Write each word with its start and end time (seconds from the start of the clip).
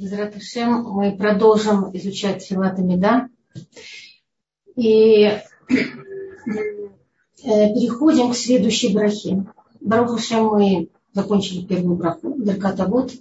Безраташем 0.00 0.82
мы 0.84 1.16
продолжим 1.16 1.90
изучать 1.96 2.44
Филат 2.44 2.78
Меда. 2.78 3.28
И 4.74 5.22
э, 5.24 5.40
переходим 7.42 8.32
к 8.32 8.36
следующей 8.36 8.92
брахе. 8.92 9.46
Барухашем 9.80 10.46
мы 10.48 10.90
закончили 11.12 11.64
первую 11.64 11.96
браху, 11.96 12.34
Беркатавод. 12.34 13.12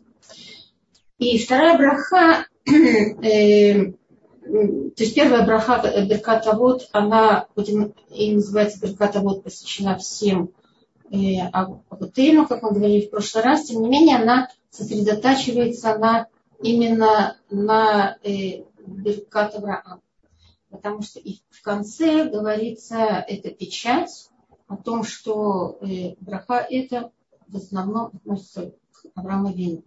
И 1.18 1.38
вторая 1.38 1.78
браха, 1.78 2.46
э, 2.66 3.92
то 4.44 5.04
есть 5.04 5.16
первая 5.16 5.46
браха 5.46 5.82
Беркатавод, 6.06 6.90
она 6.92 7.48
будем, 7.56 7.94
и 8.10 8.36
называется 8.36 8.82
Беркатавод, 8.82 9.44
посвящена 9.44 9.98
всем 9.98 10.52
э, 11.10 11.40
Абутейну, 11.54 12.48
как 12.48 12.64
мы 12.64 12.72
говорили 12.72 13.06
в 13.06 13.12
прошлый 13.12 13.46
раз. 13.46 13.66
Тем 13.66 13.82
не 13.82 13.88
менее, 13.88 14.18
она 14.18 14.50
сосредотачивается 14.72 15.98
на 15.98 16.28
именно 16.66 17.38
на 17.52 18.18
э, 18.24 18.64
Беркат 18.86 19.56
Авраам. 19.56 20.02
Потому 20.70 21.04
что 21.04 21.20
и 21.20 21.40
в 21.52 21.62
конце 21.62 22.28
говорится 22.28 23.24
эта 23.28 23.52
печать 23.52 24.30
о 24.68 24.76
том, 24.76 25.04
что 25.04 25.78
э, 25.82 26.16
браха 26.20 26.66
это 26.70 27.12
в 27.48 27.56
основном 27.58 28.08
относится 28.08 28.74
к 28.92 29.06
Аврааму 29.14 29.54
Вину. 29.54 29.84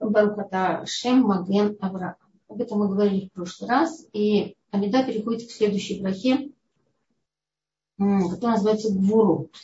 Барухата 0.00 0.84
Шем 0.86 1.20
Маген 1.20 1.76
Авраам. 1.80 2.16
Об 2.48 2.60
этом 2.60 2.78
мы 2.78 2.88
говорили 2.88 3.28
в 3.28 3.32
прошлый 3.32 3.68
раз. 3.68 4.06
И 4.14 4.56
Амида 4.70 5.04
переходит 5.04 5.48
к 5.48 5.52
следующей 5.52 6.00
брахе, 6.00 6.50
которая 7.98 8.56
называется 8.56 8.92
Гвурот. 8.92 9.54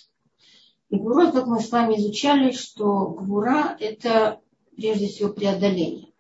И 0.91 0.97
Гвурот, 0.97 1.33
как 1.33 1.47
мы 1.47 1.61
с 1.61 1.71
вами 1.73 1.97
изучали, 1.97 2.52
что 2.52 3.09
Гвура– 3.09 3.77
это 3.80 4.41
прежде 4.78 5.09
всего 5.09 5.32
преодоление. 5.32 6.12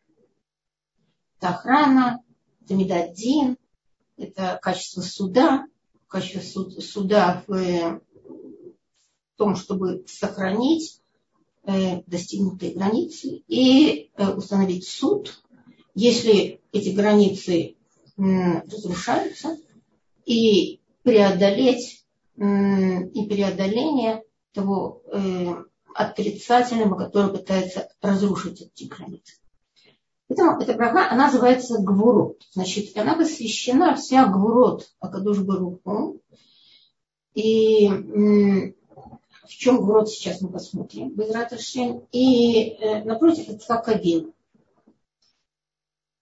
Это 1.38 1.50
охрана, 1.50 2.20
это 2.64 2.74
медадин, 2.74 3.56
это 4.16 4.58
качество 4.60 5.00
суда, 5.00 5.64
качество 6.08 6.68
суда 6.68 7.44
в 7.46 8.02
том, 9.36 9.54
чтобы 9.54 10.04
сохранить 10.08 11.00
э, 11.62 12.02
достигнутые 12.08 12.74
границы 12.74 13.44
и 13.46 14.10
э, 14.16 14.28
установить 14.32 14.88
суд, 14.88 15.40
если 15.94 16.60
эти 16.72 16.88
границы 16.90 17.76
разрушаются, 18.16 19.56
и 20.24 20.80
преодолеть 21.04 22.04
и 22.36 23.26
преодоление 23.28 24.24
того 24.52 25.02
отрицательного, 25.98 26.96
который 26.96 27.32
пытается 27.32 27.88
разрушить 28.00 28.60
эти 28.60 28.84
границы. 28.84 29.34
Поэтому 30.28 30.60
эта 30.60 30.74
браха, 30.74 31.10
она 31.10 31.26
называется 31.26 31.78
Гвурот. 31.80 32.46
Значит, 32.52 32.96
она 32.96 33.16
посвящена 33.16 33.96
вся 33.96 34.26
Гвурот 34.26 34.88
Акадуш 35.00 35.40
Баруху. 35.40 36.20
И 37.34 37.88
в 37.88 39.48
чем 39.48 39.78
Гвурот 39.78 40.08
сейчас 40.08 40.40
мы 40.40 40.50
посмотрим. 40.50 41.14
Безраташин. 41.14 42.02
И 42.12 42.74
э, 42.74 43.02
напротив 43.04 43.48
это 43.48 43.78
Кавин. 43.78 44.32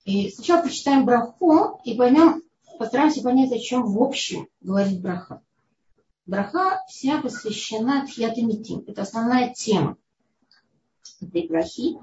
И 0.04 0.30
сначала 0.30 0.62
прочитаем 0.62 1.04
браху 1.04 1.80
и 1.84 1.94
поймем, 1.94 2.42
постараемся 2.78 3.22
понять, 3.22 3.52
о 3.52 3.58
чем 3.58 3.82
в 3.92 4.02
общем 4.02 4.48
говорит 4.60 5.02
браха. 5.02 5.42
Браха 6.26 6.82
вся 6.88 7.22
посвящена 7.22 8.04
Тхьятамитим. 8.06 8.84
Это 8.86 9.02
основная 9.02 9.54
тема 9.54 9.96
этой 11.20 11.46
брахи, 11.46 11.98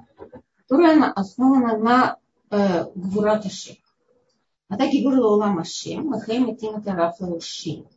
которая 0.55 1.11
основана 1.11 1.77
на 1.77 2.17
э, 2.49 2.85
Гвурат 2.95 3.45
Ашем. 3.45 3.75
А 4.69 4.77
так 4.77 4.93
и 4.93 5.03
говорил 5.03 5.25
Улам 5.25 5.59
Ашем, 5.59 6.07
Махаим 6.07 6.49
и 6.49 6.57
Тим 6.57 6.81
Ушим. 7.33 7.87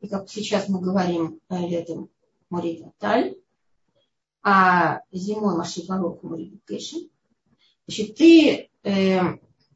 И 0.00 0.08
как 0.08 0.28
сейчас 0.28 0.68
мы 0.68 0.80
говорим 0.80 1.40
э, 1.48 1.66
летом 1.66 2.10
Море 2.50 2.92
Таль, 2.98 3.36
а 4.42 5.00
зимой 5.10 5.56
Маши 5.56 5.86
Барох 5.86 6.22
Море 6.22 6.58
Кешин. 6.68 7.08
Значит, 7.86 8.16
ты 8.16 8.70
э, 8.82 9.20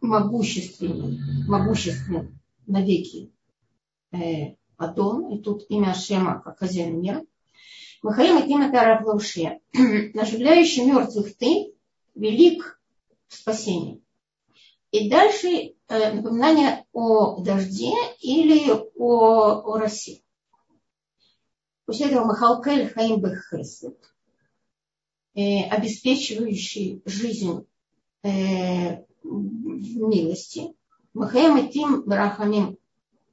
могущественный, 0.01 1.19
могущественный 1.47 2.35
навеки 2.67 3.33
э, 4.13 4.57
Адон, 4.77 5.33
и 5.33 5.41
тут 5.41 5.65
имя 5.69 5.91
Ашема 5.91 6.41
как 6.41 6.59
хозяин 6.59 7.01
мира. 7.01 7.25
Махаим 8.03 8.39
и 8.39 8.47
Тима 8.47 8.71
Тараплауше. 8.71 9.61
Оживляющий 10.15 10.85
мертвых 10.85 11.37
ты, 11.37 11.73
велик 12.15 12.81
в 13.29 13.35
спасении. 13.35 14.03
И 14.91 15.11
дальше 15.11 15.75
э, 15.89 16.13
напоминание 16.13 16.87
о 16.93 17.41
дожде 17.41 17.93
или 18.21 18.71
о, 18.71 19.75
о 19.75 19.79
росе. 19.79 20.23
После 21.85 22.07
этого 22.07 22.25
Махалкель 22.25 22.89
Хаим 22.89 23.21
Бехесет, 23.21 23.99
э, 25.35 25.63
обеспечивающий 25.65 27.03
жизнь 27.05 27.67
э, 28.23 29.05
милости. 29.23 30.75
Махаим 31.15 31.69
Тим 31.71 32.03
Брахамим 32.03 32.79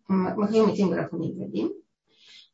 Махаим 0.08 0.70
этим 0.70 0.94
Рахамидадим, 0.94 1.74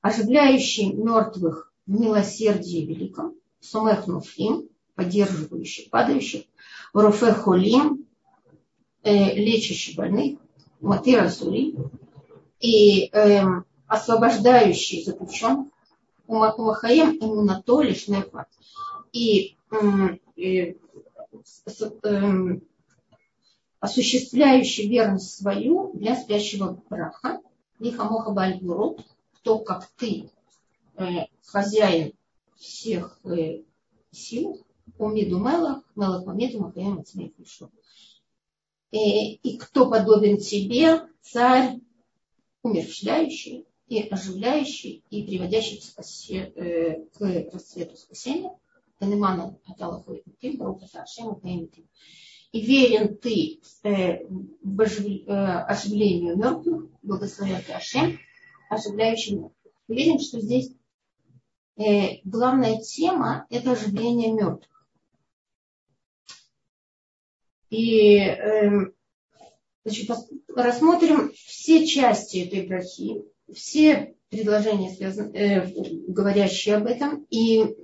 оживляющий 0.01 0.93
мертвых 0.93 1.71
в 1.85 1.99
милосердии 1.99 2.85
великом, 2.85 3.35
Сумех 3.59 4.07
Нуфим, 4.07 4.69
поддерживающий 4.95 5.89
падающих, 5.89 6.43
Руфе 6.93 7.33
Холим, 7.33 8.05
э, 9.03 9.35
лечащий 9.35 9.95
больных, 9.95 10.39
Матира 10.79 11.29
Сури, 11.29 11.75
и 12.59 13.09
э, 13.11 13.43
освобождающий 13.87 15.03
заключенных, 15.03 15.67
Умахаем 16.27 17.17
Имунатоли 17.19 17.93
Шнефа, 17.93 18.45
и 19.11 19.57
э, 19.71 20.17
э, 20.37 20.75
осуществляющий 23.79 24.87
верность 24.89 25.35
свою 25.35 25.91
для 25.93 26.15
спящего 26.15 26.81
браха, 26.89 27.41
Нихамоха 27.79 28.31
Бальгурут, 28.31 29.05
кто 29.35 29.59
как 29.59 29.87
ты, 29.97 30.29
э, 30.95 31.27
хозяин 31.45 32.13
всех 32.57 33.19
э, 33.25 33.63
сил, 34.11 34.65
Умиду 34.97 35.39
Мелах, 35.39 35.83
Мелах 35.95 36.25
Мамеду 36.25 36.59
Махаям 36.59 37.03
и, 38.91 39.35
и 39.35 39.57
кто 39.57 39.89
подобен 39.89 40.37
тебе, 40.37 41.07
царь, 41.21 41.79
умерщвляющий 42.63 43.65
и 43.87 44.01
оживляющий, 44.01 45.03
и 45.09 45.23
приводящий 45.23 45.79
к, 45.79 45.83
спасе, 45.83 46.51
э, 46.55 47.05
к 47.13 47.53
расцвету 47.53 47.95
спасения, 47.95 48.51
Танеману 48.97 49.61
Аталаху 49.65 50.17
Тим, 50.41 50.57
Баруха 50.57 50.87
Сашему 50.87 51.39
Тим 51.41 51.69
и 52.51 52.61
верен 52.61 53.15
ты 53.17 53.61
э, 53.83 54.25
в 54.63 54.81
э, 54.81 55.33
оживлению 55.67 56.37
мертвых, 56.37 56.89
благословен 57.03 57.61
ты 57.65 57.73
Ашем, 57.73 58.19
оживляющий 58.69 59.35
мертвых. 59.35 59.73
Мы 59.87 59.95
видим, 59.95 60.19
что 60.19 60.39
здесь 60.39 60.71
э, 61.77 62.21
главная 62.23 62.81
тема– 62.81 63.45
это 63.49 63.73
оживление 63.73 64.33
мертвых. 64.33 64.87
И 67.69 68.17
э, 68.17 68.91
значит, 69.85 70.09
рассмотрим 70.47 71.31
все 71.33 71.85
части 71.85 72.37
этой 72.37 72.67
брахи, 72.67 73.25
все 73.53 74.15
предложения, 74.29 74.91
связанные, 74.91 75.63
э, 75.63 75.73
говорящие 76.07 76.77
об 76.77 76.87
этом, 76.87 77.27
и 77.29 77.75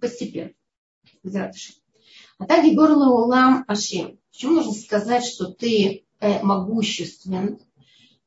постепенно. 0.00 0.52
А 2.38 2.46
так 2.46 2.64
и 2.64 2.74
горло 2.74 3.08
улам 3.10 3.64
Ашем. 3.66 4.18
Почему 4.30 4.56
нужно 4.56 4.72
сказать, 4.72 5.24
что 5.24 5.46
ты 5.46 6.04
э, 6.20 6.42
могуществен 6.42 7.58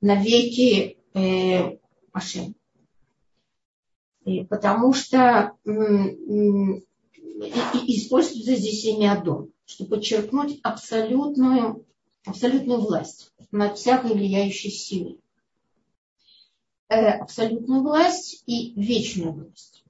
навеки 0.01 0.98
э, 1.13 1.78
Ашем? 2.12 2.56
И 4.25 4.44
потому 4.44 4.94
что 4.94 5.54
э, 5.63 5.69
используется 7.88 8.56
здесь 8.56 8.84
имя 8.86 9.13
Адон, 9.13 9.51
чтобы 9.66 9.98
подчеркнуть 9.98 10.60
абсолютную, 10.63 11.86
абсолютную 12.25 12.81
власть 12.81 13.31
над 13.51 13.78
всякой 13.78 14.13
влияющей 14.13 14.72
силой. 14.72 15.19
Э, 16.89 17.10
абсолютную 17.12 17.84
власть 17.84 18.44
и 18.48 18.74
вечную 18.74 19.34
власть. 19.34 19.84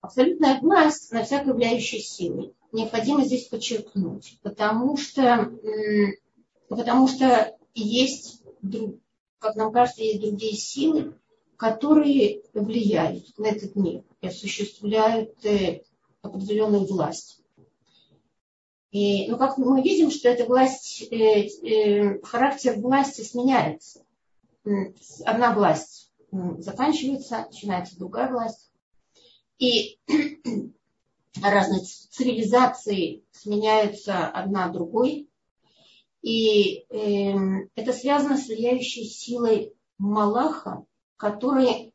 Абсолютная 0.00 0.60
власть 0.60 1.12
над 1.12 1.26
всякой 1.26 1.54
влияющей 1.54 2.00
силой 2.00 2.54
необходимо 2.72 3.24
здесь 3.24 3.46
подчеркнуть, 3.48 4.38
потому 4.42 4.96
что, 4.96 5.52
потому 6.68 7.08
что 7.08 7.56
есть, 7.74 8.42
как 9.38 9.56
нам 9.56 9.72
кажется, 9.72 10.02
есть 10.02 10.20
другие 10.20 10.56
силы, 10.56 11.14
которые 11.56 12.42
влияют 12.54 13.36
на 13.36 13.46
этот 13.46 13.74
мир 13.74 14.04
и 14.20 14.28
осуществляют 14.28 15.44
э, 15.44 15.82
определенную 16.22 16.86
власть. 16.86 17.42
И, 18.92 19.28
ну, 19.28 19.36
как 19.36 19.58
мы 19.58 19.82
видим, 19.82 20.12
что 20.12 20.28
эта 20.28 20.44
власть, 20.44 21.02
э, 21.10 21.48
э, 21.48 22.20
характер 22.22 22.78
власти 22.78 23.22
сменяется. 23.22 24.04
Одна 25.24 25.52
власть 25.52 26.12
заканчивается, 26.30 27.46
начинается 27.50 27.98
другая 27.98 28.30
власть. 28.30 28.70
И 29.58 29.98
разные 31.42 31.80
цивилизации 31.84 33.24
сменяются 33.32 34.26
одна 34.26 34.68
другой. 34.68 35.28
И 36.22 36.84
э, 36.90 37.68
это 37.74 37.92
связано 37.92 38.36
с 38.36 38.48
влияющей 38.48 39.04
силой 39.04 39.72
Малаха, 39.98 40.84
который 41.16 41.92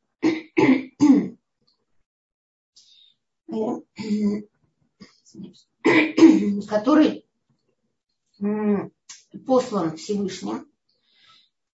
который 6.67 7.25
послан 9.45 9.97
Всевышним, 9.97 10.67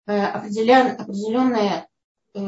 э, 0.05 0.11
определенная 0.11 1.89
э, 2.33 2.39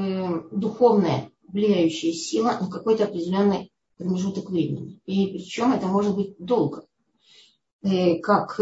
духовная 0.51 1.31
влияющая 1.47 2.13
сила 2.13 2.57
на 2.59 2.69
какой-то 2.69 3.05
определенный 3.05 3.70
промежуток 4.01 4.49
времени. 4.49 4.99
И 5.05 5.27
причем 5.27 5.71
это 5.73 5.87
может 5.87 6.15
быть 6.15 6.35
долго. 6.37 6.85
Э, 7.83 8.19
как, 8.19 8.59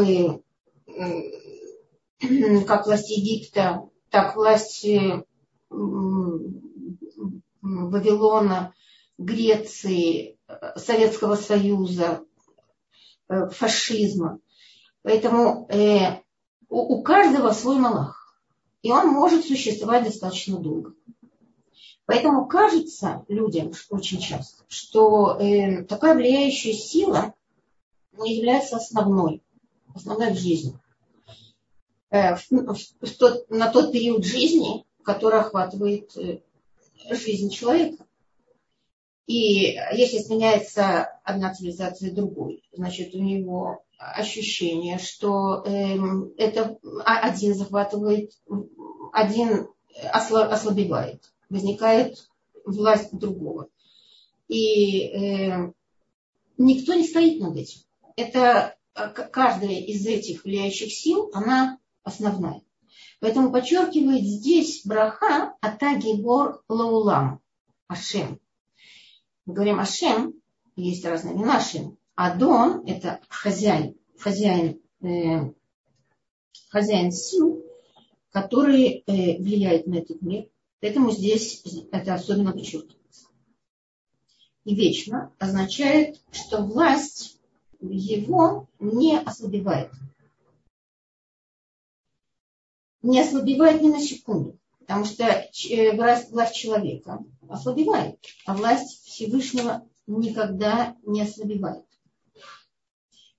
как 2.67 2.85
власть 2.85 3.09
Египта, 3.09 3.89
так 4.09 4.35
власть 4.35 4.85
Вавилона, 7.61 8.73
Греции, 9.17 10.37
Советского 10.75 11.35
Союза, 11.35 12.23
э, 13.27 13.49
фашизма. 13.49 14.39
Поэтому 15.01 15.67
э, 15.69 16.21
у 16.69 17.01
каждого 17.01 17.51
свой 17.51 17.77
малах. 17.77 18.39
И 18.81 18.91
он 18.91 19.09
может 19.09 19.45
существовать 19.45 20.05
достаточно 20.05 20.57
долго. 20.57 20.93
Поэтому 22.09 22.47
кажется 22.47 23.23
людям 23.27 23.71
очень 23.91 24.17
часто, 24.17 24.63
что 24.67 25.39
э, 25.39 25.83
такая 25.83 26.15
влияющая 26.15 26.73
сила 26.73 27.35
не 28.17 28.37
является 28.37 28.77
основной, 28.77 29.43
основной 29.93 30.31
в 30.31 30.39
жизни. 30.39 30.73
Э, 32.09 32.33
в, 32.35 32.49
в, 32.49 32.75
в 32.75 33.17
тот, 33.19 33.47
на 33.51 33.71
тот 33.71 33.91
период 33.91 34.25
жизни, 34.25 34.87
который 35.03 35.39
охватывает 35.39 36.17
э, 36.17 36.39
жизнь 37.11 37.51
человека. 37.51 38.03
И 39.27 39.77
если 39.93 40.17
сменяется 40.17 41.03
одна 41.23 41.53
цивилизация 41.53 42.11
другой, 42.11 42.63
значит, 42.73 43.13
у 43.13 43.19
него 43.19 43.83
ощущение, 43.99 44.97
что 44.97 45.63
э, 45.63 45.95
это 46.37 46.79
один 47.05 47.53
захватывает, 47.53 48.31
один 49.13 49.67
ослабевает, 50.11 51.31
возникает 51.49 52.29
власть 52.65 53.13
другого. 53.13 53.69
И 54.47 55.07
э, 55.07 55.71
никто 56.57 56.93
не 56.93 57.07
стоит 57.07 57.39
над 57.39 57.57
этим. 57.57 57.81
Это 58.15 58.75
каждая 58.93 59.79
из 59.79 60.05
этих 60.05 60.43
влияющих 60.43 60.91
сил, 60.91 61.29
она 61.33 61.79
основная. 62.03 62.61
Поэтому 63.19 63.51
подчеркивает 63.51 64.23
здесь 64.23 64.85
браха 64.85 65.55
Атагибор 65.61 66.63
Лаулам, 66.67 67.41
Ашем. 67.87 68.39
Мы 69.45 69.53
говорим 69.53 69.79
Ашем, 69.79 70.33
есть 70.75 71.05
разные 71.05 71.35
имена 71.35 71.57
Ашем. 71.57 71.97
Адон– 72.15 72.85
это 72.87 73.21
хозяин, 73.29 73.95
хозяин, 74.17 74.81
э, 75.01 75.53
хозяин 76.69 77.11
сил, 77.11 77.63
который 78.31 79.03
э, 79.05 79.37
влияет 79.41 79.87
на 79.87 79.95
этот 79.95 80.21
мир. 80.21 80.49
Поэтому 80.81 81.11
здесь 81.11 81.63
это 81.91 82.13
особенно 82.13 82.53
подчеркивается. 82.53 83.27
И 84.63 84.75
вечно 84.75 85.33
означает, 85.39 86.21
что 86.31 86.61
власть 86.61 87.39
его 87.81 88.67
не 88.79 89.19
ослабевает. 89.19 89.91
Не 93.01 93.21
ослабевает 93.21 93.81
ни 93.81 93.89
на 93.89 94.01
секунду. 94.01 94.59
Потому 94.79 95.05
что 95.05 95.23
э, 95.23 95.95
власть, 95.95 96.31
власть 96.31 96.55
человека 96.55 97.23
ослабевает, 97.47 98.17
а 98.45 98.55
власть 98.55 99.05
Всевышнего 99.05 99.87
никогда 100.07 100.97
не 101.03 101.21
ослабевает. 101.21 101.85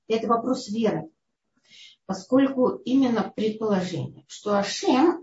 Это 0.07 0.29
вопрос 0.29 0.69
веры. 0.69 1.11
Поскольку 2.11 2.71
именно 2.85 3.33
предположение, 3.37 4.25
что 4.27 4.59
Ашем 4.59 5.23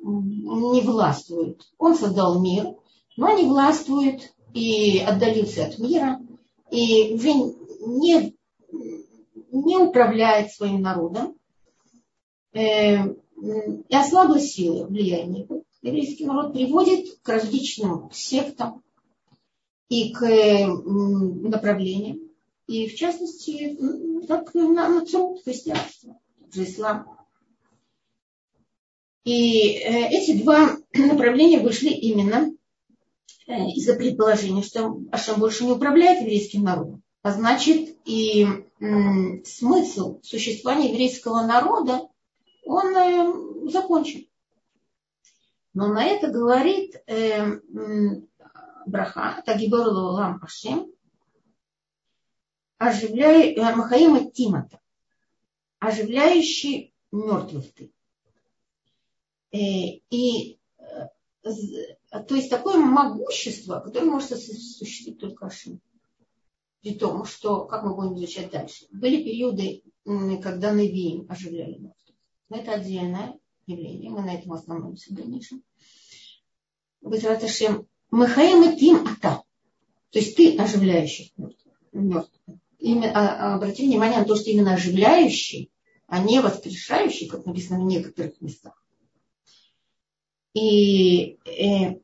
не 0.72 0.80
властвует, 0.80 1.68
он 1.78 1.98
создал 1.98 2.40
мир, 2.40 2.76
но 3.18 3.38
не 3.38 3.44
властвует 3.44 4.34
и 4.54 5.00
отдалился 5.00 5.66
от 5.66 5.80
мира, 5.80 6.22
и 6.72 7.14
уже 7.14 7.34
не, 7.34 8.34
не 9.52 9.78
управляет 9.80 10.54
своим 10.54 10.80
народом, 10.80 11.36
э, 12.54 13.04
и 13.04 13.94
ослабла 13.94 14.40
сила 14.40 14.86
влияния 14.86 15.46
еврейский 15.82 16.26
народ 16.26 16.54
приводит 16.54 17.20
к 17.22 17.28
различным 17.28 18.10
сектам 18.14 18.82
и 19.90 20.14
к 20.14 20.22
направлениям. 20.22 22.22
И 22.68 22.88
в 22.88 22.96
частности, 22.96 23.78
как 24.26 24.54
на 24.54 24.88
нацу 24.88 25.38
христианство, 25.44 26.18
же 26.54 26.64
ислам. 26.64 27.18
И 29.24 29.74
э, 29.80 30.08
эти 30.10 30.42
два 30.42 30.78
направления 30.94 31.60
вышли 31.60 31.90
именно 31.90 32.52
э, 33.46 33.54
из-за 33.72 33.96
предположения, 33.96 34.64
что 34.64 35.02
Ашам 35.12 35.40
больше 35.40 35.66
не 35.66 35.74
управляет 35.74 36.22
еврейским 36.22 36.64
народом. 36.64 37.04
А 37.24 37.32
значит, 37.34 37.98
и 38.06 38.48
смысл 39.44 40.22
существования 40.22 40.92
еврейского 40.92 41.46
народа, 41.46 42.08
он 42.64 42.96
э, 42.96 43.70
закончен. 43.70 44.28
Но 45.74 45.88
на 45.88 46.06
это 46.06 46.30
говорит 46.30 46.96
браха, 48.86 49.44
Тагибор 49.46 49.90
Лулам 49.90 50.40
Ашем, 50.42 50.90
оживляй, 52.78 53.56
Махаима 53.58 54.32
Тимата, 54.32 54.80
оживляющий 55.80 56.94
мертвых 57.12 57.72
ты. 57.74 57.92
Э, 59.52 59.58
и 60.10 60.60
э, 60.80 61.08
то 62.12 62.36
есть 62.36 62.50
такое 62.50 62.78
могущество, 62.78 63.80
которое 63.80 64.06
может 64.06 64.32
осуществить 64.32 65.20
только 65.20 65.48
Ашем. 65.48 65.82
При 66.82 66.96
том, 66.96 67.26
что, 67.26 67.66
как 67.66 67.84
мы 67.84 67.96
будем 67.96 68.16
изучать 68.18 68.52
дальше, 68.52 68.86
были 68.92 69.24
периоды, 69.24 69.84
когда 70.42 70.72
Навиим 70.72 71.26
оживляли 71.30 71.78
мертвых. 71.78 72.16
Но 72.50 72.58
это 72.58 72.74
отдельное 72.74 73.40
явление. 73.66 74.10
Мы 74.10 74.22
на 74.22 74.36
этом 74.36 74.54
остановимся 74.54 75.12
в 75.12 75.16
дальнейшем. 75.16 75.64
Безраташем. 77.02 77.88
Махаим 78.10 78.72
и 78.72 78.80
Тим 78.80 79.06
Ата. 79.06 79.44
То 80.12 80.20
есть 80.20 80.38
ты 80.38 80.58
оживляющий 80.58 81.34
мертвых. 81.92 82.42
Именно, 82.80 83.12
а, 83.14 83.56
обрати 83.56 83.86
внимание 83.86 84.20
на 84.20 84.26
то, 84.26 84.36
что 84.36 84.50
именно 84.50 84.76
оживляющий, 84.76 85.72
а 86.08 86.20
не 86.20 86.42
воскрешающий, 86.42 87.28
как 87.28 87.46
написано 87.46 87.80
в 87.80 87.88
некоторых 87.88 88.40
местах. 88.42 88.84
И 90.54 91.38
э, 91.46 92.00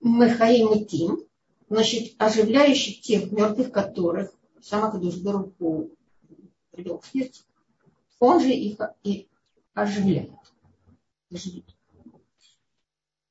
Махаим 0.00 0.74
и 0.74 0.84
Тим, 0.84 1.24
значит, 1.68 2.14
оживляющий 2.18 3.00
тех 3.00 3.32
мертвых, 3.32 3.72
которых 3.72 4.34
сама 4.60 4.90
Кадуш 4.90 5.16
Баруху 5.16 5.90
привел 6.70 6.98
к 6.98 7.06
смерти 7.06 7.42
он 8.24 8.40
же 8.40 8.50
их 8.50 8.78
и 9.02 9.28
оживляет. 9.74 10.30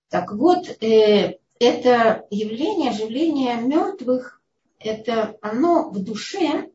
Так 0.10 0.32
вот, 0.34 0.68
э, 0.82 1.40
это 1.60 2.28
явление 2.30 2.92
оживления 2.92 3.56
мертвых, 3.56 4.42
это 4.78 5.38
оно 5.42 5.90
в 5.90 6.04
душе 6.04 6.72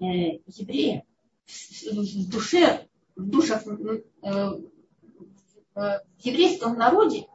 э, 0.00 0.40
еврея, 0.46 1.04
в 1.46 2.30
душе, 2.30 2.88
в 3.16 3.28
душах, 3.28 3.66
э, 3.66 4.50
в 5.74 6.04
еврейском 6.20 6.76
народе 6.78 7.26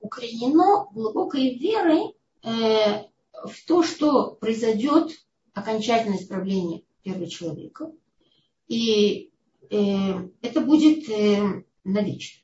укоренено 0.00 0.88
глубокой 0.92 1.56
верой 1.56 2.14
э, 2.42 3.04
в 3.44 3.66
то, 3.66 3.82
что 3.82 4.32
произойдет 4.32 5.12
окончательное 5.52 6.18
исправление 6.18 6.82
первого 7.02 7.28
человека. 7.28 7.92
И 8.68 9.30
э, 9.70 9.76
это 10.42 10.60
будет 10.60 11.08
э, 11.08 11.64
навечно. 11.84 12.42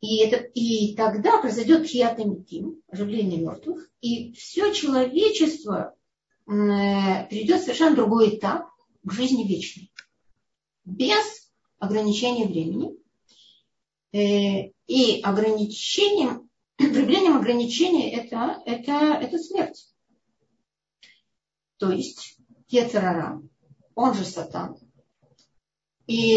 И, 0.00 0.18
это, 0.18 0.36
и 0.36 0.96
тогда 0.96 1.40
произойдет 1.40 1.86
хиатамитим, 1.86 2.82
оживление 2.88 3.40
мертвых, 3.40 3.88
и 4.00 4.32
все 4.32 4.72
человечество 4.72 5.94
перейдет 6.46 7.60
в 7.60 7.64
совершенно 7.64 7.96
другой 7.96 8.36
этап 8.36 8.68
к 9.04 9.12
жизни 9.12 9.46
вечной. 9.46 9.92
Без 10.84 11.50
ограничения 11.78 12.46
времени. 12.46 12.96
Э, 14.12 14.70
и 14.86 15.20
ограничением, 15.22 16.50
проявлением 16.76 17.36
ограничения 17.36 18.12
это, 18.12 18.62
это, 18.66 19.18
это 19.20 19.38
смерть. 19.38 19.88
То 21.78 21.90
есть 21.90 22.36
Ецерара, 22.68 23.42
он 23.94 24.14
же 24.14 24.24
Сатан. 24.24 24.76
И 26.06 26.34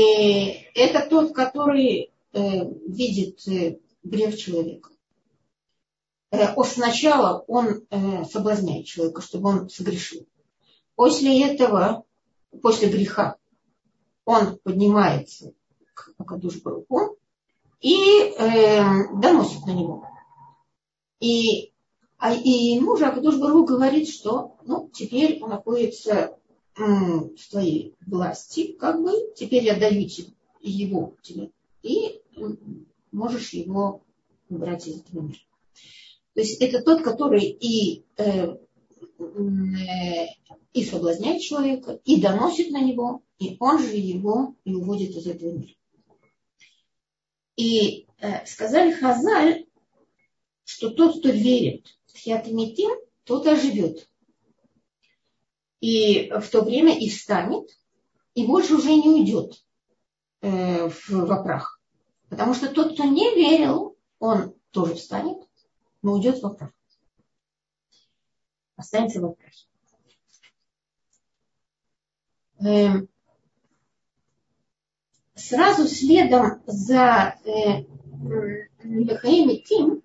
это 0.73 1.07
тот, 1.09 1.33
который 1.33 2.11
Э, 2.35 2.69
видит 2.85 3.47
э, 3.47 3.79
грех 4.03 4.37
человека. 4.37 4.89
Э, 6.35 6.63
сначала 6.63 7.43
он 7.47 7.85
соблазняет 8.29 8.85
человека, 8.85 9.21
чтобы 9.21 9.49
он 9.49 9.69
согрешил. 9.69 10.27
После 10.95 11.45
этого, 11.45 12.03
после 12.61 12.89
греха, 12.89 13.35
он 14.25 14.57
поднимается 14.63 15.53
к 15.93 16.11
Акадуш 16.17 16.55
и 17.81 18.33
э, 18.37 18.81
доносит 19.21 19.65
на 19.65 19.71
него. 19.71 20.07
И, 21.19 21.71
а, 22.17 22.33
и 22.33 22.49
ему 22.49 22.97
же 22.97 23.05
говорит, 23.65 24.09
что 24.09 24.57
ну, 24.63 24.89
теперь 24.93 25.41
он 25.41 25.49
находится 25.49 26.37
в 26.77 27.49
твоей 27.51 27.95
власти, 28.05 28.73
как 28.73 29.01
бы, 29.01 29.11
теперь 29.35 29.63
я 29.63 29.79
даю 29.79 30.09
его 30.59 31.13
тебе. 31.21 31.51
И 31.83 32.21
можешь 33.11 33.53
его 33.53 34.01
убрать 34.49 34.87
из 34.87 34.99
этого 34.99 35.21
мира. 35.21 35.39
То 36.35 36.41
есть 36.41 36.61
это 36.61 36.81
тот, 36.83 37.01
который 37.01 37.45
и, 37.45 38.03
э, 38.17 38.57
э, 39.19 40.25
и 40.73 40.83
соблазняет 40.83 41.41
человека, 41.41 42.01
и 42.03 42.21
доносит 42.21 42.71
на 42.71 42.81
него, 42.81 43.23
и 43.39 43.55
он 43.61 43.79
же 43.79 43.95
его 43.95 44.53
и 44.65 44.73
уводит 44.73 45.15
из 45.15 45.27
этого 45.27 45.51
мира. 45.51 45.73
И 47.55 48.05
э, 48.19 48.45
сказали 48.45 48.91
Хазаль, 48.91 49.65
что 50.65 50.89
тот, 50.89 51.19
кто 51.19 51.29
верит 51.29 51.87
в 52.07 52.17
Хиатамитим, 52.17 52.91
тот 53.23 53.47
оживет. 53.47 54.09
И 55.79 56.29
в 56.29 56.49
то 56.49 56.63
время 56.63 56.99
и 56.99 57.09
встанет, 57.09 57.69
и 58.33 58.45
больше 58.45 58.75
уже 58.75 58.93
не 58.93 59.07
уйдет 59.07 59.63
э, 60.41 60.89
в, 60.89 61.09
в 61.09 61.43
прах. 61.43 61.79
Потому 62.27 62.53
что 62.53 62.67
тот, 62.67 62.93
кто 62.93 63.05
не 63.05 63.33
верил, 63.35 63.95
он 64.19 64.53
тоже 64.71 64.95
встанет, 64.95 65.37
но 66.05 66.13
уйдет 66.13 66.37
в 66.37 66.49
прах. 66.53 66.71
Останется 68.75 69.19
в 69.21 69.33
прахе. 69.33 69.65
Эм, 72.59 73.09
сразу 75.33 75.87
следом 75.87 76.61
за 76.67 77.39
Лехаим 78.83 79.49
и 79.49 79.63
Тим 79.63 80.03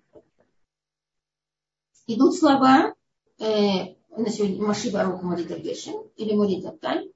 идут 2.07 2.33
слова 2.33 2.95
э, 3.37 3.93
на 4.09 4.29
сегодня 4.31 4.65
Маши 4.65 4.91
Баруха 4.91 5.23
Морида 5.23 5.59
Гешин 5.59 6.01
или 6.15 6.33
Морида 6.33 6.71
Таль. 6.71 7.13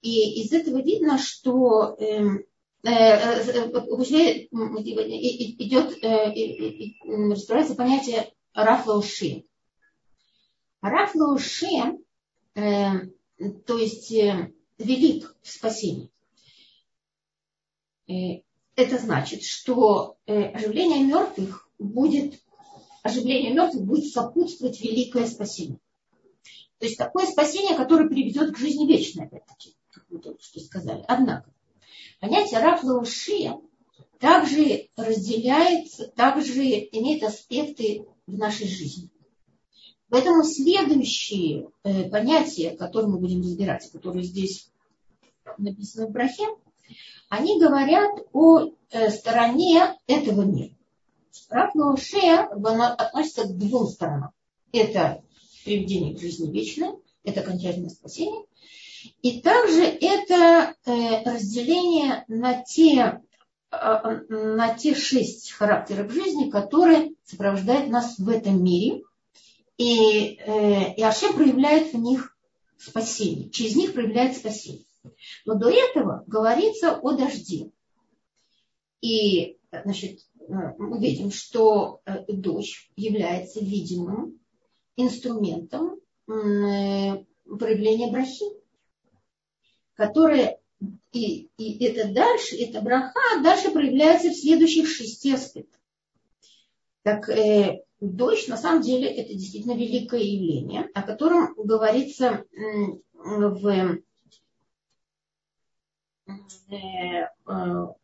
И 0.00 0.40
из 0.40 0.52
этого 0.52 0.80
видно, 0.80 1.18
что 1.18 1.96
э, 1.98 2.44
идет, 5.58 6.02
раскрывается 7.30 7.74
понятие 7.74 8.32
рафлауши. 8.54 9.44
Рафлауши, 10.80 11.98
то 12.54 13.78
есть 13.78 14.10
велик 14.78 15.36
в 15.42 15.48
спасении. 15.48 16.10
Это 18.06 18.98
значит, 18.98 19.42
что 19.42 20.16
оживление 20.26 21.04
мертвых 21.04 21.68
будет, 21.78 22.40
оживление 23.02 23.52
мертвых 23.52 23.84
будет 23.84 24.06
сопутствовать 24.10 24.80
великое 24.80 25.26
спасение. 25.26 25.78
То 26.78 26.86
есть 26.86 26.96
такое 26.96 27.26
спасение, 27.26 27.76
которое 27.76 28.08
приведет 28.08 28.54
к 28.54 28.58
жизни 28.58 28.86
вечной, 28.86 29.26
опять-таки, 29.26 29.76
как 29.90 30.06
мы 30.08 30.18
только 30.18 30.42
что 30.42 30.60
сказали. 30.60 31.04
Однако, 31.06 31.52
Понятие 32.20 32.60
раб 32.60 32.84
Лаушия 32.84 33.58
также 34.18 34.88
разделяется, 34.94 36.08
также 36.08 36.60
имеет 36.62 37.22
аспекты 37.22 38.06
в 38.26 38.36
нашей 38.36 38.68
жизни. 38.68 39.08
Поэтому 40.10 40.42
следующие 40.44 41.70
э, 41.82 42.10
понятия, 42.10 42.76
которые 42.76 43.10
мы 43.10 43.18
будем 43.18 43.40
разбирать, 43.40 43.90
которые 43.90 44.24
здесь 44.24 44.70
написаны 45.56 46.08
в 46.08 46.10
Брахе, 46.10 46.46
они 47.30 47.58
говорят 47.58 48.10
о 48.32 48.66
э, 48.90 49.10
стороне 49.10 49.96
этого 50.06 50.42
мира. 50.42 50.74
Раб 51.48 51.74
Лаушия 51.74 52.48
относится 52.48 53.44
к 53.44 53.56
двум 53.56 53.86
сторонам. 53.86 54.32
Это 54.72 55.22
приведение 55.64 56.14
к 56.14 56.20
жизни 56.20 56.50
вечной, 56.50 56.96
это 57.24 57.40
окончательное 57.40 57.90
спасение, 57.90 58.44
и 59.22 59.40
также 59.40 59.82
это 59.82 60.74
э, 60.84 61.24
разделение 61.24 62.24
на 62.28 62.62
те, 62.62 63.22
э, 63.70 64.20
на 64.28 64.74
те 64.74 64.94
шесть 64.94 65.52
характеров 65.52 66.12
жизни, 66.12 66.50
которые 66.50 67.14
сопровождают 67.24 67.90
нас 67.90 68.18
в 68.18 68.28
этом 68.28 68.62
мире. 68.62 69.02
И, 69.76 70.38
э, 70.38 70.94
и 70.94 71.02
Ашем 71.02 71.34
проявляет 71.34 71.92
в 71.92 71.98
них 71.98 72.36
спасение. 72.78 73.50
Через 73.50 73.76
них 73.76 73.92
проявляет 73.94 74.36
спасение. 74.36 74.84
Но 75.46 75.54
до 75.54 75.70
этого 75.70 76.24
говорится 76.26 76.96
о 76.96 77.12
дожде. 77.12 77.70
И 79.00 79.56
значит, 79.70 80.20
мы 80.48 81.00
видим, 81.00 81.30
что 81.30 82.02
дождь 82.28 82.90
является 82.96 83.60
видимым 83.60 84.38
инструментом 84.96 86.00
проявления 86.26 88.10
брахи 88.10 88.59
которая 90.00 90.58
и, 91.12 91.50
и 91.58 91.84
это 91.84 92.10
дальше, 92.10 92.56
это 92.56 92.80
браха, 92.80 93.42
дальше 93.42 93.70
проявляется 93.70 94.30
в 94.30 94.34
следующих 94.34 94.88
шести 94.88 95.34
аспектах. 95.34 95.78
Так 97.02 97.28
э, 97.28 97.82
дождь, 98.00 98.48
на 98.48 98.56
самом 98.56 98.80
деле, 98.80 99.08
это 99.10 99.34
действительно 99.34 99.72
великое 99.72 100.22
явление, 100.22 100.88
о 100.94 101.02
котором 101.02 101.54
говорится 101.54 102.46
в, 103.12 103.66
э, 103.66 104.02
э, 106.70 107.26
о 107.44 107.94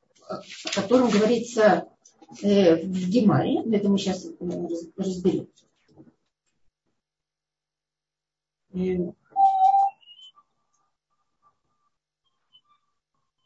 котором 0.75 1.09
говорится 1.09 1.89
э, 2.43 2.77
в 2.85 3.09
Гемаре, 3.09 3.63
это 3.75 3.89
мы 3.89 3.97
сейчас 3.97 4.27
разберем. 4.99 5.49
Э, 8.75 9.13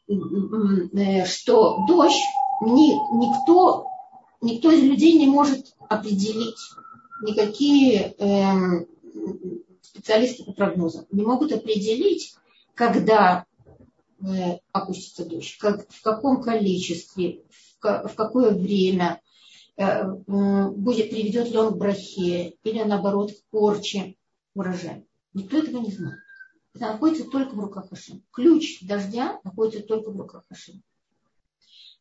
что 1.25 1.85
дождь 1.87 2.21
ни, 2.61 2.93
никто, 3.17 3.87
никто 4.41 4.71
из 4.71 4.83
людей 4.83 5.17
не 5.17 5.27
может 5.27 5.75
определить, 5.89 6.59
никакие 7.21 8.15
э, 8.17 8.85
специалисты 9.81 10.43
по 10.43 10.53
прогнозам 10.53 11.05
не 11.11 11.23
могут 11.23 11.51
определить, 11.51 12.35
когда 12.75 13.45
э, 14.21 14.59
опустится 14.71 15.25
дождь, 15.25 15.57
как, 15.59 15.87
в 15.89 16.01
каком 16.01 16.41
количестве, 16.41 17.43
в, 17.49 18.07
в 18.07 18.15
какое 18.15 18.51
время, 18.51 19.21
э, 19.77 20.07
будет, 20.07 21.09
приведет 21.09 21.49
ли 21.49 21.57
он 21.57 21.73
к 21.73 21.77
брахе 21.77 22.55
или 22.63 22.83
наоборот 22.83 23.31
к 23.31 23.43
порче 23.49 24.15
урожая. 24.53 25.03
Никто 25.33 25.57
этого 25.57 25.79
не 25.79 25.91
знает. 25.91 26.19
Находится 26.73 27.29
только 27.29 27.53
в 27.53 27.59
руках 27.59 27.89
Хашим. 27.89 28.23
Ключ 28.31 28.81
дождя 28.81 29.39
находится 29.43 29.85
только 29.85 30.11
в 30.11 30.17
руках 30.17 30.45
Хашим. 30.47 30.81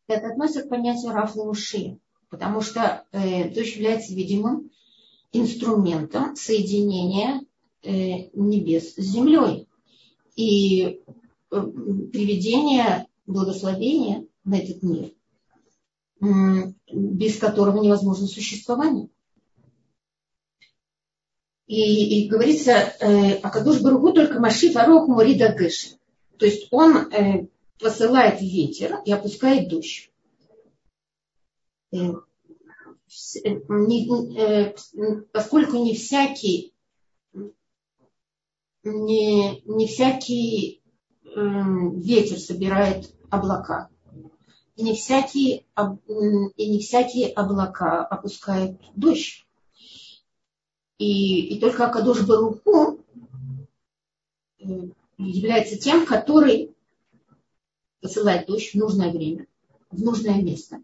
Это 0.07 0.29
относится 0.29 0.63
к 0.63 0.69
понятию 0.69 1.13
рафла 1.13 1.45
уши, 1.45 1.99
потому 2.29 2.61
что 2.61 3.05
э, 3.13 3.49
дождь 3.51 3.77
является 3.77 4.15
видимым 4.15 4.71
инструментом 5.33 6.37
соединения 6.37 7.43
э, 7.83 8.31
небес 8.33 8.95
с 8.95 9.01
землей 9.01 9.69
и 10.37 10.85
э, 10.85 10.97
приведения 11.51 13.07
благословения 13.27 14.27
на 14.45 14.59
этот 14.59 14.83
мир, 14.83 15.13
э, 16.21 16.73
без 16.93 17.39
которого 17.39 17.83
невозможно 17.83 18.27
существование. 18.27 19.09
И, 21.71 22.25
и 22.25 22.29
говорится, 22.29 22.73
э, 22.73 23.35
Акадуш 23.35 23.81
Баругу 23.81 24.13
только 24.13 24.41
Маши 24.41 24.73
Фарох 24.73 25.07
Мурида 25.07 25.53
Гэши. 25.53 25.99
То 26.37 26.45
есть 26.45 26.67
он 26.73 26.97
э, 26.97 27.47
посылает 27.79 28.41
ветер 28.41 28.99
и 29.05 29.13
опускает 29.13 29.69
дождь. 29.69 30.11
поскольку 35.33 35.77
не 35.77 35.95
всякий 35.95 36.75
не, 38.83 39.61
не 39.61 39.87
всякий 39.87 40.83
ветер 41.23 42.39
собирает 42.41 43.15
облака. 43.31 43.91
И 44.75 44.83
не 44.83 44.97
всякие, 44.97 45.67
и 46.57 46.69
не 46.69 46.81
всякие 46.81 47.29
облака 47.29 48.05
опускают 48.05 48.81
дождь. 48.97 49.47
И, 51.01 51.55
и 51.55 51.59
только 51.59 51.87
Акадош 51.87 52.27
Баруху 52.27 53.03
э, 54.59 54.65
является 55.17 55.79
тем, 55.79 56.05
который 56.05 56.77
посылает 58.03 58.47
дождь 58.47 58.73
в 58.73 58.75
нужное 58.75 59.11
время, 59.11 59.47
в 59.91 60.03
нужное 60.03 60.43
место, 60.43 60.83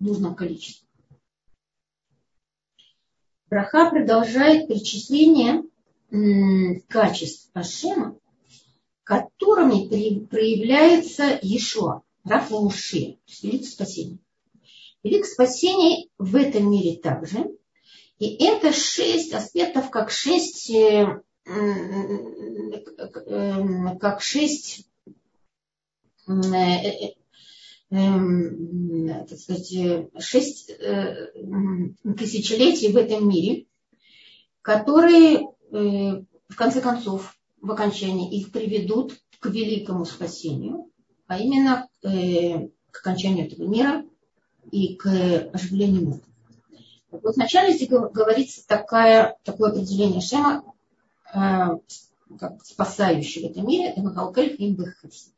в 0.00 0.02
нужном 0.02 0.34
количестве. 0.34 0.88
Браха 3.50 3.90
продолжает 3.90 4.68
перечисление 4.68 5.64
качеств 6.88 7.50
Ашема, 7.52 8.18
которыми 9.04 10.24
проявляется 10.24 11.38
Ешуа, 11.42 12.04
Рафа 12.24 12.54
Муши, 12.54 13.18
великое 13.42 13.66
спасение. 13.66 14.18
Великое 15.02 15.28
спасение 15.28 16.08
в 16.16 16.36
этом 16.36 16.70
мире 16.70 16.96
также. 16.96 17.57
И 18.18 18.44
это 18.44 18.72
шесть 18.72 19.32
аспектов, 19.32 19.90
как 19.90 20.10
шесть, 20.10 20.70
э, 20.70 21.22
как 24.00 24.20
шесть 24.20 24.88
э, 26.26 26.32
э, 27.90 27.96
так 29.28 29.38
сказать, 29.38 29.72
шесть 30.18 30.66
тысячелетий 32.16 32.92
в 32.92 32.96
этом 32.96 33.28
мире, 33.28 33.66
которые 34.62 35.46
в 35.70 36.56
конце 36.56 36.80
концов 36.80 37.38
в 37.60 37.70
окончании 37.70 38.38
их 38.38 38.52
приведут 38.52 39.14
к 39.40 39.46
великому 39.46 40.04
спасению, 40.04 40.90
а 41.26 41.38
именно 41.38 41.88
э, 42.02 42.68
к 42.90 42.98
окончанию 43.00 43.46
этого 43.46 43.66
мира 43.66 44.04
и 44.70 44.96
к 44.96 45.06
оживлению 45.52 46.06
мира. 46.06 46.27
Вот, 47.10 47.36
вначале 47.36 47.74
здесь 47.74 47.88
говорится 47.88 48.66
такая, 48.66 49.36
такое 49.44 49.70
определение 49.70 50.20
Шема, 50.20 50.74
э, 51.34 51.78
как 52.38 52.64
спасающий 52.64 53.42
в 53.42 53.50
этом 53.50 53.66
мире, 53.66 53.90
это 53.90 54.02
Махалкель 54.02 54.56
Химбехесед. 54.56 55.32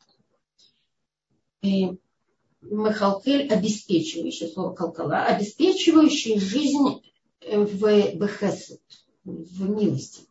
Махалкель 2.63 3.49
обеспечивающий, 3.49 4.49
слово 4.49 4.75
Калкала, 4.75 5.25
обеспечивающий 5.25 6.39
жизнь 6.39 7.03
в 7.43 8.15
Бехесед, 8.15 8.81
в 9.25 9.71
милости. 9.71 10.27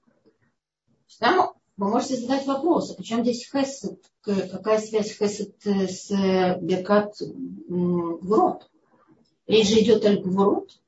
Там 1.19 1.53
вы 1.75 1.89
можете 1.89 2.17
задать 2.17 2.45
вопрос, 2.45 2.91
а 2.91 2.95
почему 2.95 3.23
здесь 3.23 3.49
хесед? 3.49 3.99
Какая 4.21 4.79
связь 4.79 5.17
хесед 5.17 5.55
э, 5.65 5.87
с 5.87 6.11
э, 6.11 6.59
Беркат 6.61 7.15
Гвурот? 7.19 8.69
Речь 9.47 9.69
же 9.69 9.79
идет 9.79 10.05
о 10.05 10.15
Гвурот. 10.17 10.79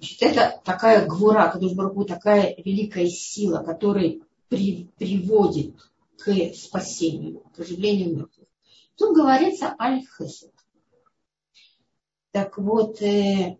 Значит, 0.00 0.22
это 0.22 0.60
такая 0.64 1.06
гвура, 1.06 1.50
Кадуш 1.52 1.74
Бараху, 1.74 2.06
такая 2.06 2.54
великая 2.56 3.06
сила, 3.06 3.62
которая 3.62 4.20
при, 4.48 4.88
приводит 4.96 5.74
к 6.16 6.54
спасению, 6.54 7.40
к 7.54 7.60
оживлению 7.60 8.16
мертвых. 8.16 8.48
Тут 8.96 9.14
говорится 9.14 9.76
аль-хесед. 9.78 10.54
Так 12.30 12.56
вот, 12.56 13.02
э, 13.02 13.58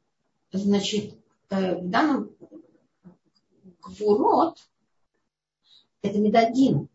значит, 0.50 1.14
в 1.50 1.80
данном 1.82 2.30
гвурот 3.82 4.66
это 6.00 6.18
медадин. 6.18 6.88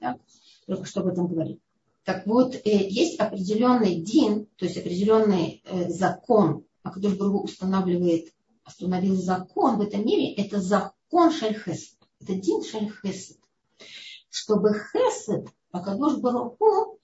Да? 0.00 0.18
Только 0.66 0.86
что 0.86 1.02
об 1.02 1.06
этом 1.06 1.28
говорили. 1.28 1.60
Так 2.02 2.26
вот, 2.26 2.56
э, 2.56 2.60
есть 2.64 3.20
определенный 3.20 4.00
дин, 4.00 4.46
то 4.56 4.64
есть 4.64 4.78
определенный 4.78 5.62
э, 5.64 5.88
закон, 5.90 6.64
а 6.82 6.90
Богу 6.90 7.44
устанавливает, 7.44 8.32
установил 8.66 9.16
закон 9.16 9.76
в 9.76 9.80
этом 9.82 10.04
мире, 10.04 10.34
это 10.34 10.60
закон 10.60 11.32
Шальхесед. 11.32 11.98
Это 12.20 12.34
дин 12.34 12.62
Шальхесед. 12.62 13.38
Чтобы 14.28 14.74
Хесед, 14.74 15.48
Акадош 15.72 16.18
Баруху, 16.18 16.98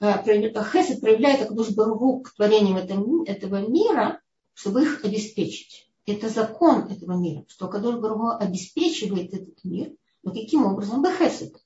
э, 0.00 0.12
Хесед 0.24 1.00
проявляет 1.00 1.42
Акадош 1.42 1.70
Баруху 1.70 2.22
к 2.22 2.34
творениям 2.34 2.76
этого 2.78 3.68
мира, 3.68 4.20
чтобы 4.54 4.82
их 4.82 5.04
обеспечить. 5.04 5.88
Это 6.06 6.28
закон 6.28 6.90
этого 6.90 7.16
мира, 7.16 7.44
что 7.48 7.66
Акадош 7.66 7.96
Баруху 7.96 8.30
обеспечивает 8.30 9.32
этот 9.34 9.62
мир– 9.64 9.92
но 10.22 10.32
каким 10.32 10.64
образом? 10.66 11.02
Бехесед. 11.02 11.56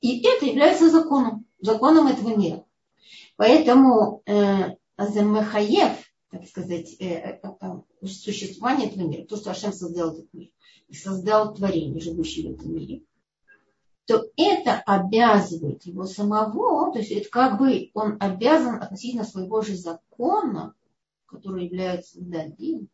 И 0.00 0.22
это 0.26 0.46
является 0.46 0.90
законом, 0.90 1.46
законом 1.60 2.06
этого 2.06 2.34
мира. 2.34 2.64
Поэтому 3.36 4.22
э, 4.26 4.76
Аземехаев, 4.96 6.09
так 6.30 6.46
сказать, 6.46 6.96
э, 7.00 7.06
э, 7.06 7.40
э, 7.42 8.06
существование 8.06 8.88
этого 8.88 9.06
мира, 9.06 9.24
то, 9.26 9.36
что 9.36 9.50
Ашем 9.50 9.72
создал 9.72 10.12
этот 10.12 10.32
мир, 10.32 10.50
и 10.88 10.94
создал 10.94 11.54
творение, 11.54 12.00
живущее 12.00 12.50
в 12.50 12.58
этом 12.58 12.74
мире, 12.74 13.02
то 14.06 14.26
это 14.36 14.80
обязывает 14.86 15.84
его 15.84 16.04
самого, 16.04 16.92
то 16.92 16.98
есть 16.98 17.10
это 17.10 17.28
как 17.28 17.58
бы 17.58 17.90
он 17.94 18.16
обязан 18.20 18.82
относительно 18.82 19.24
своего 19.24 19.60
же 19.62 19.76
закона, 19.76 20.74
который 21.26 21.66
является 21.66 22.20
дадим, 22.20 22.88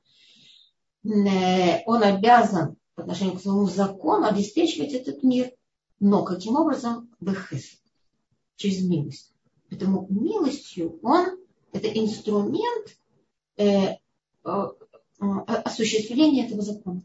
э, 1.05 1.83
он 1.87 2.03
обязан 2.03 2.77
по 2.95 3.03
отношению 3.03 3.37
к 3.37 3.43
своему 3.43 3.67
закону 3.67 4.27
обеспечивать 4.27 4.93
этот 4.93 5.23
мир. 5.23 5.53
Но 6.01 6.25
каким 6.25 6.57
образом? 6.57 7.11
Бехесед. 7.21 7.81
Через 8.57 8.83
милость. 8.83 9.33
Поэтому 9.71 10.07
милостью 10.09 10.99
он, 11.03 11.39
это 11.73 11.89
инструмент 11.89 12.97
осуществления 15.65 16.47
этого 16.47 16.63
закона. 16.63 17.03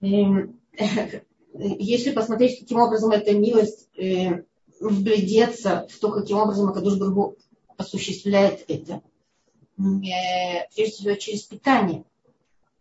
Эм, 0.00 0.60
если 1.54 2.12
посмотреть, 2.12 2.60
каким 2.60 2.78
образом 2.78 3.10
эта 3.10 3.34
милость 3.34 3.88
э, 3.96 4.44
вглядеться 4.80 5.88
в 5.90 5.98
то, 5.98 6.10
каким 6.12 6.38
образом 6.38 6.68
Акадуш 6.68 6.98
Бургу 6.98 7.36
осуществляет 7.76 8.64
это, 8.68 9.02
э, 9.76 10.68
прежде 10.74 10.92
всего 10.92 11.14
через 11.14 11.42
питание 11.42 12.04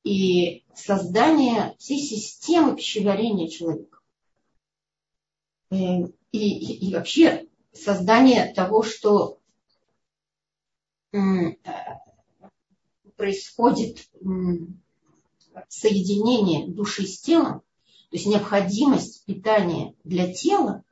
и 0.03 0.63
создание 0.75 1.75
всей 1.79 1.99
системы 1.99 2.75
пищеварения 2.75 3.47
человека. 3.47 3.99
Э, 5.71 5.75
и, 5.75 6.07
и, 6.31 6.87
и 6.87 6.93
вообще 6.93 7.47
создание 7.73 8.53
того, 8.53 8.83
что 8.83 9.36
происходит 13.15 14.07
соединение 15.69 16.67
души 16.67 17.07
с 17.07 17.19
телом, 17.21 17.61
то 18.09 18.15
есть 18.15 18.25
необходимость 18.25 19.25
питания 19.25 19.95
для 20.03 20.31
тела, 20.31 20.83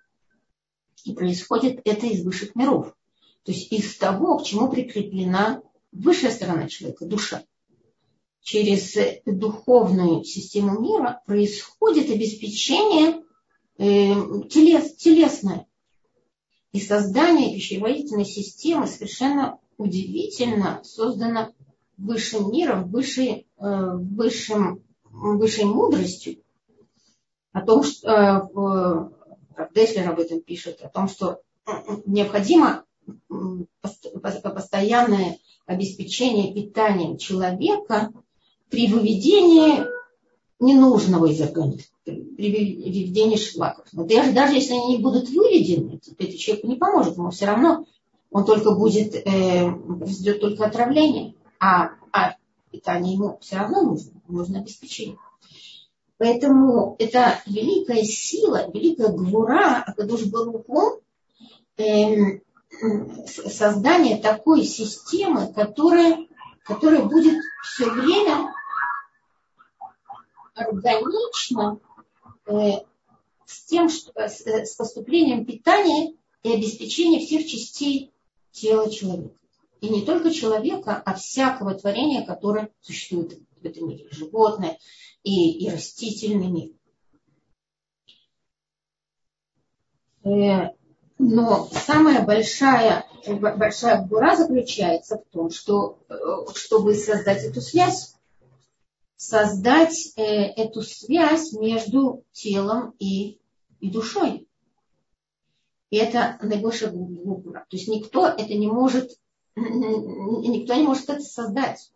и 1.04 1.14
происходит 1.14 1.82
это 1.86 2.08
из 2.08 2.24
высших 2.24 2.56
миров. 2.56 2.96
То 3.44 3.52
есть 3.52 3.72
из 3.72 3.96
того, 3.98 4.40
к 4.40 4.44
чему 4.44 4.70
прикреплена 4.70 5.62
высшая 5.92 6.32
сторона 6.32 6.68
человека, 6.68 7.06
душа 7.06 7.44
через 8.46 8.96
духовную 9.26 10.24
систему 10.24 10.80
мира 10.80 11.22
происходит 11.26 12.12
обеспечение 12.12 13.24
э, 13.80 14.48
телес, 14.50 14.96
телесное. 14.98 15.66
И 16.72 16.80
создание 16.80 17.56
пищеварительной 17.56 18.26
системы 18.26 18.86
совершенно 18.86 19.58
удивительно 19.78 20.82
создано 20.84 21.54
высшим 21.98 22.52
миром, 22.52 22.90
высшей, 22.90 23.48
э, 23.58 23.92
высшим, 23.96 24.84
высшей 25.04 25.66
мудростью. 25.66 26.42
О 27.52 27.62
том, 27.62 27.84
что 27.84 29.12
э, 29.58 29.66
Деслер 29.74 30.10
об 30.10 30.20
этом 30.20 30.42
пишет, 30.42 30.82
о 30.82 30.90
том, 30.90 31.08
что 31.08 31.42
необходимо 32.06 32.84
постоянное 33.82 35.40
обеспечение 35.66 36.54
питанием 36.54 37.18
человека– 37.18 38.12
при 38.70 38.88
выведении 38.88 39.86
ненужного 40.60 41.28
из 41.28 41.42
организма, 41.42 41.96
при 42.04 42.52
выведении 42.52 43.38
шлаков. 43.38 43.88
Но 43.94 44.06
даже, 44.06 44.32
даже 44.32 44.56
если 44.56 44.74
они 44.74 44.98
не 44.98 45.04
будут 45.04 45.30
выведены, 45.30 46.00
это 46.18 46.38
человеку 46.38 46.68
не 46.68 46.76
поможет, 46.76 47.18
ему 47.18 47.30
все 47.30 47.46
равно 47.46 47.86
он 48.36 48.43
только 48.43 48.71
будет, 48.71 49.15
э, 49.15 49.71
произойдет 49.71 50.41
только 50.41 50.65
отравление, 50.65 51.36
а, 51.58 51.91
а 52.12 52.36
питание 52.69 53.13
ему 53.13 53.38
все 53.39 53.56
равно 53.56 53.84
нужно, 53.84 54.12
нужно 54.28 54.60
обеспечение. 54.60 55.17
Поэтому 56.17 56.98
это 57.00 57.39
великая 57.45 58.04
сила, 58.04 58.69
великая 58.74 59.13
гвура 59.13 59.84
Акадуш 59.88 60.26
Баруху, 60.26 61.02
э, 61.78 62.41
создание 63.26 64.17
такой 64.17 64.65
системы, 64.65 65.54
которая, 65.54 66.28
которая 66.65 67.06
будет 67.06 67.41
все 67.63 67.89
время 67.89 68.54
органично 70.56 71.80
э, 72.48 72.71
с 73.45 73.63
тем, 73.63 73.88
что, 73.88 74.12
с, 74.28 74.45
с 74.45 74.76
поступлением 74.76 75.45
питания 75.45 76.15
и 76.43 76.54
обеспечением 76.54 77.26
всех 77.26 77.48
частей 77.48 78.12
тела 78.56 78.89
человека. 78.89 79.36
И 79.82 79.89
не 79.89 80.04
только 80.04 80.32
человека, 80.32 81.02
а 81.06 81.13
всякого 81.13 81.76
творения, 81.76 82.26
которое 82.26 82.72
существует 82.82 83.38
в 83.62 83.65
этом 83.65 83.89
мире. 83.89 84.08
Животное 84.10 84.78
и, 85.24 85.65
и 85.65 85.70
растительный 85.70 86.48
мир. 86.48 86.72
Э, 90.24 90.72
но 91.18 91.70
самая 91.72 92.26
большая, 92.26 93.06
большая 93.28 94.02
бура 94.02 94.36
заключается 94.36 95.18
в 95.18 95.34
том, 95.34 95.52
что 95.52 96.00
э, 96.10 96.15
чтобы 96.56 96.96
создать 96.96 97.44
эту 97.44 97.62
связь, 97.62 98.15
создать 99.15 100.13
э, 100.18 100.22
эту 100.24 100.82
связь 100.82 101.54
между 101.54 102.26
телом 102.32 102.96
и, 103.00 103.39
и 103.80 103.91
душой. 103.91 104.48
И 105.95 105.97
это 105.97 106.38
наибольшая 106.41 106.91
бура. 106.91 107.65
То 107.69 107.77
есть 107.77 107.88
никто 107.88 108.27
это 108.27 108.53
не 108.53 108.67
может, 108.67 109.17
никто 109.55 110.73
не 110.73 110.84
может 110.84 111.10
это 111.10 111.21
создать. 111.21 111.89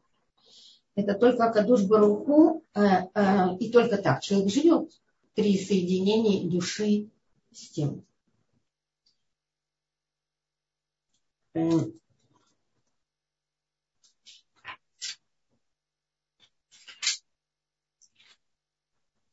Это 0.96 1.16
только 1.16 1.52
Кадуш 1.52 1.84
Баруху, 1.84 2.64
э, 2.76 2.80
э, 3.14 3.58
и 3.60 3.70
только 3.70 3.98
так 3.98 4.22
человек 4.22 4.54
живет 4.54 4.90
при 5.36 5.58
соединении 5.58 6.48
души 6.48 7.10
с 7.52 7.72
телом. 7.72 8.06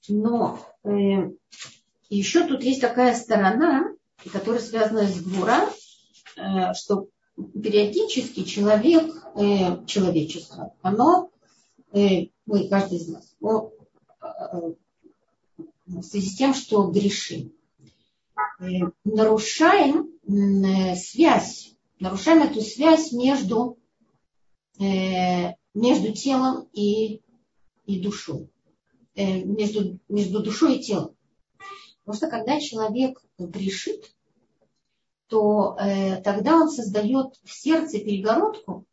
Но 0.09 0.59
э, 0.83 1.31
еще 2.09 2.49
тут 2.49 2.65
есть 2.65 2.81
такая 2.81 3.15
сторона, 3.15 3.97
которая 4.29 4.61
связана 4.61 5.07
с 5.07 5.21
Гвура, 5.21 5.69
э, 6.37 6.75
что 6.75 7.09
периодически 7.37 8.45
человек, 8.45 9.15
э, 9.35 9.85
человечество, 9.87 10.75
оно, 10.83 11.31
э, 11.93 12.27
мы, 12.47 12.69
каждый 12.69 12.99
из 12.99 13.09
нас, 13.09 13.37
в 15.87 16.03
связи 16.03 16.29
с 16.29 16.37
тем, 16.37 16.55
что 16.55 16.91
грешим, 16.91 17.53
нарушаем 19.05 20.11
связь 20.97 21.73
нарушаем 22.01 22.43
эту 22.43 22.61
связь 22.61 23.13
между, 23.13 23.79
между 24.79 26.13
телом 26.13 26.69
и, 26.73 27.23
и 27.87 28.01
душой. 28.01 28.51
Между, 29.15 29.99
между 30.09 30.43
душой 30.43 30.77
и 30.77 30.83
телом. 30.83 31.17
Потому 32.05 32.17
что 32.17 32.29
когда 32.29 32.61
человек 32.61 33.21
грешит, 33.39 34.16
то 35.29 35.77
э, 35.79 36.21
тогда 36.23 36.57
он 36.57 36.71
создает 36.71 37.35
в 37.45 37.53
сердце 37.53 37.99
перегородку, 37.99 38.85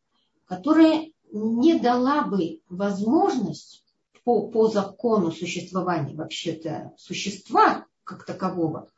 которая 0.45 1.11
не 1.31 1.79
дала 1.79 2.23
бы 2.23 2.61
возможность 2.69 3.83
по, 4.23 4.47
по 4.47 4.67
закону 4.67 5.31
существования 5.31 6.15
вообще-то 6.15 6.93
существа 6.97 7.85
как 8.03 8.25
такового, 8.25 8.89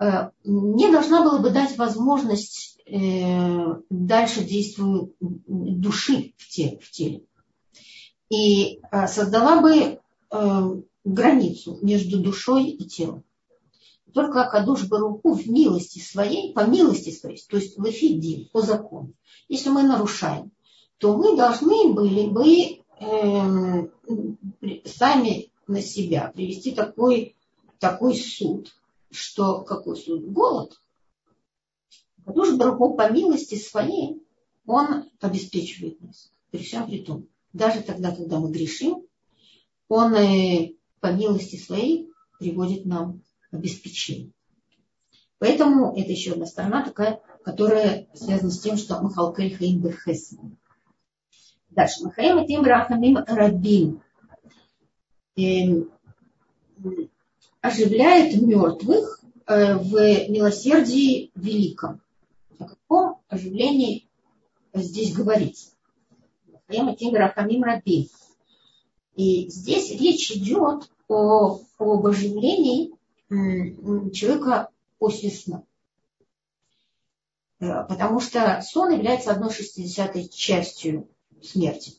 э, 0.00 0.30
не 0.44 0.90
должна 0.90 1.22
была 1.22 1.38
бы 1.38 1.50
дать 1.50 1.76
возможность 1.76 2.74
Э, 2.86 3.76
дальше 3.88 4.44
действию 4.44 5.14
души 5.20 6.34
в 6.36 6.48
теле. 6.48 6.78
В 6.80 6.90
теле. 6.90 7.22
И 8.28 8.80
э, 8.90 9.06
создала 9.06 9.62
бы 9.62 9.72
э, 9.72 10.70
границу 11.04 11.78
между 11.80 12.20
душой 12.20 12.68
и 12.68 12.84
телом. 12.84 13.24
Только 14.14 14.44
Акадуш 14.44 14.86
Баруху 14.86 15.32
в 15.34 15.48
милости 15.48 15.98
своей, 15.98 16.52
по 16.52 16.64
милости 16.64 17.10
своей, 17.10 17.42
то 17.48 17.56
есть 17.56 17.76
в 17.76 17.84
эфиде, 17.90 18.48
по 18.52 18.60
закону. 18.62 19.12
Если 19.48 19.70
мы 19.70 19.82
нарушаем, 19.82 20.52
то 20.98 21.16
мы 21.16 21.36
должны 21.36 21.92
были 21.92 22.28
бы 22.28 22.84
э, 23.00 23.88
сами 24.84 25.50
на 25.66 25.82
себя 25.82 26.30
привести 26.32 26.70
такой, 26.70 27.34
такой 27.80 28.14
суд, 28.14 28.72
что 29.10 29.62
какой 29.62 29.96
суд? 29.96 30.24
Голод. 30.30 30.80
Кадуш 32.24 32.54
Баруху 32.54 32.94
по 32.94 33.10
милости 33.10 33.56
своей, 33.56 34.22
он 34.64 35.10
обеспечивает 35.20 36.00
нас. 36.00 36.30
При 36.52 36.62
всем 36.62 36.86
при 36.86 37.00
том. 37.02 37.26
Даже 37.52 37.82
тогда, 37.82 38.14
когда 38.14 38.38
мы 38.38 38.52
грешим, 38.52 39.04
он 39.88 40.14
э, 40.14 40.74
по 41.00 41.10
милости 41.12 41.56
своей 41.56 42.12
приводит 42.38 42.86
нам 42.86 43.20
обеспечение. 43.54 44.30
Поэтому 45.38 45.94
это 45.96 46.10
еще 46.10 46.32
одна 46.32 46.46
сторона 46.46 46.84
такая, 46.84 47.20
которая 47.44 48.08
связана 48.14 48.50
с 48.50 48.60
тем, 48.60 48.76
что 48.76 49.00
Махалкель 49.00 49.56
Хаим 49.56 49.80
Берхесм. 49.80 50.56
Дальше. 51.70 52.04
Махаим 52.04 52.38
и 52.38 52.46
Тим 52.46 52.62
Рахамим 52.62 53.18
Рабин. 53.26 54.00
Эм, 55.36 55.90
оживляет 57.60 58.40
мертвых 58.40 59.20
э, 59.46 59.74
в 59.76 60.28
милосердии 60.28 61.32
великом 61.34 62.00
о 62.58 62.64
каком 62.64 63.20
оживлении 63.28 64.08
здесь 64.72 65.14
говорится. 65.14 65.70
И 69.16 69.48
здесь 69.48 69.90
речь 69.90 70.30
идет 70.32 70.90
о, 71.08 71.60
об 71.78 72.06
оживлении 72.06 72.92
человека 74.12 74.70
после 74.98 75.30
сна. 75.30 75.64
Э, 77.60 77.84
потому 77.88 78.20
что 78.20 78.62
сон 78.62 78.92
является 78.92 79.32
одной 79.32 79.50
шестидесятой 79.50 80.28
частью 80.28 81.08
смерти. 81.42 81.94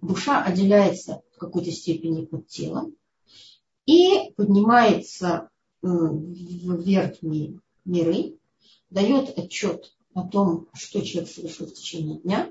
Душа 0.00 0.42
отделяется 0.42 1.22
в 1.34 1.38
какой-то 1.38 1.70
степени 1.70 2.28
от 2.30 2.46
тела 2.48 2.90
и 3.86 4.32
поднимается 4.36 5.50
в 5.82 6.82
верхние 6.82 7.58
миры, 7.84 8.36
дает 8.90 9.38
отчет 9.38 9.94
о 10.14 10.26
том, 10.26 10.68
что 10.74 11.02
человек 11.02 11.30
совершил 11.30 11.66
в 11.66 11.74
течение 11.74 12.18
дня. 12.18 12.50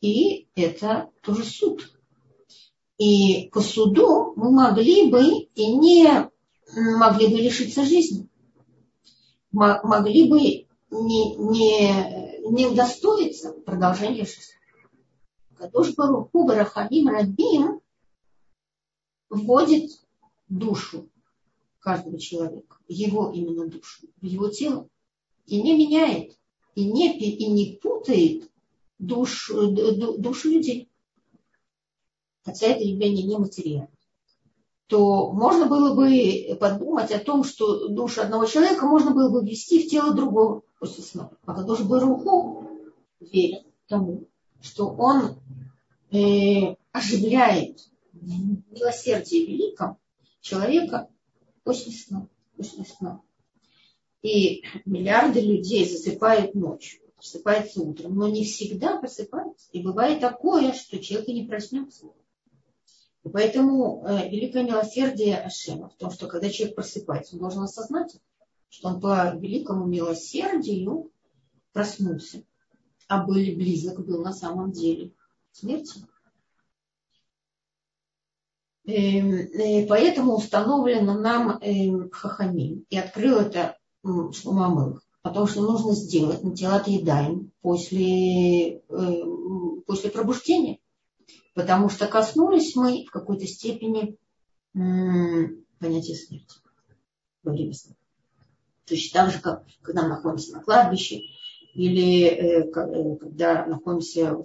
И 0.00 0.48
это 0.54 1.10
тоже 1.22 1.44
суд. 1.44 1.92
И 2.98 3.48
по 3.52 3.60
суду 3.60 4.32
мы 4.36 4.50
могли 4.50 5.10
бы 5.10 5.48
и 5.54 5.66
не 5.74 6.29
могли 6.74 7.28
бы 7.28 7.36
лишиться 7.36 7.84
жизни. 7.84 8.28
Могли 9.52 10.28
бы 10.28 10.40
не, 10.90 11.36
не, 11.36 12.50
не 12.50 12.66
удостоиться 12.66 13.52
продолжения 13.52 14.24
жизни. 14.24 14.54
Кадош 15.56 15.94
Баруху 15.94 16.44
Барахамим 16.44 17.08
Рабим 17.08 17.80
вводит 19.28 19.90
душу 20.48 21.08
каждого 21.80 22.18
человека, 22.18 22.78
его 22.88 23.30
именно 23.30 23.66
душу, 23.66 24.06
в 24.20 24.24
его 24.24 24.48
тело, 24.48 24.88
и 25.46 25.60
не 25.60 25.76
меняет 25.76 26.38
и 26.74 26.84
не, 26.84 27.18
и 27.18 27.46
не 27.46 27.76
путает 27.76 28.50
душ, 28.98 29.50
душу 29.50 30.50
людей, 30.50 30.88
хотя 32.44 32.68
это 32.68 32.84
явление 32.84 33.26
нематериальное, 33.26 33.90
то 34.90 35.30
можно 35.30 35.66
было 35.66 35.94
бы 35.94 36.56
подумать 36.58 37.12
о 37.12 37.20
том, 37.20 37.44
что 37.44 37.86
душу 37.86 38.22
одного 38.22 38.44
человека 38.46 38.86
можно 38.86 39.12
было 39.12 39.30
бы 39.30 39.46
ввести 39.46 39.86
в 39.86 39.88
тело 39.88 40.12
другого 40.12 40.62
после 40.80 41.04
сна. 41.04 41.30
А 41.46 41.54
Кадош 41.54 41.82
Баруху 41.82 42.66
верен 43.20 43.62
тому, 43.86 44.24
что 44.60 44.88
он 44.88 45.36
э, 46.10 46.74
оживляет 46.90 47.88
в 48.12 48.72
милосердии 48.72 49.46
великом 49.46 49.96
человека 50.40 51.08
после 51.62 51.92
сна. 51.92 52.26
После 52.56 52.84
сна. 52.84 53.22
И 54.22 54.64
миллиарды 54.86 55.40
людей 55.40 55.88
засыпают 55.88 56.56
ночью, 56.56 57.00
просыпаются 57.14 57.80
утром, 57.80 58.16
но 58.16 58.28
не 58.28 58.44
всегда 58.44 58.98
просыпаются. 58.98 59.68
И 59.70 59.82
бывает 59.82 60.18
такое, 60.18 60.72
что 60.72 60.98
человек 60.98 61.28
и 61.28 61.34
не 61.34 61.46
проснется. 61.46 62.06
Поэтому 63.22 64.04
э, 64.04 64.28
великое 64.28 64.64
милосердие 64.64 65.38
Ашема 65.38 65.90
в 65.90 65.96
том, 65.96 66.10
что 66.10 66.26
когда 66.26 66.48
человек 66.48 66.76
просыпается, 66.76 67.34
он 67.34 67.40
должен 67.40 67.62
осознать, 67.62 68.16
что 68.68 68.88
он 68.88 69.00
по 69.00 69.34
великому 69.36 69.86
милосердию 69.86 71.10
проснулся, 71.72 72.42
а 73.08 73.24
были 73.24 73.54
близок 73.54 74.04
был 74.04 74.22
на 74.22 74.32
самом 74.32 74.72
деле 74.72 75.12
смерти. 75.52 76.04
Эм, 78.86 79.32
э, 79.32 79.86
поэтому 79.86 80.34
установлено 80.36 81.14
нам 81.14 81.58
эм, 81.60 82.10
Хахамим, 82.10 82.86
и 82.88 82.98
открыл 82.98 83.38
это 83.38 83.76
Шломамых, 84.02 85.02
о 85.22 85.30
том, 85.30 85.46
что 85.46 85.62
нужно 85.62 85.92
сделать 85.92 86.42
на 86.42 86.56
тело 86.56 86.82
едаем 86.86 87.52
после, 87.60 88.78
э, 88.78 88.80
после 89.86 90.10
пробуждения. 90.10 90.79
Потому 91.54 91.88
что 91.88 92.06
коснулись 92.06 92.76
мы 92.76 93.04
в 93.04 93.10
какой-то 93.10 93.46
степени 93.46 94.16
понятия 94.72 96.14
смерти 96.14 96.58
во 97.42 97.52
время 97.52 97.74
сна. 97.74 97.94
Точно 98.84 99.20
так 99.20 99.32
же, 99.32 99.40
как 99.40 99.64
когда 99.82 100.02
мы 100.02 100.08
находимся 100.10 100.52
на 100.52 100.62
кладбище, 100.62 101.22
или 101.74 102.24
э, 102.24 102.68
э 102.68 103.16
когда 103.16 103.66
находимся 103.66 104.36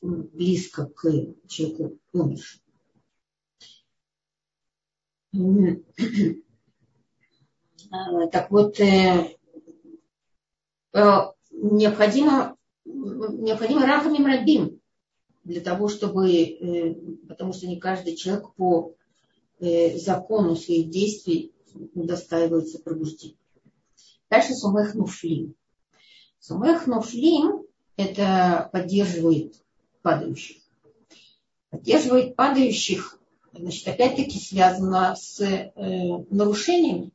близко 0.00 0.86
к 0.86 1.02
человеку 1.46 1.98
умершему. 2.12 2.62
Так 8.30 8.50
вот, 8.50 8.80
э, 8.80 9.36
необходимо, 11.50 12.56
необходимо 12.84 13.86
рахамим 13.86 14.26
рабим 14.26 14.81
для 15.44 15.60
того, 15.60 15.88
чтобы, 15.88 16.32
э, 16.32 16.94
потому 17.28 17.52
что 17.52 17.66
не 17.66 17.78
каждый 17.78 18.16
человек 18.16 18.52
по 18.54 18.94
закону 19.60 20.56
своих 20.56 20.90
действий 20.90 21.52
удостаивается 21.94 22.80
пробуждения. 22.80 23.36
Дальше 24.28 24.54
сумех 24.54 24.94
нуфлим. 24.94 25.54
Сумех 26.40 26.88
нуфлим 26.88 27.62
это 27.96 28.68
поддерживает 28.72 29.54
падающих. 30.02 30.56
Поддерживает 31.70 32.34
падающих, 32.36 33.18
значит, 33.52 33.86
опять-таки 33.88 34.38
связано 34.38 35.14
с 35.16 35.40
э, 35.40 35.70
нарушениями 36.30 37.12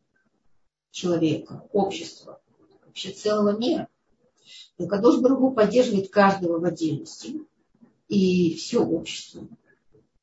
человека, 0.92 1.63
общества, 1.74 2.40
вообще 2.86 3.12
целого 3.12 3.58
мира. 3.58 3.88
Кадош 4.78 5.20
Барагу 5.20 5.52
поддерживает 5.52 6.10
каждого 6.10 6.60
в 6.60 6.66
отдельности 6.66 7.42
и 8.08 8.56
все 8.56 8.80
общество, 8.80 9.48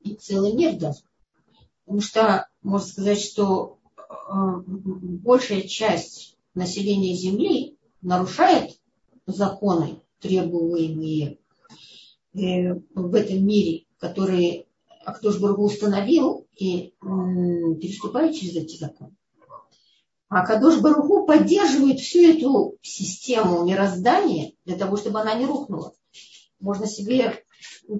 и 0.01 0.13
целый 0.15 0.53
мир 0.53 0.77
даже. 0.77 1.01
Потому 1.85 2.01
что 2.01 2.47
можно 2.61 2.87
сказать, 2.87 3.21
что 3.21 3.77
э, 3.97 4.03
большая 4.67 5.61
часть 5.61 6.37
населения 6.53 7.15
Земли 7.15 7.77
нарушает 8.01 8.79
законы, 9.25 10.01
требуемые 10.19 11.37
э, 12.33 12.73
в 12.93 13.13
этом 13.13 13.45
мире, 13.45 13.85
которые 13.99 14.65
Актош 15.05 15.39
Барагу 15.39 15.65
установил 15.65 16.47
и 16.57 16.93
переступает 17.01 18.35
через 18.35 18.55
эти 18.55 18.77
законы. 18.77 19.15
А 20.27 20.45
Кадош 20.45 20.79
Баруху 20.79 21.25
поддерживает 21.25 21.99
всю 21.99 22.19
эту 22.19 22.77
систему 22.81 23.63
мироздания 23.63 24.53
для 24.65 24.75
того, 24.75 24.97
чтобы 24.97 25.21
она 25.21 25.35
не 25.35 25.45
рухнула. 25.45 25.93
Можно 26.59 26.87
себе 26.87 27.44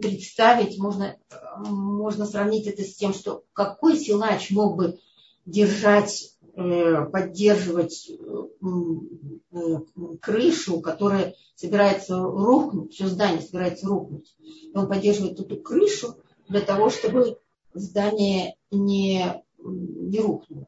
представить, 0.01 0.78
можно, 0.78 1.17
можно 1.58 2.25
сравнить 2.25 2.67
это 2.67 2.84
с 2.84 2.95
тем, 2.95 3.13
что 3.13 3.43
какой 3.54 3.97
силач 3.97 4.51
мог 4.51 4.75
бы 4.78 4.99
держать, 5.45 6.36
э, 6.56 7.06
поддерживать 7.06 8.10
э, 8.10 9.80
крышу, 10.21 10.82
которая 10.82 11.36
собирается 11.56 12.17
рухнуть, 12.17 12.93
все 12.93 13.08
здание 13.08 13.41
собирается 13.41 13.88
рухнуть. 13.88 14.36
Он 14.73 14.88
поддерживает 14.88 15.39
эту 15.39 15.58
крышу 15.58 16.15
для 16.49 16.62
того, 16.62 16.89
чтобы 16.89 17.38
здание 17.73 18.56
не, 18.71 19.43
не 19.60 20.19
рухнуло. 20.19 20.67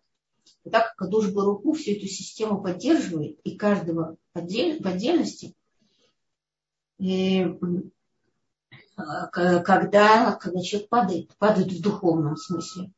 И 0.63 0.69
так 0.69 0.87
как 0.87 0.95
Кадуш 0.97 1.31
Баруху 1.31 1.73
всю 1.73 1.91
эту 1.91 2.07
систему 2.07 2.61
поддерживает, 2.61 3.39
и 3.43 3.55
каждого 3.55 4.17
в 4.33 4.37
отдельности, 4.37 5.55
э, 6.99 7.45
когда, 8.97 10.33
когда 10.33 10.61
человек 10.61 10.89
падает, 10.89 11.29
падает 11.37 11.71
в 11.71 11.81
духовном 11.81 12.35
смысле. 12.35 12.91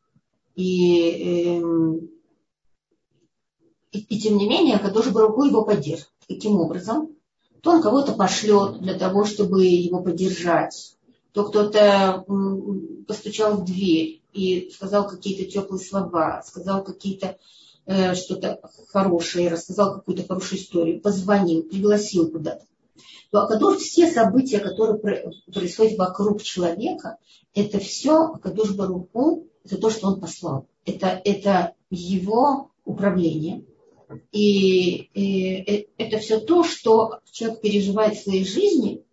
И, 0.56 1.58
эм, 1.58 2.10
и, 3.92 4.00
и 4.00 4.20
тем 4.20 4.38
не 4.38 4.48
менее, 4.48 4.80
Кадуш 4.80 5.08
Баруху 5.10 5.44
его 5.44 5.64
поддерживает. 5.64 6.10
Каким 6.28 6.60
образом? 6.60 7.10
То 7.62 7.72
он 7.72 7.82
кого-то 7.82 8.14
пошлет 8.14 8.80
для 8.80 8.98
того, 8.98 9.26
чтобы 9.26 9.66
его 9.66 10.02
поддержать, 10.02 10.96
то 11.34 11.44
кто-то 11.44 12.24
постучал 13.08 13.58
в 13.58 13.66
дверь 13.66 14.22
и 14.32 14.72
сказал 14.74 15.08
какие-то 15.08 15.52
теплые 15.52 15.84
слова, 15.84 16.42
сказал 16.46 16.84
какие-то 16.84 17.38
э, 17.86 18.16
что-то 18.16 18.62
хорошее, 18.90 19.50
рассказал 19.50 19.96
какую-то 19.96 20.26
хорошую 20.28 20.62
историю, 20.62 21.02
позвонил, 21.02 21.64
пригласил 21.64 22.32
куда-то. 22.32 22.66
То 23.32 23.42
Акадош, 23.42 23.78
все 23.78 24.10
события, 24.12 24.60
которые 24.60 25.00
происходят 25.00 25.98
вокруг 25.98 26.42
человека, 26.42 27.18
это 27.54 27.80
все 27.80 28.34
Акадош 28.34 28.72
Баруху, 28.72 29.48
это 29.64 29.78
то, 29.78 29.90
что 29.90 30.08
он 30.08 30.20
послал. 30.20 30.68
Это, 30.86 31.22
это 31.24 31.76
его 31.92 32.72
управление. 32.86 33.64
И, 34.32 35.10
и 35.14 35.56
э, 35.56 35.86
это 35.98 36.18
все 36.18 36.40
то, 36.40 36.64
что 36.64 37.20
человек 37.32 37.62
переживает 37.62 38.18
в 38.18 38.24
своей 38.24 38.44
жизни, 38.44 39.04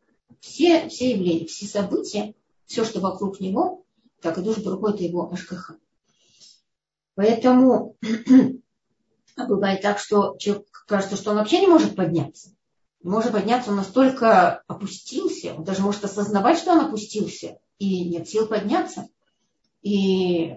все, 0.41 0.89
все 0.89 1.11
явления, 1.11 1.45
все 1.47 1.67
события, 1.67 2.35
все, 2.65 2.85
что 2.85 3.01
вокруг 3.01 3.41
него, 3.41 3.85
так 4.23 4.39
и 4.39 4.43
душ 4.43 4.59
Баруху, 4.59 4.87
это 4.87 5.05
его 5.05 5.31
Ашкаха. 5.31 5.77
Поэтому 7.15 7.97
бывает 9.37 9.83
так, 9.83 9.99
что 9.99 10.37
человек 10.39 10.67
кажется, 10.87 11.17
что 11.17 11.33
он 11.33 11.37
вообще 11.37 11.61
не 11.61 11.67
может 11.67 11.95
подняться. 11.95 12.56
Может 13.07 13.31
подняться, 13.31 13.71
он 13.71 13.77
настолько 13.77 14.65
опустился, 14.67 15.55
он 15.55 15.63
даже 15.63 15.81
может 15.81 16.05
осознавать, 16.05 16.59
что 16.59 16.73
он 16.73 16.87
опустился, 16.87 17.61
и 17.79 18.09
нет 18.09 18.29
сил 18.29 18.49
подняться. 18.49 19.09
И, 19.81 20.49
э, 20.49 20.57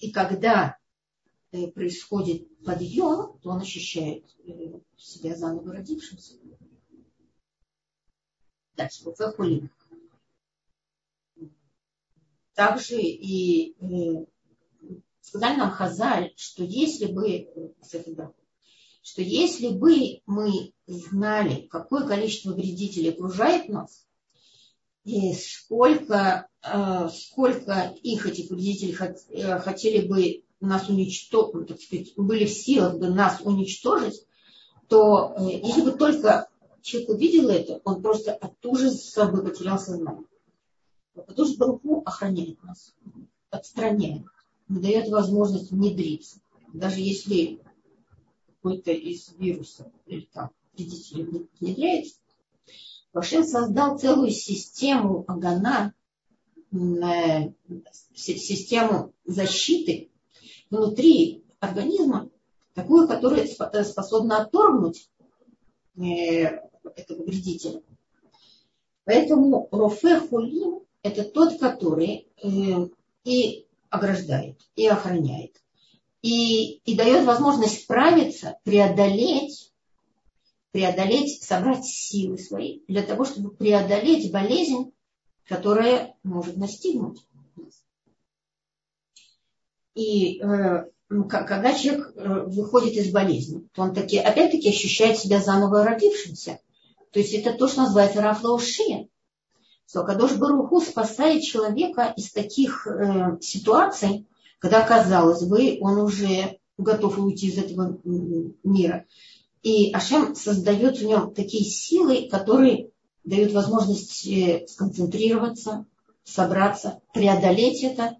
и 0.00 0.12
когда 0.12 0.76
э, 1.52 1.68
происходит 1.68 2.54
подъем, 2.62 3.38
то 3.38 3.48
он 3.48 3.62
ощущает 3.62 4.26
э, 4.44 4.78
себя 4.98 5.34
заново 5.34 5.72
родившимся. 5.72 6.34
Дальше, 8.76 9.04
Фехулин. 9.16 9.70
Также 12.52 13.00
и 13.00 13.74
сказали 15.22 15.56
нам 15.56 15.70
Хазаль, 15.70 16.34
что 16.36 16.62
если 16.62 17.06
бы, 17.06 17.48
что 19.02 19.22
если 19.22 19.68
бы 19.68 20.20
мы 20.26 20.72
знали, 20.86 21.66
какое 21.70 22.06
количество 22.06 22.52
вредителей 22.52 23.10
окружает 23.10 23.68
нас, 23.68 24.06
и 25.04 25.34
сколько, 25.34 26.48
э, 26.62 27.08
сколько 27.12 27.94
их, 28.02 28.26
этих 28.26 28.50
вредителей, 28.50 28.96
э, 29.30 29.58
хотели 29.58 30.06
бы 30.06 30.44
нас 30.60 30.88
уничтожить, 30.88 31.54
ну, 31.54 31.64
так 31.64 31.80
сказать, 31.80 32.12
были 32.16 32.46
в 32.46 32.50
силах 32.50 32.98
бы 32.98 33.08
нас 33.08 33.40
уничтожить, 33.40 34.24
то 34.88 35.34
э, 35.36 35.60
если 35.64 35.82
бы 35.82 35.92
только 35.92 36.48
человек 36.82 37.10
увидел 37.10 37.48
это, 37.48 37.80
он 37.84 38.00
просто 38.00 38.32
от 38.32 38.64
ужаса 38.64 39.26
бы 39.26 39.42
потерял 39.42 39.78
сознание. 39.78 40.26
Потому 41.14 41.48
что 41.48 41.58
Баруху 41.58 42.02
охраняет 42.04 42.62
нас, 42.62 42.94
отстраняет 43.50 44.22
дает 44.80 45.08
возможность 45.08 45.70
внедриться. 45.70 46.40
Даже 46.72 47.00
если 47.00 47.60
какой-то 48.62 48.92
из 48.92 49.32
вирусов 49.38 49.88
или 50.06 50.28
там 50.32 50.50
вредителей 50.74 51.48
внедряется, 51.60 52.16
Вашем 53.12 53.44
создал 53.44 53.98
целую 53.98 54.30
систему 54.30 55.24
Агана, 55.28 55.92
э, 56.72 57.50
систему 58.14 59.12
защиты 59.26 60.10
внутри 60.70 61.44
организма, 61.60 62.30
такую, 62.72 63.06
которая 63.06 63.44
э, 63.46 63.84
способна 63.84 64.42
отторгнуть 64.42 65.10
э, 65.96 66.00
этого 66.00 67.22
вредителя. 67.24 67.82
Поэтому 69.04 69.68
Рофе 69.70 70.20
Хулим– 70.20 70.80
это 71.02 71.24
тот, 71.24 71.58
который 71.58 72.28
и 73.24 73.66
ограждает 73.90 74.58
и 74.74 74.86
охраняет. 74.86 75.61
И, 76.22 76.76
и 76.84 76.94
дает 76.94 77.24
возможность 77.26 77.82
справиться, 77.82 78.56
преодолеть, 78.62 79.72
преодолеть, 80.70 81.42
собрать 81.42 81.84
силы 81.84 82.38
свои 82.38 82.80
для 82.86 83.02
того, 83.02 83.24
чтобы 83.24 83.50
преодолеть 83.50 84.32
болезнь, 84.32 84.92
которая 85.48 86.14
может 86.22 86.56
настигнуть 86.56 87.20
И 89.94 90.40
э, 90.40 90.84
когда 91.28 91.74
человек 91.74 92.12
э, 92.14 92.44
выходит 92.46 92.94
из 92.94 93.12
болезни, 93.12 93.68
то 93.74 93.82
он 93.82 93.92
таки, 93.92 94.16
опять-таки 94.18 94.70
ощущает 94.70 95.18
себя 95.18 95.40
заново 95.40 95.84
родившимся. 95.84 96.60
То 97.10 97.18
есть 97.18 97.34
это 97.34 97.52
то, 97.52 97.68
что 97.68 97.82
называется 97.82 98.22
рафлаушия 98.22 99.08
что 99.92 100.04
Кадош 100.04 100.36
Баруху 100.36 100.80
спасает 100.80 101.42
человека 101.42 102.14
из 102.16 102.32
таких 102.32 102.86
э, 102.86 103.36
ситуаций, 103.42 104.26
когда, 104.62 104.86
казалось 104.86 105.42
бы, 105.42 105.78
он 105.80 105.98
уже 105.98 106.60
готов 106.78 107.18
уйти 107.18 107.48
из 107.48 107.58
этого 107.58 108.00
мира. 108.62 109.06
И 109.64 109.92
Ашем 109.92 110.36
создает 110.36 110.98
в 110.98 111.04
нем 111.04 111.34
такие 111.34 111.64
силы, 111.64 112.28
которые 112.28 112.92
дают 113.24 113.52
возможность 113.52 114.24
э, 114.24 114.64
сконцентрироваться, 114.68 115.84
собраться, 116.22 117.00
преодолеть 117.12 117.82
это 117.82 118.16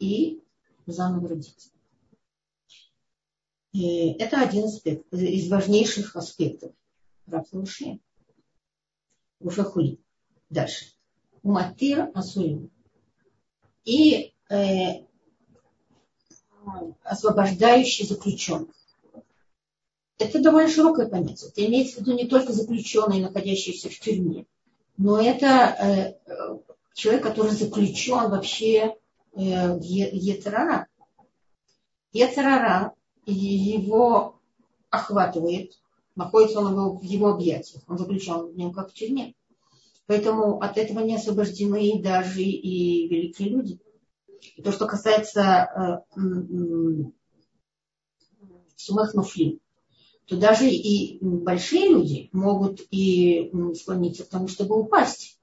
и 0.00 0.42
заново 0.86 1.28
родиться. 1.28 1.70
И 3.70 4.14
это 4.18 4.40
один 4.40 4.64
аспект, 4.64 5.12
из 5.12 5.48
важнейших 5.48 6.16
аспектов 6.16 6.72
рабства 7.26 7.60
Уши. 7.60 8.00
Ушахули. 9.38 10.00
Дальше. 10.50 10.86
Уматир 11.42 12.10
Асурим. 12.14 12.72
И 13.84 14.34
э, 14.50 15.04
освобождающий 17.02 18.06
заключенных. 18.06 18.74
Это 20.18 20.40
довольно 20.40 20.70
широкое 20.70 21.08
понятие. 21.08 21.50
Это 21.50 21.66
имеется 21.66 21.96
в 21.96 22.00
виду 22.00 22.12
не 22.12 22.26
только 22.26 22.52
заключенные, 22.52 23.22
находящиеся 23.22 23.90
в 23.90 23.98
тюрьме, 23.98 24.46
но 24.96 25.20
это 25.20 25.46
э, 25.46 26.14
человек, 26.94 27.22
который 27.22 27.50
заключен 27.50 28.30
вообще 28.30 28.96
э, 29.32 29.76
в 29.76 29.82
Ецерара. 29.82 30.86
Ецерара 32.12 32.94
его 33.26 34.40
охватывает, 34.90 35.72
находится 36.14 36.60
он 36.60 36.98
в 36.98 37.02
его 37.02 37.30
объятиях, 37.30 37.82
он 37.88 37.98
заключен 37.98 38.52
в 38.52 38.56
нем 38.56 38.72
как 38.72 38.90
в 38.90 38.94
тюрьме. 38.94 39.34
Поэтому 40.06 40.60
от 40.60 40.76
этого 40.78 41.00
не 41.00 41.16
освобождены 41.16 42.00
даже 42.00 42.42
и 42.42 43.08
великие 43.08 43.48
люди. 43.48 43.78
И 44.56 44.62
то, 44.62 44.72
что 44.72 44.86
касается 44.86 46.04
э, 46.16 46.20
сумах 48.76 49.14
нуфлим, 49.14 49.60
то 50.26 50.36
даже 50.36 50.68
и 50.68 51.18
большие 51.20 51.88
люди 51.88 52.28
могут 52.32 52.80
и 52.90 53.50
склониться 53.74 54.24
к 54.24 54.28
тому, 54.28 54.48
чтобы 54.48 54.78
упасть. 54.78 55.38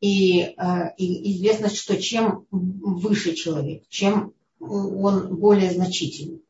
И, 0.00 0.40
э, 0.40 0.54
и 0.98 1.36
известно, 1.36 1.68
что 1.68 2.00
чем 2.00 2.46
выше 2.50 3.34
человек, 3.34 3.84
чем 3.88 4.34
он 4.60 5.36
более 5.36 5.70
значительный, 5.70 6.42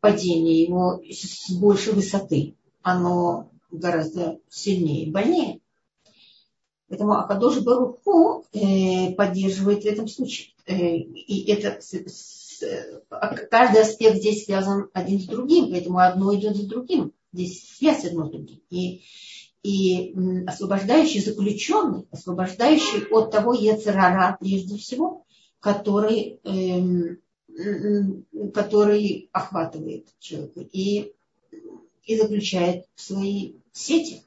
падение 0.00 0.62
его 0.62 1.02
с 1.08 1.50
большей 1.50 1.94
высоты, 1.94 2.56
оно 2.82 3.50
гораздо 3.70 4.38
сильнее 4.48 5.06
и 5.06 5.10
больнее. 5.10 5.60
Поэтому 6.88 7.14
Акадош 7.14 7.60
Баруху 7.62 8.44
э, 8.52 9.12
поддерживает 9.14 9.82
в 9.82 9.86
этом 9.86 10.06
случае. 10.06 10.55
Э, 10.66 10.96
и 10.96 11.50
это 11.50 11.80
а 13.10 13.36
каждый 13.36 13.82
аспект 13.82 14.16
здесь 14.16 14.44
связан 14.44 14.88
один 14.92 15.20
с 15.20 15.26
другим, 15.26 15.70
поэтому 15.70 15.98
одно 15.98 16.34
идет 16.34 16.56
за 16.56 16.66
другим. 16.66 17.12
Здесь 17.32 17.68
связь 17.76 18.04
одно 18.04 18.26
с 18.26 18.30
другим. 18.30 18.62
И, 18.70 19.02
и 19.62 20.14
освобождающий 20.46 21.20
заключенный, 21.20 22.06
освобождающий 22.10 23.06
от 23.10 23.30
того 23.30 23.52
Ецерара 23.52 24.36
прежде 24.40 24.76
всего, 24.78 25.24
который, 25.60 26.40
эм, 26.44 27.20
который 28.54 29.28
охватывает 29.32 30.08
человека 30.18 30.60
и, 30.60 31.12
и 32.04 32.18
заключает 32.18 32.86
в 32.94 33.00
свои 33.02 33.54
сети. 33.72 34.22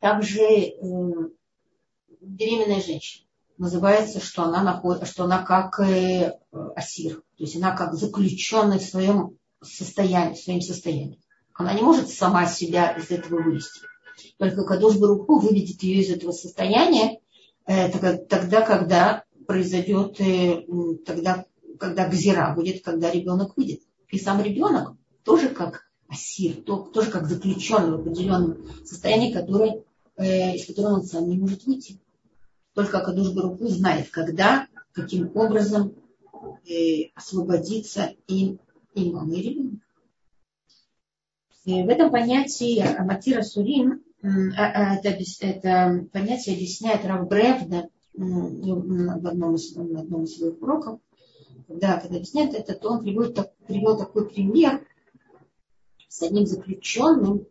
Также 0.00 0.40
э, 0.40 0.74
беременная 2.24 2.82
женщина 2.82 3.24
называется, 3.58 4.20
что 4.20 4.44
она, 4.44 4.62
находит, 4.62 5.06
что 5.06 5.24
она 5.24 5.42
как 5.42 5.78
э, 5.80 6.32
асир, 6.74 7.16
то 7.16 7.44
есть 7.44 7.56
она 7.56 7.76
как 7.76 7.94
заключенная 7.94 8.78
в 8.78 8.84
своем 8.84 9.38
состоянии, 9.62 10.34
в 10.34 10.38
своем 10.38 10.60
состоянии. 10.60 11.20
Она 11.54 11.72
не 11.74 11.82
может 11.82 12.10
сама 12.10 12.46
себя 12.46 12.92
из 12.92 13.10
этого 13.10 13.42
вывести. 13.42 13.80
Только 14.38 14.64
Кадош 14.64 14.96
Баруху 14.96 15.38
выведет 15.38 15.82
ее 15.82 16.02
из 16.02 16.10
этого 16.10 16.32
состояния 16.32 17.20
э, 17.66 17.90
тогда, 17.90 18.62
когда 18.62 19.24
произойдет, 19.46 20.20
э, 20.20 20.64
тогда, 21.06 21.44
когда 21.78 22.08
гзира 22.08 22.52
будет, 22.54 22.84
когда 22.84 23.10
ребенок 23.10 23.56
выйдет. 23.56 23.80
И 24.08 24.18
сам 24.18 24.42
ребенок 24.42 24.96
тоже 25.24 25.48
как 25.48 25.84
асир, 26.08 26.56
тоже 26.62 27.10
как 27.10 27.28
заключенный 27.28 27.92
в 27.92 28.00
определенном 28.00 28.68
состоянии, 28.84 29.32
который, 29.32 29.82
из 30.16 30.66
которого 30.66 30.94
он 30.94 31.02
сам 31.02 31.28
не 31.28 31.36
может 31.36 31.64
выйти. 31.64 31.98
Только 32.74 32.98
Акадуш 32.98 33.32
Баруху 33.32 33.68
знает, 33.68 34.10
когда, 34.10 34.66
каким 34.92 35.30
образом 35.36 35.94
э, 36.68 37.10
освободиться 37.14 38.14
и, 38.26 38.58
и 38.94 39.12
мама, 39.12 39.34
и 39.34 39.42
ребенок. 39.42 39.80
И 41.64 41.82
в 41.82 41.88
этом 41.88 42.10
понятии 42.10 42.80
Аматира 42.80 43.42
Сурин, 43.42 44.02
а, 44.22 44.64
а, 44.64 44.96
это, 44.96 45.16
это 45.40 46.06
понятие 46.12 46.56
объясняет 46.56 47.04
Рав 47.04 47.28
Бревда 47.28 47.88
в 48.12 49.26
одном 49.26 49.54
из, 49.54 49.74
в 49.74 49.96
одном 49.96 50.24
из 50.24 50.36
своих 50.36 50.60
уроков. 50.60 51.00
Когда, 51.68 51.98
объясняет 51.98 52.54
это, 52.54 52.74
то 52.74 52.90
он 52.90 53.02
приводит, 53.02 53.38
привел 53.66 53.96
такой 53.96 54.28
пример 54.28 54.86
с 56.08 56.22
одним 56.22 56.46
заключенным 56.46 57.46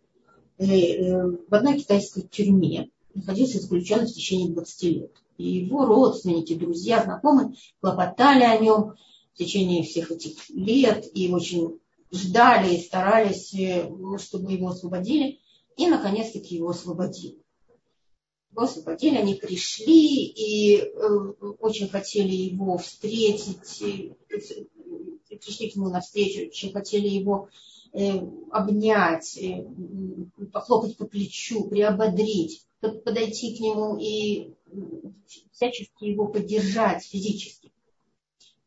э, 0.58 0.66
э, 0.66 1.28
в 1.48 1.54
одной 1.54 1.80
китайской 1.80 2.22
тюрьме 2.22 2.92
находился 3.13 3.60
заключенный 3.60 4.08
в 4.08 4.13
течение 4.13 4.54
20 4.54 4.84
лет. 4.84 5.12
И 5.38 5.65
его 5.65 5.86
родственники, 5.86 6.54
друзья, 6.54 7.04
знакомые 7.04 7.56
хлопотали 7.82 8.43
о 8.43 8.58
нем 8.58 8.95
в 9.34 9.38
течение 9.38 9.84
всех 9.84 10.12
этих 10.12 10.49
лет 10.49 11.06
и 11.13 11.32
очень 11.32 11.80
ждали 12.12 12.76
и 12.76 12.82
старались, 12.82 13.54
э, 13.54 13.89
чтобы 14.19 14.52
его 14.52 14.69
освободили. 14.69 15.39
И, 15.76 15.88
наконец-таки, 15.88 16.56
его 16.56 16.69
освободили. 16.69 17.39
Его 18.52 18.62
освободили, 18.62 19.17
они 19.17 19.34
пришли 19.34 20.26
и 20.26 20.78
э, 20.78 21.08
очень 21.60 21.89
хотели 21.89 22.36
его 22.36 22.78
встретить, 22.78 23.82
и 23.82 24.13
пришли 25.36 25.71
к 25.71 25.76
нему 25.76 25.89
навстречу, 25.89 26.47
очень 26.47 26.71
хотели 26.71 27.08
его 27.08 27.49
э, 27.93 28.19
обнять, 28.52 29.36
э, 29.38 29.65
похлопать 30.52 30.97
по 30.97 31.06
плечу, 31.06 31.67
приободрить 31.67 32.63
подойти 32.91 33.56
к 33.56 33.60
нему 33.60 33.98
и 33.98 34.54
всячески 35.52 36.06
его 36.06 36.28
поддержать 36.28 37.04
физически. 37.04 37.72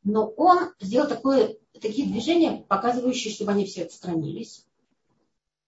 Но 0.05 0.26
он 0.37 0.70
сделал 0.81 1.09
такое, 1.09 1.57
такие 1.72 2.09
движения, 2.09 2.64
показывающие, 2.68 3.33
чтобы 3.33 3.52
они 3.52 3.64
все 3.64 3.85
отстранились. 3.85 4.64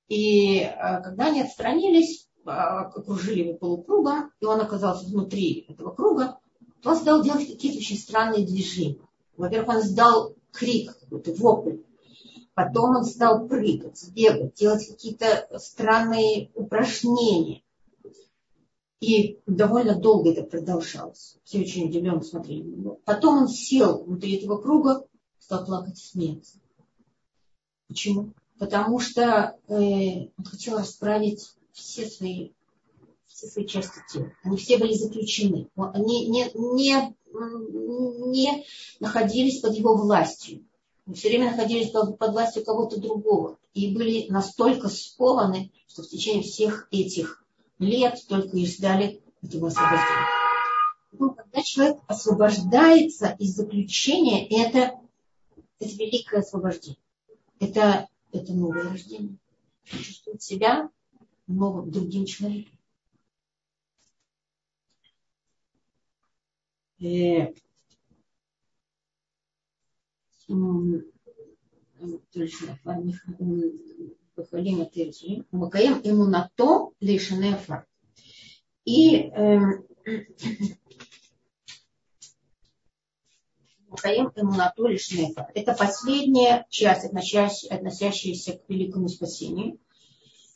И 0.09 0.61
а, 0.63 1.01
когда 1.01 1.27
они 1.27 1.43
отстранились, 1.43 2.29
а, 2.47 2.87
окружили 2.87 3.45
его 3.45 3.59
полукругом, 3.59 4.33
и 4.41 4.45
он 4.45 4.61
оказался 4.61 5.07
внутри 5.07 5.67
этого 5.69 5.91
круга, 5.91 6.39
то 6.83 6.91
он 6.91 6.97
стал 6.97 7.23
делать 7.23 7.47
какие-то 7.47 7.79
очень 7.79 7.99
странные 7.99 8.47
движения. 8.47 9.01
Во-первых, 9.37 9.77
он 9.77 9.83
сдал 9.83 10.35
крик, 10.53 10.97
какой-то 10.99 11.35
вопль. 11.35 11.79
Потом 12.55 12.97
он 12.97 13.05
стал 13.05 13.47
прыгать, 13.47 14.09
бегать, 14.13 14.55
делать 14.55 14.87
какие-то 14.87 15.49
странные 15.59 16.51
упражнения. 16.55 17.63
И 19.01 19.39
довольно 19.47 19.95
долго 19.95 20.31
это 20.31 20.43
продолжалось. 20.43 21.39
Все 21.45 21.61
очень 21.61 21.87
удивленно 21.87 22.23
смотрели 22.23 22.63
на 22.63 22.75
него. 22.75 23.01
Потом 23.05 23.43
он 23.43 23.49
сел 23.49 24.03
внутри 24.03 24.37
этого 24.37 24.61
круга, 24.61 25.07
стал 25.39 25.65
плакать 25.65 25.99
и 25.99 26.05
смеяться. 26.05 26.59
Почему? 27.87 28.33
Потому 28.59 28.99
что 28.99 29.57
э, 29.69 29.75
он 30.37 30.45
хотел 30.45 30.79
расправить 30.79 31.49
все 31.73 32.07
свои, 32.07 32.51
все 33.29 33.47
свои 33.47 33.67
части 33.67 34.01
тела. 34.13 34.33
Они 34.43 34.57
все 34.57 34.79
были 34.79 34.95
заключены. 34.95 35.69
Они 35.77 36.27
не, 36.27 36.51
не, 36.55 37.15
не 38.31 38.65
находились 38.99 39.61
под 39.61 39.75
его 39.75 39.95
властью. 39.97 40.65
Они 41.07 41.15
все 41.15 41.29
время 41.29 41.53
находились 41.53 41.91
под, 41.91 42.19
под 42.19 42.33
властью 42.33 42.65
кого-то 42.65 43.01
другого. 43.01 43.59
И 43.75 43.95
были 43.95 44.27
настолько 44.29 44.89
скованы, 44.89 45.71
что 45.87 46.03
в 46.03 46.09
течение 46.09 46.43
всех 46.43 46.89
этих 46.91 47.45
лет 47.79 48.25
только 48.29 48.57
и 48.57 48.67
ждали 48.67 49.23
этого 49.43 49.69
освобождения. 49.69 50.27
Но 51.13 51.31
когда 51.31 51.63
человек 51.63 51.99
освобождается 52.07 53.35
из 53.39 53.55
заключения, 53.55 54.47
это, 54.49 55.01
это 55.79 55.91
великое 55.97 56.41
освобождение. 56.41 57.01
Это, 57.61 58.09
это 58.33 58.53
новое 58.53 58.85
рождение. 58.85 59.39
Он 59.93 59.99
чувствует 59.99 60.43
себя 60.43 60.91
новым, 61.47 61.91
другим 61.91 62.27
человеком. 62.27 62.79
И, 66.99 67.55
Бахалим 74.39 74.83
Атырджи, 74.83 75.45
Макаем 75.51 76.01
Имунато 76.05 76.93
Лишанефа. 77.01 77.85
И 78.85 79.31
Макаем 83.89 84.27
Убакаем 84.27 84.33
Эмунату 84.37 84.87
Лишнефа. 84.87 85.51
Это 85.55 85.75
последняя 85.75 86.67
часть, 86.69 87.05
относящаяся 87.05 88.53
к 88.53 88.69
великому 88.69 89.09
спасению 89.09 89.79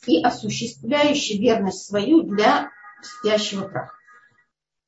и 0.05 0.21
осуществляющая 0.21 1.39
верность 1.39 1.85
свою 1.85 2.23
для 2.23 2.69
спящего 3.01 3.67
праха. 3.67 3.97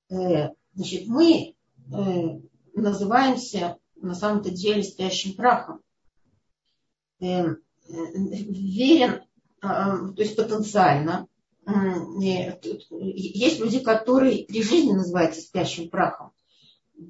Э, 0.10 0.50
значит, 0.74 1.08
мы 1.08 1.56
э, 1.92 2.40
называемся 2.76 3.78
на 3.96 4.14
самом-то 4.14 4.52
деле 4.52 4.84
спящим 4.84 5.36
прахом. 5.36 5.82
Верен, 7.88 9.22
то 9.62 10.16
есть 10.18 10.36
потенциально. 10.36 11.28
Есть 12.20 13.60
люди, 13.60 13.80
которые 13.80 14.46
при 14.46 14.62
жизни 14.62 14.92
называются 14.92 15.42
спящим 15.42 15.90
прахом 15.90 16.32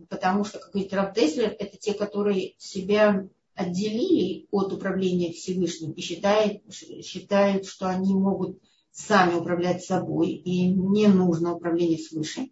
потому 0.09 0.43
что, 0.43 0.59
как 0.59 0.71
говорит 0.71 0.93
Рав 0.93 1.13
Теслер, 1.13 1.55
это 1.57 1.77
те, 1.77 1.93
которые 1.93 2.53
себя 2.57 3.27
отделили 3.55 4.47
от 4.51 4.73
управления 4.73 5.31
Всевышним 5.31 5.91
и 5.91 6.01
считают, 6.01 6.61
считают, 6.73 7.65
что 7.65 7.87
они 7.87 8.13
могут 8.13 8.59
сами 8.91 9.35
управлять 9.35 9.83
собой, 9.83 10.29
и 10.29 10.67
не 10.67 11.07
нужно 11.07 11.55
управление 11.55 11.99
свыше. 11.99 12.49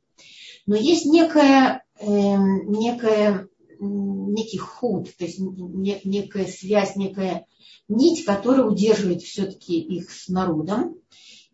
Но 0.66 0.76
есть 0.76 1.06
некая, 1.06 1.84
э, 2.00 2.08
некая, 2.08 3.48
некий 3.80 4.58
худ, 4.58 5.10
то 5.18 5.26
есть 5.26 5.40
не, 5.40 6.00
некая 6.06 6.46
связь, 6.46 6.96
некая 6.96 7.46
нить, 7.88 8.26
которая 8.26 8.66
удерживает 8.66 9.22
все-таки 9.22 9.80
их 9.80 10.11
с 10.11 10.28
народом. 10.30 10.97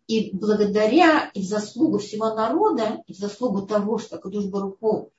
И 0.06 0.30
благодаря 0.34 1.30
и 1.34 1.40
в 1.40 1.44
заслугу 1.44 1.98
всего 1.98 2.34
народа, 2.34 3.02
и 3.06 3.12
в 3.12 3.16
заслугу 3.16 3.62
того, 3.62 3.98
что 3.98 4.18
Кадуш 4.18 4.46
Баруху 4.46 5.12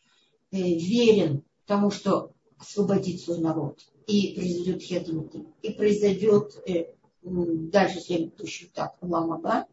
Э, 0.52 0.58
верен 0.58 1.44
тому, 1.66 1.92
что 1.92 2.34
освободит 2.58 3.22
свой 3.22 3.40
народ, 3.40 3.80
и 4.06 4.34
произойдет 4.36 4.84
хедмити, 4.84 5.46
и 5.62 5.72
произойдет 5.72 6.62
э, 6.68 6.88
дальше 7.24 8.02
следующий 8.02 8.66
так, 8.66 8.98
ламаба, 9.02 9.68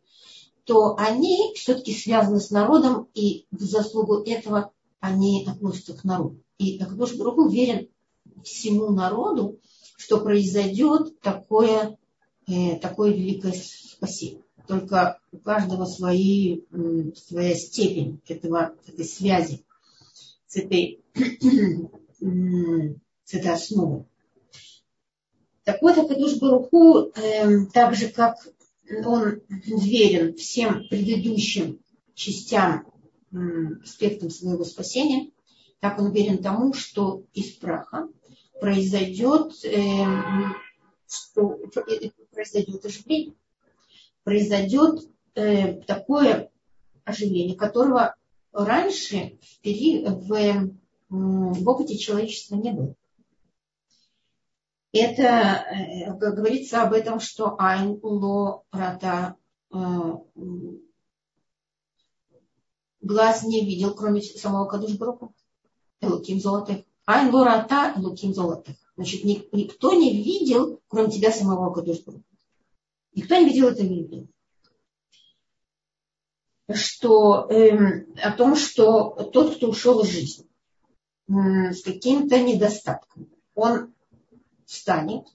то 0.65 0.95
они 0.97 1.53
все-таки 1.57 1.93
связаны 1.93 2.39
с 2.39 2.51
народом, 2.51 3.09
и 3.13 3.47
в 3.51 3.61
заслугу 3.61 4.23
этого 4.23 4.73
они 5.01 5.45
относятся 5.49 5.95
к 5.95 6.05
народу. 6.05 6.45
И 6.59 6.79
Акадош 6.79 7.17
Баруху 7.17 7.47
уверен 7.47 7.89
всему 8.45 8.91
народу, 8.91 9.59
что 9.99 10.21
произойдет 10.21 11.21
такое, 11.21 11.99
э, 12.47 12.77
такое 12.77 13.13
великое 13.13 13.53
спасение. 13.53 14.45
Только 14.69 15.19
у 15.33 15.39
каждого 15.39 15.87
свои, 15.87 16.61
своя 17.17 17.55
степень 17.55 18.21
этого, 18.29 18.75
этой 18.87 19.05
связи 19.05 19.65
с 20.47 20.57
этой, 20.57 21.03
с 22.15 23.35
этой 23.35 23.51
основой. 23.51 24.05
Так 25.65 25.83
вот, 25.83 25.99
Акадуш 25.99 26.39
Баруху, 26.39 27.11
э, 27.15 27.67
так 27.73 27.97
же 27.97 28.09
как 28.09 28.37
он 29.05 29.43
верен 29.49 30.37
всем 30.37 30.87
предыдущим 30.89 31.81
частям 32.15 32.87
э, 33.33 33.37
аспектам 33.83 34.31
своего 34.31 34.65
спасения, 34.65 35.31
так 35.81 35.99
он 35.99 36.13
верен 36.13 36.43
тому, 36.43 36.73
что 36.73 37.25
из 37.35 37.51
праха 37.57 38.09
произойдет, 38.61 39.53
э, 39.65 40.05
что 41.09 41.59
произойдет 42.33 42.85
оживление, 42.85 43.35
произойдет 44.25 45.09
э, 45.35 45.75
такое 45.83 46.51
оживление, 47.05 47.57
которого 47.57 48.15
раньше 48.53 49.39
в, 49.43 49.61
пери... 49.61 50.05
в, 50.05 51.69
опыте 51.69 51.97
человечества 51.97 52.57
не 52.57 52.73
было. 52.73 52.95
Это 54.93 55.23
э, 55.23 56.13
говорится 56.15 56.83
об 56.83 56.93
этом, 56.93 57.21
что 57.21 57.57
айн 57.59 57.99
ло 58.03 58.65
рата 58.73 59.37
э, 59.73 59.77
глаз 63.01 63.43
не 63.45 63.65
видел, 63.65 63.95
кроме 63.95 64.23
самого 64.23 64.67
Кадуш 64.67 64.97
Бруку. 64.97 65.35
Элуким 66.01 66.41
золотых. 66.41 66.85
Айн 67.11 67.35
ло 67.35 67.43
рата 67.45 67.95
элуким 67.97 68.35
золотых. 68.35 68.77
Значит, 68.97 69.25
никто 69.25 69.95
не 69.95 70.13
видел, 70.23 70.81
кроме 70.89 71.11
тебя 71.11 71.33
самого 71.33 71.73
Кадуш 71.73 72.01
Бруку. 72.05 72.23
Никто 73.15 73.35
не 73.37 73.47
видел 73.47 73.69
это 73.69 73.83
видео 73.83 74.27
что, 76.75 77.47
э, 77.51 78.05
о 78.23 78.33
том, 78.33 78.55
что 78.55 79.31
тот, 79.33 79.57
кто 79.57 79.71
ушел 79.71 80.03
из 80.03 80.11
жизни 80.11 80.47
э, 81.29 81.73
с 81.73 81.83
каким-то 81.83 82.39
недостатком, 82.39 83.31
он 83.55 83.95
встанет, 84.67 85.27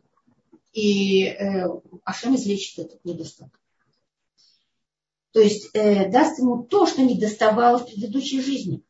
и 0.73 1.25
э, 1.25 1.65
Ашем 2.03 2.35
излечит 2.35 2.85
этот 2.85 3.03
недостаток. 3.03 3.59
То 5.31 5.39
есть 5.39 5.71
э, 5.73 6.07
даст 6.11 6.37
ему 6.37 6.63
то, 6.63 6.85
что 6.85 7.01
не 7.01 7.19
доставало 7.19 7.79
в 7.79 7.87
предыдущей 7.87 8.41
жизни. 8.41 8.83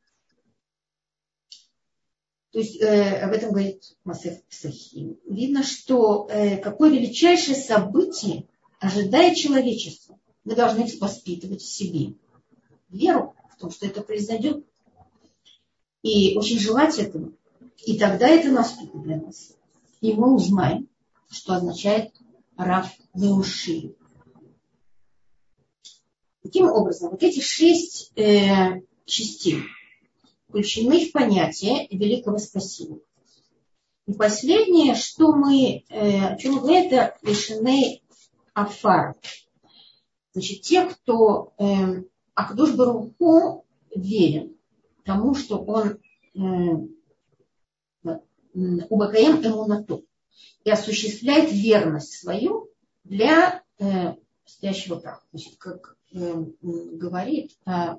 То 2.53 2.59
есть 2.59 2.79
э, 2.79 3.19
об 3.19 3.31
этом 3.33 3.49
говорит 3.49 3.81
Масеф 4.03 4.43
Псахим. 4.43 5.17
Видно, 5.25 5.63
что 5.63 6.27
э, 6.29 6.57
какое 6.57 6.91
величайшее 6.91 7.57
событие 7.57 8.45
ожидает 8.79 9.35
человечество. 9.35 10.19
Мы 10.43 10.53
должны 10.53 10.87
воспитывать 10.99 11.63
в 11.63 11.67
себе 11.67 12.13
веру 12.89 13.35
в 13.51 13.59
том, 13.59 13.71
что 13.71 13.87
это 13.87 14.01
произойдет. 14.01 14.63
И 16.03 16.37
очень 16.37 16.59
желать 16.59 16.99
этого. 16.99 17.31
И 17.87 17.97
тогда 17.97 18.27
это 18.27 18.51
наступит 18.51 19.01
для 19.01 19.17
нас. 19.17 19.55
И 20.01 20.13
мы 20.13 20.35
узнаем, 20.35 20.87
что 21.31 21.55
означает 21.55 22.13
Раф 22.55 22.91
Леуши. 23.15 23.95
Таким 26.43 26.65
образом, 26.65 27.09
вот 27.09 27.23
эти 27.23 27.39
шесть 27.39 28.11
э, 28.15 28.81
частей 29.05 29.63
включены 30.53 31.07
в 31.07 31.11
понятие 31.11 31.87
великого 31.89 32.37
спасения. 32.37 32.99
И 34.05 34.13
последнее, 34.13 34.93
что 34.93 35.31
мы, 35.33 35.83
э, 35.89 36.25
о 36.25 36.37
чем 36.37 36.55
мы 36.55 36.75
это 36.75 37.17
лишены 37.23 38.01
афар. 38.53 39.15
Значит, 40.33 40.61
те, 40.61 40.85
кто 40.85 41.53
э, 41.57 42.03
Ахдуш 42.35 42.75
Баруху 42.75 43.65
верен 43.95 44.55
тому, 45.03 45.33
что 45.33 45.57
он 45.57 45.99
Убакаем 48.53 49.43
Эмунату 49.43 50.05
и 50.63 50.69
осуществляет 50.69 51.51
верность 51.51 52.13
свою 52.19 52.69
для 53.03 53.63
э, 53.79 54.13
стоящего 54.45 54.99
праха. 54.99 55.23
Значит, 55.31 55.57
как 55.57 55.97
э, 56.13 56.45
говорит, 56.61 57.57
э, 57.65 57.95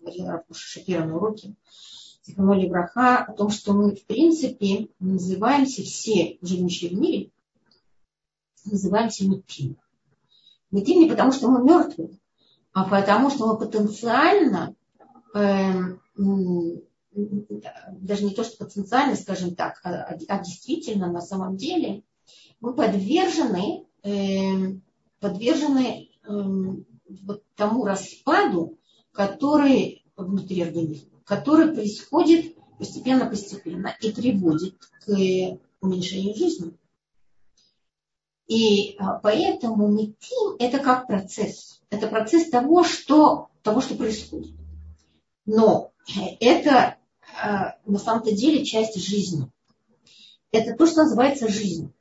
говорил 0.00 0.26
Шапира 0.52 1.04
на 1.04 1.16
уроке, 1.16 1.54
Зиханоли 2.24 2.68
Браха, 2.68 3.24
о 3.24 3.32
том, 3.32 3.50
что 3.50 3.72
мы, 3.72 3.94
в 3.94 4.04
принципе, 4.04 4.88
называемся 4.98 5.82
все, 5.82 6.38
живущие 6.42 6.90
в 6.90 6.94
мире, 6.94 7.30
называемся 8.64 9.26
Митим. 9.26 9.76
Митим 10.70 11.00
не 11.00 11.08
потому, 11.08 11.32
что 11.32 11.48
мы 11.48 11.64
мертвые, 11.64 12.18
а 12.72 12.84
потому 12.84 13.30
что 13.30 13.46
мы 13.46 13.58
потенциально, 13.58 14.74
э, 15.34 15.96
даже 16.14 18.24
не 18.24 18.34
то, 18.34 18.44
что 18.44 18.64
потенциально, 18.64 19.16
скажем 19.16 19.54
так, 19.54 19.80
а, 19.82 20.16
а 20.28 20.44
действительно 20.44 21.10
на 21.10 21.20
самом 21.20 21.56
деле 21.56 22.02
мы 22.60 22.74
подвержены, 22.74 23.86
э, 24.02 24.74
подвержены 25.20 26.10
э, 26.22 26.28
вот 26.28 27.42
тому 27.56 27.84
распаду, 27.84 28.77
который 29.18 30.04
внутри 30.16 30.62
организма, 30.62 31.18
который 31.24 31.74
происходит 31.74 32.54
постепенно-постепенно 32.78 33.96
и 34.00 34.12
приводит 34.12 34.76
к 35.04 35.58
уменьшению 35.80 36.36
жизни. 36.36 36.78
И 38.46 38.94
а, 39.00 39.18
поэтому 39.18 39.88
метим– 39.88 40.54
это 40.60 40.78
как 40.78 41.08
процесс. 41.08 41.82
Это 41.90 42.06
процесс 42.06 42.48
того, 42.48 42.84
что, 42.84 43.48
того, 43.62 43.80
что 43.80 43.96
происходит. 43.96 44.54
Но 45.46 45.90
это 46.38 46.96
а, 47.42 47.74
на 47.86 47.98
самом-то 47.98 48.30
деле 48.30 48.64
часть 48.64 49.04
жизни. 49.04 49.50
Это 50.52 50.76
то, 50.76 50.86
что 50.86 51.02
называется 51.02 51.48
жизнь. 51.48 51.92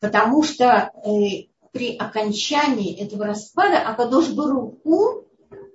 Потому 0.00 0.42
что 0.42 0.64
э, 0.64 1.48
при 1.72 1.94
окончании 1.94 2.96
этого 2.96 3.26
распада 3.26 3.80
Акадош 3.80 4.30
Баруху 4.30 5.23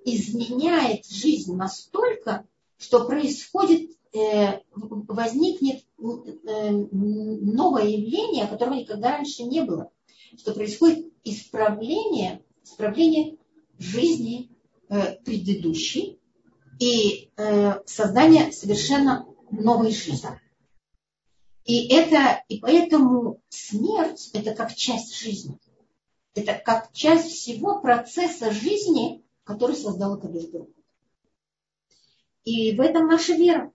изменяет 0.06 1.06
жизнь 1.08 1.56
настолько, 1.56 2.46
что 2.78 3.06
происходит, 3.06 3.92
э, 4.14 4.62
возникнет 4.74 5.84
э, 5.98 6.72
новое 6.72 7.86
явление, 7.86 8.48
которого 8.48 8.76
никогда 8.76 9.12
раньше 9.12 9.44
не 9.44 9.62
было 9.62 9.92
что 10.38 10.54
происходит 10.54 11.12
исправление, 11.24 12.44
исправление 12.64 13.38
жизни 13.78 14.52
э, 14.90 15.16
предыдущей 15.24 16.20
и 16.80 17.32
э, 17.36 17.82
создание 17.86 18.52
совершенно 18.52 19.28
новой 19.52 19.92
жизни. 19.92 20.30
И, 21.66 21.88
это, 21.94 22.44
и 22.48 22.60
поэтому 22.60 23.42
смерть– 23.50 24.32
это 24.34 24.54
как 24.54 24.74
часть 24.76 25.16
жизни. 25.16 25.60
Это 26.36 26.54
как 26.54 26.92
часть 26.94 27.32
всего 27.32 27.80
процесса 27.82 28.52
жизни, 28.52 29.24
который 29.50 29.76
создал 29.76 30.14
Акадыш 30.14 30.46
И 32.46 32.76
в 32.76 32.82
этом 32.82 33.08
наша 33.08 33.34
вера. 33.34 33.72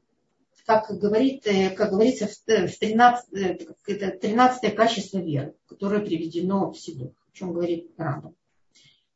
Как, 0.66 0.88
говорит, 0.98 1.46
э, 1.46 1.70
как 1.70 1.90
говорится 1.90 2.28
в 2.28 2.48
э, 2.48 2.68
13, 2.68 3.34
э, 3.34 3.58
это 3.88 4.18
13 4.18 4.74
качество 4.74 5.18
веры, 5.18 5.56
которое 5.66 6.00
приведено 6.00 6.70
в 6.70 6.78
Сидух, 6.78 7.10
о 7.10 7.36
чем 7.36 7.52
говорит 7.52 7.90
Раба. 7.98 8.32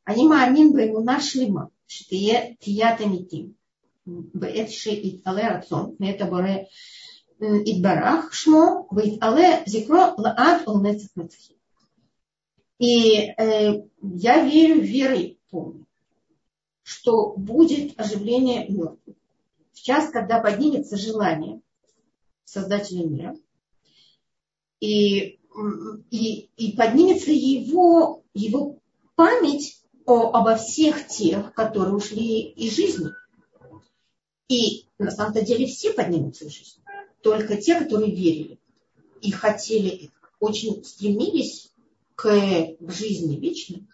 Они 0.03 0.27
маамин 0.27 0.73
байму 0.73 1.01
нашлима, 1.01 1.71
я 2.11 2.55
тията 2.57 3.07
митим, 3.07 3.55
бэт 4.05 4.71
ши 4.71 4.91
ит 4.91 5.23
але 5.25 5.43
рацон, 5.49 5.97
это 6.01 6.27
боре 6.27 6.69
барах 7.39 8.35
Шмо, 8.35 8.89
Вейт 8.91 9.23
Але 9.23 9.63
Зикро 9.67 10.15
Лаат 10.19 10.67
Олнецах 10.67 11.11
Мацахи. 11.15 11.57
И 12.79 13.33
э, 13.39 13.83
я 14.03 14.45
верю 14.45 14.81
верой 14.81 15.39
полной 15.51 15.88
что 16.89 17.35
будет 17.37 18.01
оживление 18.01 18.67
мертвых. 18.67 19.17
В 19.75 19.83
час, 19.83 20.11
когда 20.11 20.41
поднимется 20.41 20.97
желание 20.97 21.61
Создателя 22.45 23.07
мира, 23.07 23.37
и, 24.81 25.39
и, 26.11 26.49
и 26.57 26.73
поднимется 26.79 27.31
его, 27.31 28.23
его 28.33 28.79
память 29.17 29.83
о, 30.07 30.31
обо 30.33 30.57
всех 30.57 31.07
тех, 31.09 31.53
которые 31.53 31.95
ушли 31.95 32.41
из 32.41 32.75
жизни. 32.75 33.11
И 34.49 34.87
на 34.99 35.11
самом-то 35.11 35.43
деле 35.43 35.67
все 35.67 35.93
поднимутся 35.93 36.47
из 36.47 36.53
жизни. 36.53 36.83
Только 37.21 37.59
те, 37.59 37.79
которые 37.79 38.15
верили 38.15 38.59
и 39.21 39.31
хотели, 39.31 40.11
очень 40.41 40.83
стремились 40.83 41.71
к 42.15 42.31
жизни 42.81 43.37
вечной, 43.37 43.87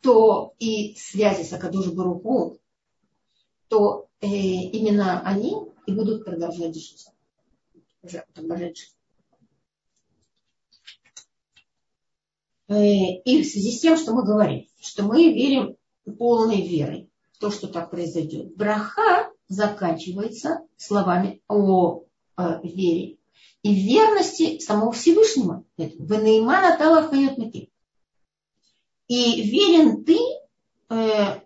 то 0.00 0.54
и 0.58 0.94
связи 0.96 1.42
с 1.42 1.52
Акадуш 1.52 1.88
Баруху, 1.92 2.60
то 3.68 4.08
э, 4.20 4.26
именно 4.26 5.20
они 5.22 5.56
и 5.86 5.92
будут 5.92 6.24
продолжать 6.24 6.74
жить. 6.74 7.06
Жить. 8.02 8.94
Э, 12.68 12.74
и 12.74 13.42
в 13.42 13.46
связи 13.46 13.72
с 13.72 13.80
тем, 13.80 13.96
что 13.96 14.12
мы 14.12 14.24
говорим, 14.24 14.66
что 14.80 15.04
мы 15.04 15.32
верим 15.32 15.76
полной 16.18 16.60
верой 16.60 17.10
в 17.32 17.38
то, 17.38 17.50
что 17.50 17.68
так 17.68 17.90
произойдет. 17.90 18.54
Браха 18.56 19.30
заканчивается 19.48 20.60
словами 20.76 21.42
о 21.48 22.04
э, 22.36 22.60
вере 22.62 23.18
и 23.62 23.74
верности 23.74 24.58
самого 24.58 24.92
Всевышнего. 24.92 25.64
Венеймана 25.78 26.76
талахает 26.76 27.38
И 29.06 29.42
верен 29.42 30.04
ты 30.04 30.18
э, 30.90 31.40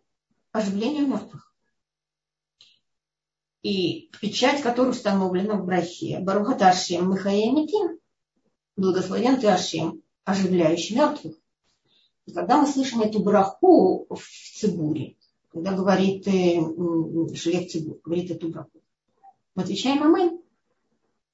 оживлению 0.52 1.08
мертвых. 1.08 1.52
И 3.62 4.10
печать, 4.20 4.62
которая 4.62 4.92
установлена 4.92 5.54
в 5.54 5.66
брахе, 5.66 6.20
Барухата 6.20 6.68
Ашем 6.68 7.10
Михаемитин, 7.10 7.98
благословен 8.76 9.40
ты 9.40 9.48
Ашем, 9.48 10.02
оживляющий 10.24 10.96
мертвых. 10.96 11.34
И 12.26 12.32
когда 12.32 12.60
мы 12.60 12.66
слышим 12.66 13.00
эту 13.00 13.20
браху 13.20 14.06
в 14.08 14.22
Цибуре, 14.56 15.16
когда 15.50 15.72
говорит 15.72 16.28
э, 16.28 16.60
Шлех 17.34 17.70
Цибур, 17.70 17.98
говорит 18.04 18.30
эту 18.30 18.48
браху, 18.48 18.82
мы 19.54 19.64
отвечаем 19.64 20.02
Амен. 20.04 20.40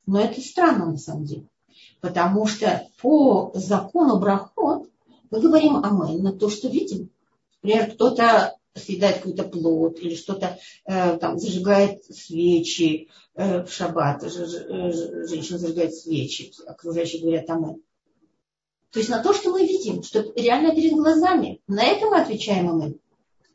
Но 0.07 0.20
это 0.20 0.41
странно 0.41 0.87
на 0.87 0.97
самом 0.97 1.25
деле. 1.25 1.49
Потому 2.01 2.47
что 2.47 2.89
по 3.01 3.53
закону 3.55 4.18
брахот 4.18 4.89
мы 5.35 5.41
говорим 5.41 5.76
Амен 5.78 6.22
на 6.22 6.32
то, 6.32 6.49
что 6.49 6.68
видим. 6.68 7.11
Например, 7.61 7.91
кто-то 7.91 8.57
съедает 8.72 9.16
какой-то 9.16 9.43
плод 9.43 9.99
или 9.99 10.14
что-то 10.14 10.61
э, 10.85 11.16
там 11.16 11.41
зажигает 11.41 12.05
свечи 12.05 13.09
э, 13.35 13.64
в 13.64 13.72
шаббат, 13.72 14.22
э, 14.22 14.28
женщина 14.28 15.59
зажигает 15.59 15.93
свечи, 15.93 16.53
окружающие 16.66 17.20
говорят 17.20 17.51
Амен. 17.51 17.82
То 18.93 19.01
есть 19.01 19.11
на 19.11 19.24
то, 19.24 19.32
что 19.32 19.51
мы 19.51 19.66
видим, 19.66 20.05
что 20.05 20.20
реально 20.37 20.72
перед 20.72 20.93
глазами. 20.93 21.61
На 21.66 21.82
это 21.82 22.07
мы 22.07 22.20
отвечаем 22.20 22.70
Амен. 22.70 23.01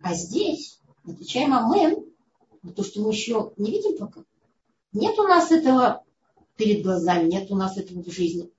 А 0.02 0.14
здесь 0.16 0.82
отвечаем 1.06 1.54
Амен 1.54 2.06
на 2.62 2.74
то, 2.74 2.84
что 2.84 3.00
мы 3.00 3.12
еще 3.12 3.54
не 3.56 3.72
видим 3.72 3.98
пока. 3.98 4.26
Нет 4.92 5.18
у 5.18 5.24
нас 5.24 5.50
этого 5.50 6.04
перед 6.58 6.84
глазами, 6.84 7.30
нет 7.30 7.50
у 7.52 7.56
нас 7.56 7.78
этого 7.78 8.04
в 8.04 8.12
жизни. 8.12 8.52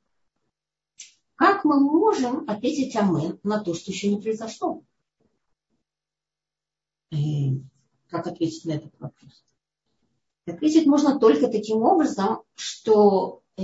Как 1.41 1.65
мы 1.65 1.81
можем 1.81 2.45
ответить 2.51 2.95
Амен 2.97 3.41
на 3.45 3.65
то, 3.65 3.73
что 3.73 3.91
еще 3.91 4.09
не 4.09 4.21
произошло? 4.21 4.83
Как 8.09 8.27
ответить 8.27 8.67
на 8.67 8.73
этот 8.73 8.93
вопрос? 9.01 9.43
Ответить 10.45 10.85
можно 10.85 11.19
только 11.19 11.49
таким 11.49 11.79
образом, 11.79 12.43
что 12.57 13.41
э, 13.57 13.63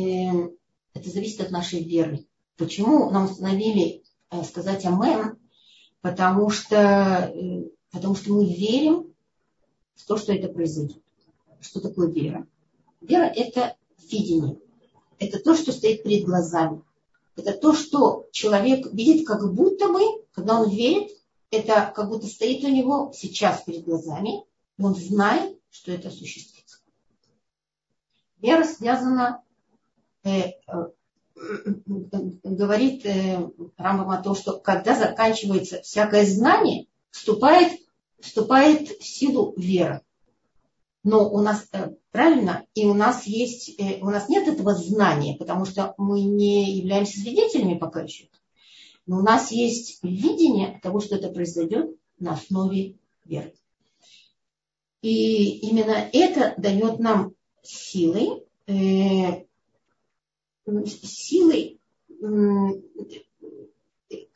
это 0.94 1.10
зависит 1.10 1.42
от 1.42 1.50
нашей 1.50 1.84
веры. 1.84 2.26
Почему 2.56 3.10
нам 3.10 3.26
установили 3.26 4.04
э, 4.30 4.42
сказать 4.44 4.86
Амен? 4.86 5.38
Потому 6.00 6.48
что, 6.48 6.76
э, 6.76 7.68
потому 7.90 8.14
что 8.14 8.32
мы 8.32 8.46
верим 8.46 9.12
в 9.96 10.06
то, 10.06 10.16
что 10.16 10.32
это 10.32 10.48
произойдет. 10.48 11.02
Что 11.60 11.80
такое 11.80 12.08
вера? 12.08 12.46
Вера– 13.02 13.24
это 13.36 13.76
видение. 14.10 14.58
Это 15.18 15.38
то, 15.40 15.54
что 15.54 15.72
стоит 15.72 16.04
перед 16.04 16.24
глазами. 16.24 16.85
Это 17.36 17.52
то, 17.52 17.74
что 17.74 18.28
человек 18.32 18.92
видит 18.92 19.26
как 19.26 19.52
будто 19.54 19.88
бы, 19.88 20.00
когда 20.32 20.60
он 20.60 20.70
верит, 20.70 21.10
это 21.50 21.92
как 21.94 22.08
будто 22.08 22.26
стоит 22.26 22.64
у 22.64 22.68
него 22.68 23.12
сейчас 23.14 23.62
перед 23.62 23.84
глазами, 23.84 24.44
и 24.78 24.82
он 24.82 24.94
знает, 24.94 25.58
что 25.70 25.92
это 25.92 26.08
осуществится. 26.08 26.78
Вера 28.40 28.64
связана 28.64 29.42
э, 30.24 30.52
говорит 32.42 33.04
э, 33.04 33.48
Рамбам 33.76 34.10
о 34.10 34.22
том, 34.22 34.34
что 34.34 34.58
когда 34.58 34.96
заканчивается 34.96 35.82
всякое 35.82 36.24
знание, 36.24 36.86
вступает, 37.10 37.80
вступает 38.20 38.88
в 38.98 39.04
силу 39.04 39.54
вера. 39.56 40.02
Но 41.06 41.30
у 41.30 41.40
нас, 41.40 41.68
э, 41.70 41.94
правильно, 42.10 42.66
и 42.74 42.84
у 42.84 42.92
нас 42.92 43.28
есть, 43.28 43.78
э, 43.78 44.00
у 44.00 44.06
нас 44.06 44.28
нет 44.28 44.48
этого 44.48 44.74
знания, 44.74 45.36
потому 45.36 45.64
что 45.64 45.94
мы 45.98 46.22
не 46.22 46.78
являемся 46.78 47.20
свидетелями 47.20 47.78
пока 47.78 48.02
еще. 48.02 48.24
Но 49.06 49.18
у 49.18 49.22
нас 49.22 49.52
есть 49.52 50.02
видение 50.02 50.80
того, 50.82 50.98
что 50.98 51.14
это 51.14 51.28
произойдет 51.28 51.96
на 52.18 52.32
основе 52.32 52.96
веры. 53.24 53.54
И 55.00 55.58
именно 55.68 56.10
это 56.12 56.54
дает 56.58 56.98
нам 56.98 57.36
силы 57.62 58.42
силой, 61.04 61.80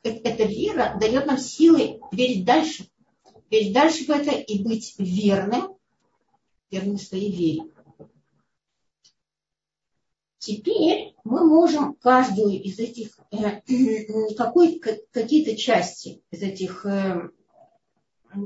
эта 0.04 0.44
вера 0.44 0.96
дает 1.00 1.26
нам 1.26 1.36
силы 1.36 1.98
верить 2.12 2.44
дальше. 2.44 2.88
Верить 3.50 3.72
дальше 3.72 4.04
в 4.04 4.10
это 4.10 4.30
и 4.30 4.62
быть 4.62 4.94
верным, 4.98 5.79
своей 6.98 7.32
вере. 7.32 7.70
Теперь 10.40 11.14
мы 11.22 11.46
можем 11.46 11.94
каждую 11.96 12.62
из 12.62 12.78
этих, 12.78 13.18
э, 13.30 13.60
какой, 14.36 14.80
какие-то 15.12 15.54
части 15.54 16.22
из, 16.30 16.42
этих, 16.42 16.86
э, 16.86 17.28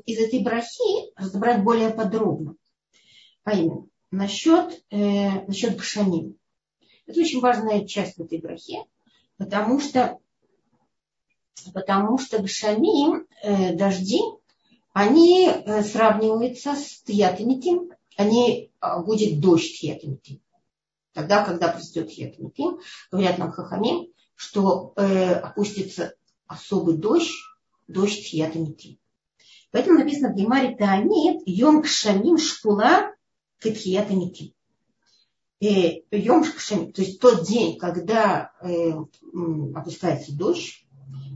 из 0.05 0.19
этой 0.19 0.43
брахи 0.43 1.13
разобрать 1.15 1.63
более 1.63 1.91
подробно. 1.91 2.57
А 3.45 3.53
именно, 3.53 3.87
насчет, 4.11 4.83
э, 4.91 5.47
насчет 5.47 5.77
гшаним. 5.77 6.37
Это 7.07 7.21
очень 7.21 7.41
важная 7.41 7.87
часть 7.87 8.19
этой 8.19 8.39
брахе, 8.39 8.85
потому 9.37 9.79
что, 9.79 10.19
потому 11.73 12.19
что 12.19 12.43
гшамим, 12.43 13.29
э, 13.45 13.73
дожди, 13.77 14.21
они 14.93 15.49
сравниваются 15.83 16.75
с 16.75 17.03
тиятамитим, 17.03 17.94
они 18.17 18.71
э, 18.81 19.03
будет 19.03 19.41
дождь 19.41 19.81
тиятамитим. 19.81 20.41
Тогда, 21.13 21.45
когда 21.45 21.69
произойдет 21.69 22.13
тиятамитим, 22.13 22.81
говорят 23.11 23.39
нам 23.39 23.53
хахамим, 23.53 24.09
что 24.35 24.93
э, 24.97 25.33
опустится 25.35 26.15
особый 26.47 26.97
дождь, 26.97 27.33
дождь 27.87 28.31
тиятамитим. 28.31 28.99
Поэтому 29.71 29.99
написано 29.99 30.33
в 30.33 30.37
Гемаре 30.37 30.77
Таанит, 30.77 31.43
Йом 31.47 31.83
Кшамим 31.83 32.39
Шкула 32.39 33.13
Катхиятамитим. 33.59 34.53
Йом 35.61 36.45
Шем, 36.45 36.93
то 36.93 37.03
есть 37.03 37.21
тот 37.21 37.45
день, 37.45 37.79
когда 37.79 38.53
э, 38.61 38.93
опускается 39.75 40.37
дождь, 40.37 40.85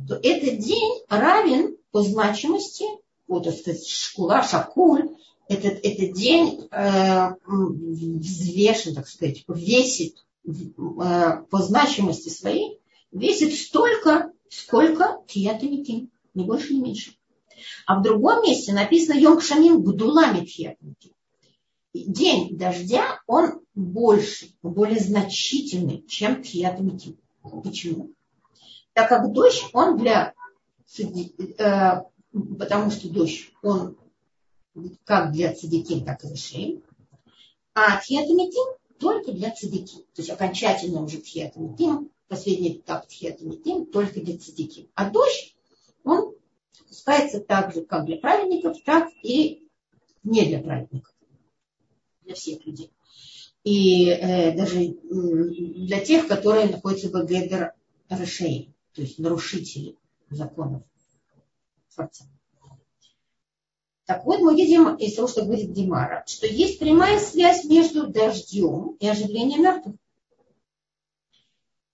то 0.07 0.15
этот 0.15 0.59
день 0.59 1.03
равен 1.09 1.77
по 1.91 2.03
значимости, 2.03 2.85
вот, 3.27 3.45
так 3.45 3.55
сказать, 3.57 3.87
шкула, 3.87 4.43
шакуль, 4.43 5.09
этот, 5.49 5.81
этот 5.83 6.13
день 6.13 6.69
э, 6.71 7.31
взвешен, 7.47 8.95
так 8.95 9.09
сказать, 9.09 9.45
весит 9.49 10.27
э, 10.47 10.53
по 11.51 11.63
значимости 11.63 12.29
своей, 12.29 12.81
весит 13.11 13.55
столько, 13.55 14.31
сколько 14.51 15.23
тиятамитим, 15.27 16.11
не 16.35 16.45
больше, 16.45 16.75
не 16.75 16.83
меньше. 16.83 17.15
А 17.87 17.99
в 17.99 18.03
другом 18.03 18.43
месте 18.43 18.73
написано 18.73 19.19
Йом 19.19 19.39
Кшамим 19.39 19.83
Гдулами 19.83 20.45
тиятамитим. 20.45 21.13
День 21.95 22.57
дождя, 22.57 23.21
он 23.27 23.61
больше, 23.75 24.51
более 24.63 25.01
значительный, 25.01 26.05
чем 26.07 26.43
тиятамитим. 26.43 27.17
Почему? 27.43 28.13
Так 28.93 29.09
как 29.09 29.33
дождь, 29.33 29.65
он 29.73 29.97
для 29.97 30.35
э, 30.99 32.03
потому 32.59 32.91
что 32.91 33.09
дождь, 33.09 33.51
он 33.63 33.97
как 35.05 35.33
для 35.33 35.55
цадикин, 35.55 36.05
так 36.05 36.25
и 36.25 36.29
решим. 36.29 36.83
А 37.75 38.01
тхиатамитим 38.01 38.77
только 38.99 39.33
для 39.33 39.51
цадикин. 39.51 40.01
То 40.15 40.23
есть 40.23 40.31
окончательно 40.31 41.03
уже 41.03 41.19
тхиатамитим, 41.19 42.11
последний 42.29 42.79
этап 42.79 43.07
тхиатамитим 43.07 43.87
только 43.87 44.21
для 44.21 44.39
цадикин. 44.39 44.89
А 44.95 45.11
дождь, 45.11 45.57
он 46.05 46.35
спускается 46.73 47.41
так 47.41 47.75
же, 47.75 47.83
как 47.85 48.07
для 48.07 48.17
праведников, 48.17 48.77
так 48.85 49.09
и 49.23 49.63
не 50.25 50.45
для 50.47 50.61
праведников. 50.61 51.15
Для 52.23 52.35
всех 52.35 52.65
людей. 52.67 52.93
И 53.65 54.09
э, 54.09 54.57
даже 54.57 54.83
э, 54.83 54.95
для 55.05 56.01
тех, 56.01 56.27
которые 56.27 56.67
находятся 56.67 57.09
в 57.09 57.27
Гедер 57.27 57.75
Решей, 58.09 58.73
то 58.95 59.03
есть 59.03 59.19
нарушители 59.19 59.97
законов 60.31 60.83
Творца. 61.95 62.25
Так 64.09 64.25
вот, 64.25 64.41
мы 64.41 64.57
видим 64.57 64.95
из 64.95 65.17
того, 65.17 65.29
что 65.29 65.45
говорит 65.45 65.75
Димара, 65.75 66.25
что 66.27 66.47
есть 66.47 66.79
прямая 66.79 67.21
связь 67.21 67.65
между 67.67 68.07
дождем 68.07 68.97
и 69.01 69.07
оживлением 69.07 69.63
мертвых. 69.63 69.97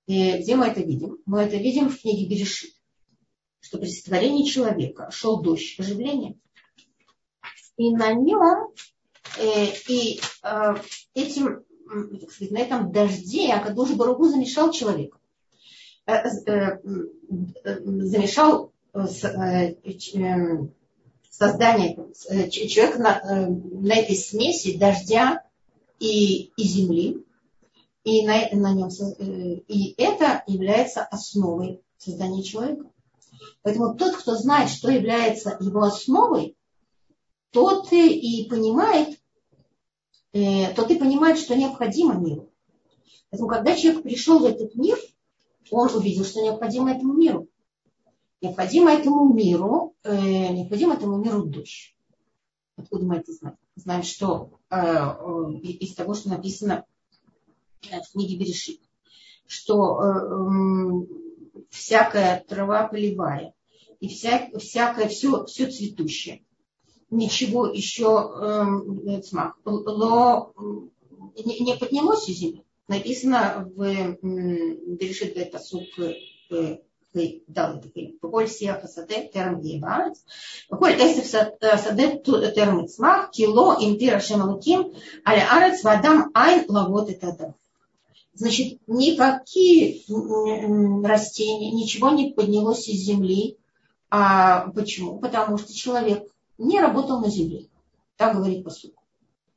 И 0.07 0.39
где 0.39 0.55
мы 0.55 0.67
это 0.67 0.81
видим? 0.81 1.19
Мы 1.27 1.41
это 1.41 1.57
видим 1.57 1.89
в 1.89 2.01
книге 2.01 2.29
Берешит, 2.29 2.73
что 3.59 3.79
при 3.79 3.89
сотворении 3.89 4.45
человека 4.45 5.11
шел 5.11 5.43
дождь 5.43 5.75
оживления. 5.81 6.37
И 7.79 7.91
на 7.91 8.13
нем, 8.13 8.69
э, 9.41 9.73
и 9.89 10.21
э, 10.45 10.75
этим, 11.15 11.65
так 12.21 12.31
сказать, 12.31 12.53
на 12.53 12.59
этом 12.59 12.93
дожде 12.93 13.55
Акадуш 13.55 13.91
Баругу 13.95 14.29
замешал 14.29 14.71
человека. 14.71 15.19
Э, 16.07 16.13
э, 16.13 16.79
э, 17.65 17.81
замешал 17.83 18.73
э, 18.93 19.01
э, 19.01 20.69
создание 21.37 21.99
э, 22.29 22.49
человека 22.49 22.99
на, 22.99 23.19
э, 23.19 23.47
на 23.49 23.95
этой 23.95 24.17
смеси 24.17 24.79
дождя 24.79 25.43
и, 25.99 26.53
и 26.57 26.63
земли, 26.63 27.25
и, 28.05 28.25
на, 28.25 28.49
на 28.53 28.73
нем, 28.73 28.89
э, 28.89 29.25
и 29.67 29.95
это 30.01 30.45
является 30.47 31.05
основой 31.05 31.83
создания 31.99 32.43
человека. 32.43 32.87
Поэтому 33.63 33.97
тот, 33.97 34.17
кто 34.17 34.37
знает, 34.37 34.71
что 34.71 34.91
является 34.91 35.57
его 35.61 35.83
основой, 35.83 36.57
тот 37.51 37.93
и 37.93 38.47
понимает, 38.49 39.19
тот 40.33 40.91
и 40.91 40.97
понимает, 40.97 41.39
что 41.39 41.57
необходимо 41.57 42.15
миру. 42.15 42.51
Поэтому, 43.31 43.49
когда 43.49 43.77
человек 43.77 44.03
пришел 44.03 44.41
в 44.41 44.45
этот 44.45 44.75
мир, 44.75 44.99
он 45.71 45.89
увидел, 45.95 46.25
что 46.25 46.43
необходимо 46.43 46.93
этому 46.93 47.15
миру. 47.15 47.49
Необходимо 48.45 48.93
этому 48.93 49.33
миру, 49.33 49.95
э, 50.03 50.13
необходимо 50.53 50.97
этому 50.97 51.17
миру 51.17 51.45
дождь. 51.47 51.97
Откуда 52.77 53.07
мы 53.07 53.17
это 53.17 53.33
знаем? 53.33 53.57
Знаем, 53.75 54.03
что 54.03 54.61
э, 54.69 54.77
э, 54.77 55.61
из 55.63 55.95
того, 55.95 56.13
что 56.13 56.29
написано 56.29 56.85
в 57.81 58.13
книге 58.13 58.37
Берешит, 58.37 58.83
что 59.47 59.99
э, 59.99 60.05
э, 60.05 61.61
всякая 61.71 62.45
трава 62.47 62.87
полевая 62.87 63.55
и 64.01 64.09
вся, 64.09 64.51
всякое 64.59 65.09
все, 65.09 65.47
все 65.47 65.71
цветущее, 65.71 66.45
ничего 67.09 67.69
еще 67.69 68.05
э, 68.05 68.65
ло, 69.65 70.53
не, 71.43 71.61
не 71.61 71.77
поднялось 71.79 72.29
из 72.29 72.37
земли. 72.37 72.63
Написано 72.89 73.73
в 73.75 74.19
Берешит 74.21 75.35
Бетасук 75.35 75.89
ד' 76.51 76.83
וכל 78.24 78.48
שיח 78.48 78.76
השדה 78.84 79.16
טרם 79.34 79.56
יהיה 79.64 79.80
בארץ, 79.80 80.24
וכל 80.74 80.90
עשב 81.00 81.38
השדה 81.74 82.04
טרם 82.56 82.80
יצמח, 82.84 83.26
כי 83.32 83.46
לא 83.48 83.74
המטיר 83.82 84.16
השם 84.16 84.42
אלוקים 84.42 84.82
על 85.26 85.40
הארץ 85.40 85.86
ואדם 85.86 86.22
אין 86.36 86.64
לעבוד 86.70 87.10
את 87.10 87.24
האדם. 87.24 87.50
Значит, 88.40 88.80
никакие 88.88 90.02
растения, 91.04 91.72
ничего 91.72 92.12
не 92.12 92.32
поднялось 92.32 92.88
из 92.88 93.02
земли. 93.02 93.58
А 94.10 94.70
почему? 94.70 95.20
Потому 95.20 95.58
что 95.58 95.74
человек 95.74 96.24
не 96.58 96.80
работал 96.80 97.20
на 97.20 97.30
земле. 97.30 97.68
Так 98.16 98.36
говорит 98.36 98.64
посуд. 98.64 98.94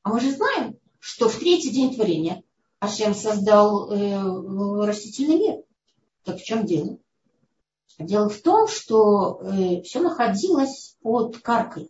А 0.02 0.10
мы 0.10 0.18
же 0.18 0.32
знаем, 0.32 0.76
что 0.98 1.28
в 1.28 1.36
третий 1.36 1.70
день 1.70 1.94
творения 1.94 2.42
Ашем 2.80 3.14
создал 3.14 3.88
э, 3.92 4.84
растительный 4.84 5.36
мир. 5.36 5.62
Так 6.24 6.38
в 6.38 6.44
чем 6.44 6.66
дело? 6.66 6.98
Дело 7.99 8.29
в 8.29 8.41
том, 8.41 8.67
что 8.67 9.39
э, 9.41 9.81
все 9.81 10.01
находилось 10.01 10.95
под 11.01 11.37
каркой. 11.39 11.89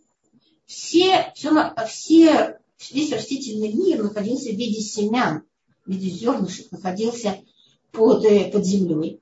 Все, 0.64 1.32
все, 1.34 1.50
все, 1.86 2.58
весь 2.90 3.12
растительный 3.12 3.72
мир 3.72 4.02
находился 4.02 4.50
в 4.50 4.56
виде 4.56 4.80
семян, 4.80 5.42
в 5.84 5.90
виде 5.90 6.08
зернышек, 6.08 6.72
находился 6.72 7.38
под, 7.92 8.24
э, 8.24 8.50
под 8.50 8.64
землей. 8.64 9.20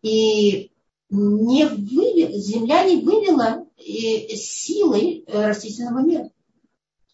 И 0.00 0.72
не 1.10 1.66
вывел, 1.66 2.32
земля 2.38 2.84
не 2.84 3.02
вывела 3.02 3.66
э, 3.76 4.34
силы 4.34 5.24
э, 5.26 5.46
растительного 5.46 6.00
мира. 6.00 6.30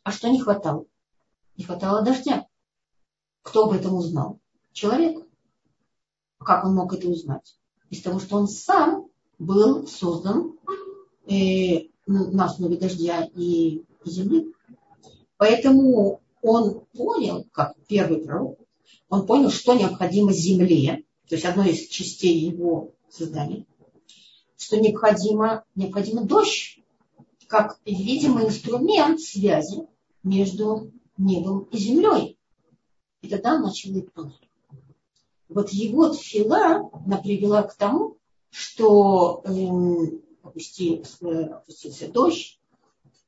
А 0.05 0.13
что 0.13 0.29
не 0.29 0.41
хватало? 0.41 0.87
Не 1.57 1.65
хватало 1.65 2.03
дождя. 2.03 2.47
Кто 3.43 3.65
об 3.65 3.73
этом 3.73 3.95
узнал? 3.95 4.39
Человек. 4.73 5.27
Как 6.39 6.65
он 6.65 6.75
мог 6.75 6.93
это 6.95 7.09
узнать? 7.09 7.60
Из 7.91 8.03
того, 8.03 8.21
что 8.21 8.37
он 8.37 8.49
сам 8.49 9.09
был 9.39 9.87
создан 9.87 10.57
э, 11.27 11.89
на 12.07 12.47
основе 12.47 12.77
дождя 12.77 13.29
и 13.35 13.85
земли. 14.05 14.53
Поэтому 15.37 16.21
он 16.43 16.83
понял, 16.93 17.47
как 17.53 17.75
первый 17.87 18.19
пророк, 18.25 18.59
он 19.09 19.27
понял, 19.27 19.51
что 19.51 19.75
необходимо 19.75 20.33
земле, 20.33 21.05
то 21.29 21.35
есть 21.35 21.45
одной 21.45 21.71
из 21.71 21.89
частей 21.89 22.39
его 22.39 22.93
создания, 23.09 23.67
что 24.57 24.79
необходимо, 24.79 25.65
необходимо 25.75 26.25
дождь, 26.25 26.81
как 27.49 27.81
видимый 27.85 28.47
инструмент 28.47 29.21
связи 29.21 29.87
между 30.23 30.93
небом 31.17 31.65
и 31.73 31.79
землей. 31.79 32.39
И 33.23 33.29
тогда 33.29 33.55
он 33.55 33.63
начал 33.63 33.95
их 33.97 34.13
вот 35.51 35.71
его 35.71 36.09
тфила 36.09 36.91
она 36.93 37.19
привела 37.19 37.63
к 37.63 37.75
тому, 37.75 38.17
что 38.51 39.43
э, 39.45 39.51
опустился 40.43 42.09
дождь, 42.09 42.59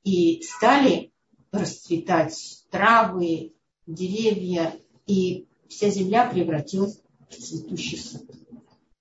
и 0.04 0.42
стали 0.42 1.12
расцветать 1.52 2.64
травы, 2.70 3.52
деревья, 3.86 4.74
и 5.06 5.46
вся 5.68 5.90
земля 5.90 6.28
превратилась 6.28 7.00
в 7.28 7.36
цветущий 7.36 7.98
сад. 7.98 8.22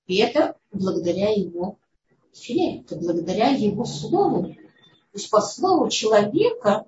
И 0.08 0.18
это 0.18 0.58
благодаря 0.72 1.30
его 1.30 1.80
филе, 2.34 2.82
это 2.82 2.96
благодаря 2.96 3.50
его 3.50 3.86
слову. 3.86 4.44
То 4.44 5.18
есть 5.18 5.30
по 5.30 5.42
слову 5.42 5.90
человека 5.90 6.86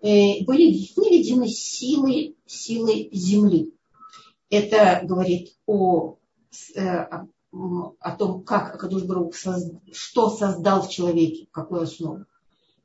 э, 0.00 0.44
были 0.44 0.88
выведены 0.96 1.48
силы, 1.48 2.36
силы 2.46 3.08
земли. 3.12 3.72
Это 4.50 5.00
говорит 5.04 5.56
о, 5.66 6.16
э, 6.74 7.06
о, 7.52 8.16
том, 8.16 8.42
как 8.44 8.74
Акадуш 8.74 9.04
Барух 9.04 9.34
что 9.92 10.30
создал 10.30 10.82
в 10.82 10.90
человеке, 10.90 11.48
какую 11.50 11.82
основу. 11.82 12.24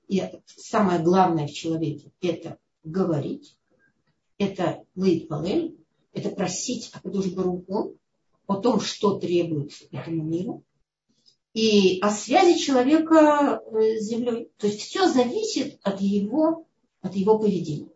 И 0.07 0.23
самое 0.45 1.01
главное 1.01 1.47
в 1.47 1.53
человеке– 1.53 2.11
это 2.21 2.57
говорить, 2.83 3.57
это 4.37 4.83
лейт 4.95 5.29
это 6.11 6.29
просить 6.29 6.91
Акадуш 6.93 7.27
Баруху 7.27 7.95
о 8.47 8.55
том, 8.55 8.79
что 8.81 9.17
требуется 9.17 9.85
этому 9.91 10.23
миру, 10.23 10.63
и 11.53 11.99
о 12.01 12.09
связи 12.09 12.59
человека 12.59 13.61
э, 13.71 13.99
с 13.99 14.07
землей. 14.07 14.51
То 14.57 14.67
есть 14.67 14.81
все 14.81 15.07
зависит 15.07 15.79
от 15.83 16.01
его, 16.01 16.65
от 17.01 17.15
его 17.15 17.37
поведения. 17.37 17.91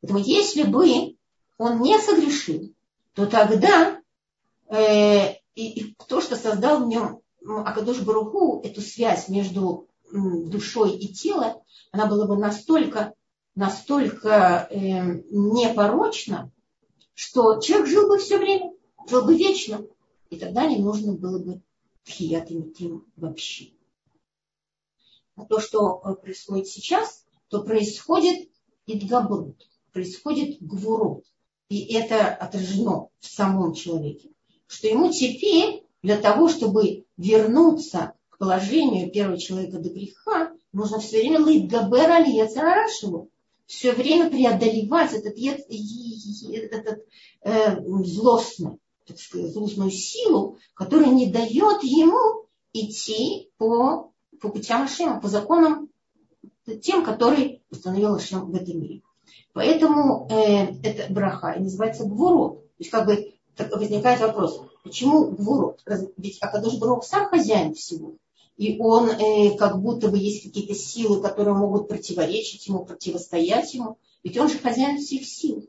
Поэтому 0.00 0.20
если 0.20 0.62
бы 0.64 1.16
он 1.58 1.80
не 1.80 1.98
согрешил, 1.98 2.74
то 3.16 3.26
тогда 3.26 4.00
э, 4.68 5.32
и, 5.54 5.80
и 5.80 5.96
то, 6.06 6.20
что 6.20 6.36
создал 6.36 6.84
в 6.84 6.88
нем 6.88 7.22
Акадош 7.44 8.00
Баруху, 8.00 8.60
эту 8.62 8.82
связь 8.82 9.28
между 9.28 9.88
душой 10.12 10.96
и 10.96 11.12
телом, 11.12 11.62
она 11.92 12.06
была 12.06 12.26
бы 12.26 12.36
настолько 12.36 13.14
настолько 13.54 14.68
э, 14.70 15.22
непорочна, 15.30 16.52
что 17.14 17.58
человек 17.60 17.88
жил 17.88 18.06
бы 18.06 18.18
все 18.18 18.36
время, 18.36 18.74
жил 19.08 19.24
бы 19.24 19.34
вечно, 19.34 19.82
и 20.28 20.36
тогда 20.36 20.66
не 20.66 20.76
нужно 20.76 21.14
было 21.14 21.38
бы 21.38 21.62
тхият 22.04 22.50
и 22.50 22.92
вообще. 23.16 23.70
А 25.36 25.46
то, 25.46 25.58
что 25.58 26.02
э, 26.04 26.14
происходит 26.16 26.66
сейчас, 26.66 27.24
то 27.48 27.62
происходит 27.62 28.50
идгабрут, 28.86 29.66
происходит 29.92 30.58
гвурут. 30.60 31.24
И 31.68 31.92
это 31.94 32.28
отражено 32.28 33.08
в 33.18 33.26
самом 33.26 33.74
человеке. 33.74 34.30
Что 34.66 34.88
ему 34.88 35.10
теперь 35.10 35.84
для 36.02 36.16
того, 36.16 36.48
чтобы 36.48 37.04
вернуться 37.16 38.12
к 38.28 38.38
положению 38.38 39.10
первого 39.10 39.38
человека 39.38 39.78
до 39.78 39.88
греха, 39.88 40.52
нужно 40.72 41.00
все 41.00 41.20
время 41.20 41.40
лыдгабер 41.40 42.10
аль 42.10 43.28
все 43.66 43.92
время 43.92 44.30
преодолевать 44.30 45.12
этот, 45.12 45.36
этот 45.36 47.04
э, 47.42 47.82
злостный, 48.04 48.78
так 49.04 49.18
сказать, 49.18 49.52
злостную 49.52 49.90
силу, 49.90 50.58
которая 50.74 51.10
не 51.10 51.26
дает 51.26 51.82
ему 51.82 52.46
идти 52.72 53.50
по, 53.58 54.12
по 54.40 54.48
путям 54.50 54.82
Ашема, 54.82 55.20
по 55.20 55.28
законам 55.28 55.90
тем, 56.82 57.04
которые 57.04 57.62
установил 57.70 58.14
Ашем 58.14 58.50
в 58.50 58.54
этом 58.54 58.80
мире. 58.80 59.02
Поэтому 59.52 60.28
э, 60.30 60.74
это 60.82 61.12
браха 61.12 61.52
и 61.52 61.60
называется 61.60 62.04
гвурот. 62.04 62.60
То 62.60 62.74
есть 62.78 62.90
как 62.90 63.06
бы 63.06 63.32
возникает 63.72 64.20
вопрос, 64.20 64.60
почему 64.82 65.30
гвурот? 65.30 65.82
Ведь 66.16 66.38
Акадош 66.40 66.78
Барух 66.78 67.04
сам 67.04 67.28
хозяин 67.28 67.74
всего. 67.74 68.16
И 68.56 68.78
он 68.78 69.10
э, 69.10 69.56
как 69.56 69.80
будто 69.80 70.08
бы 70.08 70.18
есть 70.18 70.42
какие-то 70.42 70.74
силы, 70.74 71.20
которые 71.20 71.54
могут 71.54 71.88
противоречить 71.88 72.66
ему, 72.66 72.84
противостоять 72.84 73.74
ему. 73.74 73.98
Ведь 74.22 74.38
он 74.38 74.48
же 74.48 74.58
хозяин 74.58 74.98
всех 74.98 75.26
сил. 75.26 75.68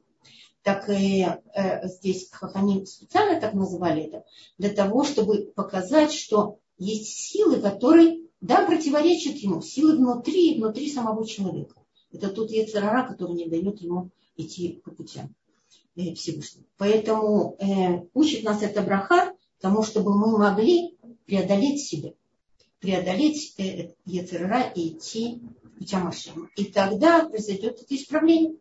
Так 0.63 0.89
э, 0.89 1.41
э, 1.53 1.87
здесь 1.87 2.29
они 2.53 2.85
специально 2.85 3.39
так 3.39 3.53
называли 3.53 4.03
это, 4.03 4.25
для 4.57 4.69
того, 4.69 5.03
чтобы 5.03 5.51
показать, 5.55 6.13
что 6.13 6.59
есть 6.77 7.07
силы, 7.07 7.59
которые, 7.59 8.21
да, 8.41 8.65
противоречат 8.65 9.35
ему, 9.35 9.61
силы 9.61 9.97
внутри, 9.97 10.57
внутри 10.57 10.91
самого 10.91 11.25
человека. 11.25 11.76
Это 12.11 12.29
тот 12.29 12.51
яцерара, 12.51 13.07
который 13.07 13.35
не 13.35 13.47
дает 13.47 13.81
ему 13.81 14.09
идти 14.37 14.81
по 14.83 14.91
путям 14.91 15.33
э, 15.95 16.13
Всевышнего. 16.13 16.65
Поэтому 16.77 17.57
э, 17.59 18.07
учит 18.13 18.43
нас 18.43 18.61
это 18.61 18.81
браха, 18.81 19.33
тому, 19.59 19.83
чтобы 19.83 20.17
мы 20.17 20.37
могли 20.37 20.97
преодолеть 21.25 21.85
себя, 21.85 22.13
преодолеть 22.79 23.55
э, 23.57 23.93
яцерара 24.05 24.69
и 24.69 24.89
идти 24.89 25.41
путям 25.77 26.07
Ашема. 26.07 26.49
И 26.55 26.65
тогда 26.65 27.27
произойдет 27.27 27.81
это 27.81 27.95
исправление. 27.95 28.55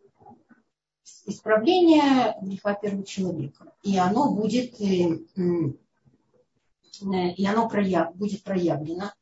Исправление 1.25 2.35
греха 2.41 2.73
первого 2.73 3.05
человека. 3.05 3.73
И 3.83 3.97
оно 3.97 4.33
будет, 4.33 4.79
э, 4.81 5.19
э, 5.35 7.33
и 7.35 7.45
оно 7.45 7.69
прояв, 7.69 8.15
будет 8.15 8.43
проявлено 8.43 9.13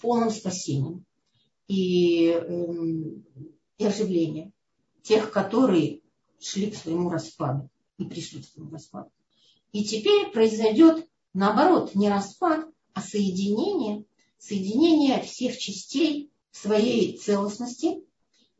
полным 0.00 0.30
спасением. 0.30 1.04
И 1.68 2.28
эм, 2.30 3.24
и 3.80 3.86
оживление 3.86 4.52
тех, 5.02 5.32
которые 5.32 6.02
шли 6.38 6.70
к 6.70 6.76
своему 6.76 7.08
распаду 7.08 7.70
и 7.96 8.04
пришли 8.04 8.42
к 8.42 8.44
своему 8.44 8.70
распаду. 8.70 9.10
И 9.72 9.84
теперь 9.84 10.30
произойдет 10.30 11.08
наоборот 11.32 11.94
не 11.94 12.10
распад, 12.10 12.66
а 12.92 13.00
соединение, 13.00 14.04
соединение 14.38 15.22
всех 15.22 15.56
частей 15.56 16.30
своей 16.52 17.16
целостности 17.16 18.04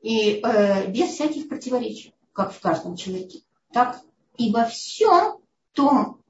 и 0.01 0.41
э, 0.43 0.91
без 0.91 1.11
всяких 1.11 1.49
противоречий, 1.49 2.15
как 2.33 2.55
в 2.55 2.61
каждом 2.61 2.97
человеке, 2.97 3.41
так 3.73 4.01
и 4.39 4.51
во 4.51 4.65
всем 4.65 5.39
том 5.73 6.23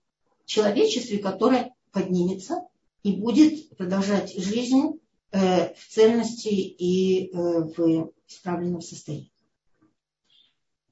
человечестве, 0.47 1.19
которое 1.19 1.77
поднимется 1.93 2.67
и 3.05 3.13
будет 3.13 3.77
продолжать 3.77 4.35
жизнь 4.37 4.99
э, 5.31 5.75
в 5.75 5.89
цельности 5.89 6.49
и 6.49 7.31
э, 7.31 7.61
в 7.77 8.11
исправленном 8.31 8.81
состоянии. 8.81 9.33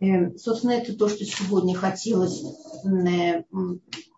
Эм, 0.00 0.36
собственно, 0.38 0.72
это 0.72 0.96
то, 0.96 1.08
что 1.08 1.24
сегодня 1.24 1.74
хотелось 1.74 2.42
э, 2.84 3.42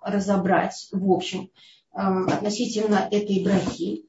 разобрать 0.02 0.88
в 0.92 1.10
общем 1.10 1.50
эм, 1.94 2.28
относительно 2.28 3.08
этой 3.10 3.42
брахи. 3.42 4.06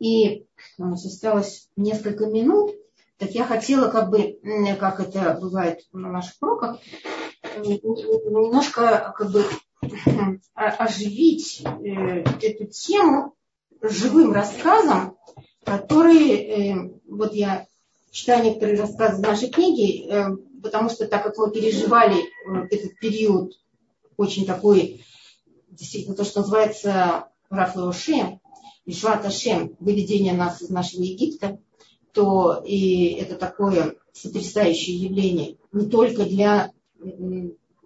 И 0.00 0.46
осталось 0.78 1.68
несколько 1.76 2.26
минут, 2.26 2.72
так 3.18 3.30
я 3.30 3.44
хотела, 3.44 3.88
как 3.88 4.10
бы, 4.10 4.40
как 4.80 4.98
это 4.98 5.38
бывает 5.40 5.82
на 5.92 6.10
наших 6.10 6.34
уроках, 6.42 6.80
немножко 7.56 9.14
как 9.16 9.30
бы 9.30 9.44
оживить 10.54 11.62
э, 11.62 12.24
эту 12.40 12.66
тему 12.66 13.34
живым 13.80 14.32
рассказом, 14.32 15.16
который, 15.64 16.30
э, 16.30 16.90
вот 17.08 17.32
я 17.34 17.66
читаю 18.12 18.44
некоторые 18.44 18.78
рассказы 18.78 19.20
нашей 19.20 19.48
книги, 19.48 20.06
э, 20.06 20.36
потому 20.62 20.90
что 20.90 21.08
так 21.08 21.24
как 21.24 21.36
мы 21.38 21.50
переживали 21.50 22.20
э, 22.20 22.66
этот 22.70 22.98
период 23.00 23.58
очень 24.16 24.46
такой, 24.46 25.04
действительно, 25.70 26.14
то, 26.14 26.24
что 26.24 26.42
называется 26.42 27.28
Рафлеошем, 27.48 28.40
Ишват 28.84 29.24
Ашем, 29.24 29.76
выведение 29.80 30.34
нас 30.34 30.60
из 30.60 30.68
нашего 30.68 31.02
Египта, 31.02 31.58
то 32.12 32.62
и 32.64 33.12
это 33.14 33.36
такое 33.36 33.96
сотрясающее 34.12 34.96
явление 34.96 35.56
не 35.72 35.88
только 35.88 36.24
для 36.24 36.70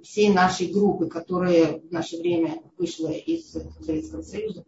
всей 0.03 0.33
нашей 0.33 0.67
группы, 0.67 1.07
которая 1.07 1.79
в 1.79 1.93
наше 1.93 2.17
время 2.17 2.61
вышла 2.77 3.09
из 3.09 3.53
Советского 3.85 4.23
Союза, 4.23 4.65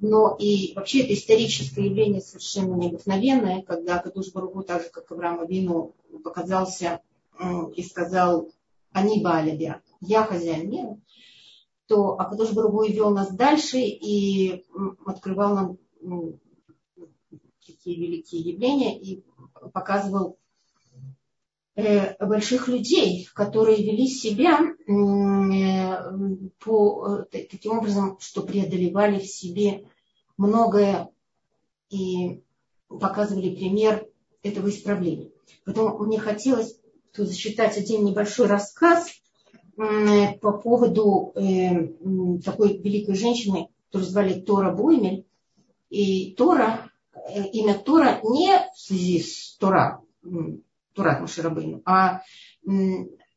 но 0.00 0.36
и 0.38 0.74
вообще 0.74 1.02
это 1.02 1.14
историческое 1.14 1.86
явление 1.86 2.20
совершенно 2.20 2.74
необыкновенное, 2.74 3.62
когда 3.62 3.98
Кадуш 3.98 4.32
Баругу, 4.32 4.62
так 4.62 4.82
же 4.82 4.90
как 4.90 5.10
Авраам 5.10 5.40
Авину, 5.40 5.94
показался 6.22 7.00
и 7.74 7.82
сказал 7.82 8.48
«Они 8.92 9.22
Баалябя, 9.22 9.80
я 10.00 10.24
хозяин 10.24 10.70
мира», 10.70 11.00
то 11.86 12.18
Акадуш 12.18 12.52
Баругу 12.52 12.84
вел 12.84 13.10
нас 13.10 13.32
дальше 13.32 13.78
и 13.78 14.64
открывал 15.04 15.54
нам 15.54 16.38
такие 17.66 17.96
великие 17.96 18.42
явления 18.42 18.98
и 18.98 19.24
показывал 19.72 20.38
больших 22.18 22.66
людей, 22.68 23.28
которые 23.34 23.76
вели 23.76 24.08
себя 24.08 24.60
э, 24.62 26.44
по, 26.58 27.26
э, 27.30 27.44
таким 27.44 27.78
образом, 27.78 28.18
что 28.20 28.42
преодолевали 28.42 29.20
в 29.20 29.26
себе 29.26 29.84
многое 30.36 31.08
и 31.90 32.42
показывали 32.88 33.54
пример 33.54 34.08
этого 34.42 34.70
исправления. 34.70 35.30
Поэтому 35.64 35.98
мне 35.98 36.18
хотелось 36.18 36.80
тут 37.12 37.28
зачитать 37.28 37.76
один 37.76 38.04
небольшой 38.04 38.46
рассказ 38.46 39.08
по 39.76 40.52
поводу 40.58 41.32
э, 41.36 41.86
такой 42.44 42.78
великой 42.78 43.14
женщины, 43.14 43.68
которую 43.86 44.10
звали 44.10 44.40
Тора 44.40 44.74
Боймель. 44.74 45.26
И 45.90 46.32
Тора, 46.32 46.90
э, 47.14 47.44
имя 47.52 47.74
Тора 47.74 48.20
не 48.24 48.58
в 48.74 48.78
связи 48.78 49.20
с 49.20 49.56
Тора, 49.58 50.02
Турат 50.98 51.20
Маширабейну, 51.20 51.80
а, 51.84 52.22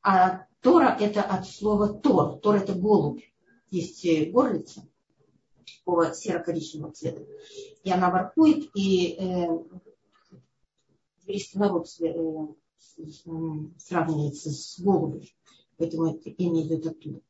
а 0.02 0.46
Тора 0.62 0.98
это 1.00 1.22
от 1.22 1.48
слова 1.48 1.94
Тор. 1.94 2.40
Тор 2.40 2.56
это 2.56 2.74
голубь. 2.74 3.22
Есть 3.70 4.04
э, 4.04 4.32
горлица 4.32 4.82
такого 5.86 6.12
серо-коричневого 6.12 6.92
цвета. 6.92 7.24
И 7.84 7.92
она 7.92 8.10
воркует, 8.10 8.68
и 8.76 9.16
э, 9.16 9.48
еврейский 11.22 11.60
народ 11.60 11.88
э, 12.02 12.48
сравнивается 13.78 14.50
с 14.50 14.80
голубем. 14.80 15.22
Поэтому 15.78 16.08
это 16.08 16.32
имя 16.32 16.64
идет 16.64 16.88
оттуда. 16.88 17.22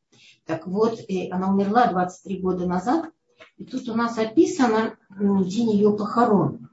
Так 0.45 0.65
вот, 0.65 0.97
э, 1.09 1.29
она 1.29 1.53
умерла 1.53 1.91
23 1.91 2.39
года 2.39 2.65
назад. 2.65 3.11
И 3.57 3.65
тут 3.65 3.89
у 3.89 3.95
нас 3.95 4.17
описано 4.17 4.97
день 5.19 5.71
ее 5.71 5.91
похорон. 5.95 6.69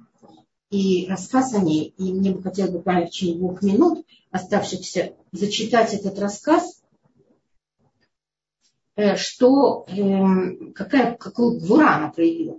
И 0.70 1.06
рассказ 1.08 1.54
о 1.54 1.60
ней. 1.60 1.94
И 1.96 2.12
мне 2.12 2.30
бы 2.30 2.42
хотелось 2.42 2.72
буквально 2.72 3.06
в 3.06 3.10
течение 3.10 3.38
двух 3.38 3.62
минут 3.62 4.06
оставшихся 4.30 5.14
зачитать 5.32 5.94
этот 5.94 6.18
рассказ 6.18 6.78
Э, 8.98 9.14
что, 9.14 9.86
эм, 9.86 10.72
какая, 10.72 11.14
какую 11.14 11.60
гвура 11.60 11.94
она 11.94 12.10
проявила. 12.10 12.58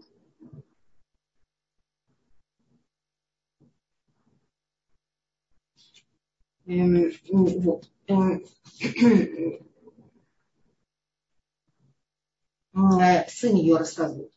Эм, 6.65 7.11
вот. 7.29 7.91
Эм, 8.07 8.45
э, 13.01 13.27
сын 13.27 13.55
ее 13.55 13.75
рассказывает. 13.75 14.31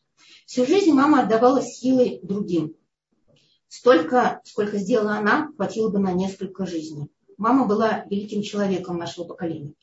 Всю 0.45 0.65
жизнь 0.65 0.91
мама 0.91 1.21
отдавала 1.21 1.61
силы 1.61 2.19
другим. 2.21 2.75
Столько, 3.75 4.39
сколько 4.43 4.77
сделала 4.77 5.15
она, 5.15 5.51
хватило 5.55 5.89
бы 5.89 5.97
на 5.97 6.13
несколько 6.13 6.67
жизней. 6.67 7.09
Мама 7.37 7.65
была 7.65 8.05
великим 8.07 8.43
человеком 8.43 8.99
нашего 8.99 9.23
поколения. 9.23 9.73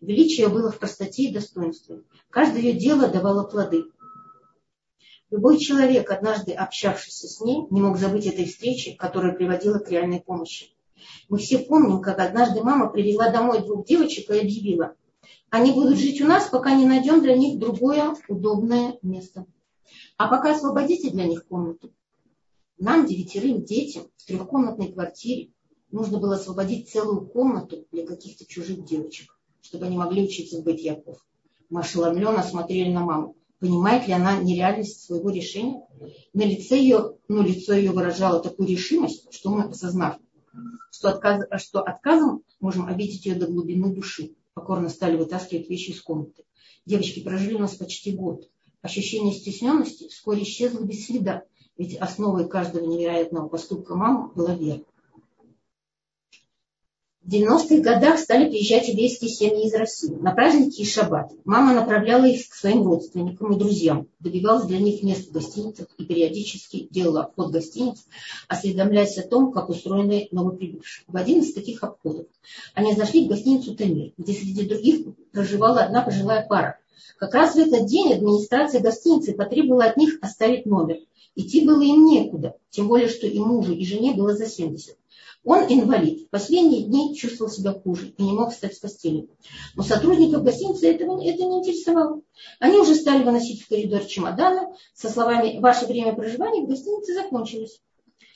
Величие 0.00 0.46
было 0.48 0.70
в 0.70 0.78
простоте 0.78 1.24
и 1.24 1.32
достоинстве. 1.32 2.02
Каждое 2.30 2.60
ее 2.60 2.74
дело 2.74 3.08
давало 3.08 3.42
плоды. 3.42 3.86
Любой 5.30 5.58
человек, 5.58 6.12
однажды 6.12 6.52
общавшийся 6.52 7.26
с 7.26 7.40
ней, 7.40 7.66
не 7.70 7.80
мог 7.80 7.98
забыть 7.98 8.26
этой 8.26 8.44
встречи, 8.44 8.94
которая 8.94 9.32
приводила 9.32 9.80
к 9.80 9.90
реальной 9.90 10.20
помощи. 10.20 10.72
Мы 11.28 11.38
все 11.38 11.58
помним, 11.58 12.02
как 12.02 12.20
однажды 12.20 12.62
мама 12.62 12.88
привела 12.88 13.32
домой 13.32 13.64
двух 13.64 13.84
девочек 13.84 14.30
и 14.30 14.38
объявила, 14.38 14.94
они 15.50 15.72
будут 15.72 15.98
жить 15.98 16.20
у 16.20 16.24
нас, 16.24 16.48
пока 16.48 16.76
не 16.76 16.86
найдем 16.86 17.20
для 17.20 17.36
них 17.36 17.58
другое 17.58 18.14
удобное 18.28 18.96
место. 19.02 19.44
А 20.18 20.28
пока 20.28 20.54
освободите 20.54 21.10
для 21.10 21.24
них 21.24 21.44
комнату. 21.48 21.90
Нам, 22.80 23.06
девятерым 23.06 23.62
детям, 23.62 24.04
в 24.16 24.24
трехкомнатной 24.24 24.90
квартире, 24.90 25.50
нужно 25.90 26.18
было 26.18 26.36
освободить 26.36 26.88
целую 26.88 27.26
комнату 27.26 27.86
для 27.92 28.06
каких-то 28.06 28.46
чужих 28.46 28.86
девочек, 28.86 29.38
чтобы 29.60 29.84
они 29.84 29.98
могли 29.98 30.24
учиться 30.24 30.58
в 30.58 30.64
быть 30.64 30.82
Яков. 30.82 31.18
Мы 31.68 31.80
ошеломленно 31.82 32.42
смотрели 32.42 32.90
на 32.90 33.04
маму. 33.04 33.36
Понимает 33.58 34.08
ли 34.08 34.14
она 34.14 34.40
нереальность 34.40 35.04
своего 35.04 35.28
решения? 35.28 35.82
На 36.32 36.40
лице 36.40 36.78
ее, 36.78 37.18
ну, 37.28 37.42
лицо 37.42 37.74
ее 37.74 37.90
выражало 37.90 38.42
такую 38.42 38.66
решимость, 38.66 39.30
что 39.30 39.50
мы, 39.50 39.64
осознав, 39.64 40.16
что, 40.90 41.10
отказ, 41.10 41.44
что 41.62 41.80
отказом 41.82 42.44
можем 42.60 42.86
обидеть 42.86 43.26
ее 43.26 43.34
до 43.34 43.46
глубины 43.46 43.94
души, 43.94 44.36
покорно 44.54 44.88
стали 44.88 45.18
вытаскивать 45.18 45.68
вещи 45.68 45.90
из 45.90 46.00
комнаты. 46.00 46.44
Девочки 46.86 47.22
прожили 47.22 47.56
у 47.56 47.58
нас 47.58 47.74
почти 47.74 48.12
год. 48.12 48.48
Ощущение 48.80 49.34
стесненности 49.34 50.08
вскоре 50.08 50.44
исчезло 50.44 50.82
без 50.82 51.04
следа, 51.04 51.44
ведь 51.80 51.96
основой 51.96 52.46
каждого 52.46 52.84
невероятного 52.84 53.48
поступка 53.48 53.94
мамы 53.94 54.30
была 54.34 54.54
вера. 54.54 54.82
В 57.22 57.32
90-х 57.32 57.78
годах 57.78 58.18
стали 58.18 58.50
приезжать 58.50 58.88
еврейские 58.88 59.30
семьи 59.30 59.66
из 59.66 59.72
России 59.72 60.14
на 60.14 60.32
праздники 60.32 60.82
и 60.82 60.84
шаббат. 60.84 61.32
Мама 61.46 61.72
направляла 61.72 62.26
их 62.26 62.50
к 62.50 62.54
своим 62.54 62.82
родственникам 62.82 63.54
и 63.54 63.58
друзьям, 63.58 64.08
добивалась 64.18 64.66
для 64.66 64.78
них 64.78 65.02
мест 65.02 65.28
в 65.28 65.32
гостиницах 65.32 65.86
и 65.96 66.04
периодически 66.04 66.86
делала 66.90 67.22
обход 67.22 67.50
гостиниц, 67.50 68.04
осведомляясь 68.46 69.16
о 69.16 69.26
том, 69.26 69.50
как 69.50 69.70
устроены 69.70 70.28
новоприбывшие. 70.32 71.06
В 71.08 71.16
один 71.16 71.40
из 71.40 71.54
таких 71.54 71.82
обходов 71.82 72.26
они 72.74 72.94
зашли 72.94 73.24
в 73.24 73.28
гостиницу 73.28 73.74
«Тамир», 73.74 74.12
где 74.18 74.34
среди 74.34 74.68
других 74.68 75.06
проживала 75.32 75.84
одна 75.84 76.02
пожилая 76.02 76.46
пара. 76.46 76.78
Как 77.20 77.34
раз 77.34 77.54
в 77.54 77.58
этот 77.58 77.86
день 77.86 78.12
администрация 78.12 78.80
гостиницы 78.82 79.34
потребовала 79.34 79.84
от 79.84 79.96
них 79.96 80.18
оставить 80.22 80.66
номер. 80.66 80.98
Идти 81.34 81.64
было 81.64 81.82
им 81.82 82.06
некуда, 82.06 82.56
тем 82.70 82.88
более, 82.88 83.08
что 83.08 83.26
и 83.26 83.38
мужу, 83.38 83.72
и 83.72 83.84
жене 83.84 84.14
было 84.14 84.34
за 84.34 84.46
70. 84.46 84.96
Он 85.42 85.64
инвалид. 85.68 86.26
В 86.26 86.30
последние 86.30 86.82
дни 86.82 87.16
чувствовал 87.16 87.50
себя 87.50 87.72
хуже 87.72 88.12
и 88.16 88.22
не 88.22 88.32
мог 88.32 88.52
встать 88.52 88.74
с 88.74 88.78
постели. 88.78 89.28
Но 89.74 89.82
сотрудников 89.82 90.42
гостиницы 90.42 90.88
этого, 90.88 91.22
это 91.22 91.44
не 91.44 91.58
интересовало. 91.60 92.20
Они 92.58 92.78
уже 92.78 92.94
стали 92.94 93.24
выносить 93.24 93.62
в 93.62 93.68
коридор 93.68 94.04
чемоданы 94.04 94.74
со 94.92 95.08
словами 95.08 95.58
«Ваше 95.60 95.86
время 95.86 96.14
проживания 96.14 96.62
в 96.62 96.68
гостинице 96.68 97.14
закончилось». 97.14 97.80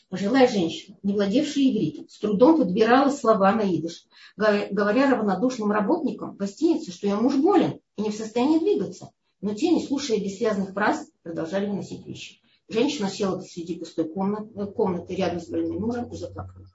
Пожилая 0.08 0.48
женщина, 0.48 0.96
не 1.02 1.12
владевшая 1.12 1.64
ивритом, 1.64 2.08
с 2.08 2.18
трудом 2.18 2.58
подбирала 2.58 3.10
слова 3.10 3.52
на 3.52 3.62
идыш, 3.62 4.06
говоря 4.36 5.10
равнодушным 5.10 5.72
работникам 5.72 6.36
гостиницы, 6.36 6.92
что 6.92 7.06
ее 7.06 7.16
муж 7.16 7.36
болен 7.36 7.80
и 7.96 8.02
не 8.02 8.10
в 8.10 8.14
состоянии 8.14 8.60
двигаться. 8.60 9.10
Но 9.40 9.54
те, 9.54 9.70
не 9.70 9.84
слушая 9.84 10.18
бессвязных 10.18 10.72
фраз, 10.72 11.06
продолжали 11.22 11.66
выносить 11.66 12.06
вещи. 12.06 12.40
Женщина 12.68 13.10
села 13.10 13.36
посреди 13.38 13.78
пустой 13.78 14.08
комнаты, 14.08 14.66
комнаты 14.72 15.14
рядом 15.14 15.40
с 15.40 15.48
больным 15.48 15.80
мужем 15.80 16.10
и 16.10 16.16
заплакала. 16.16 16.66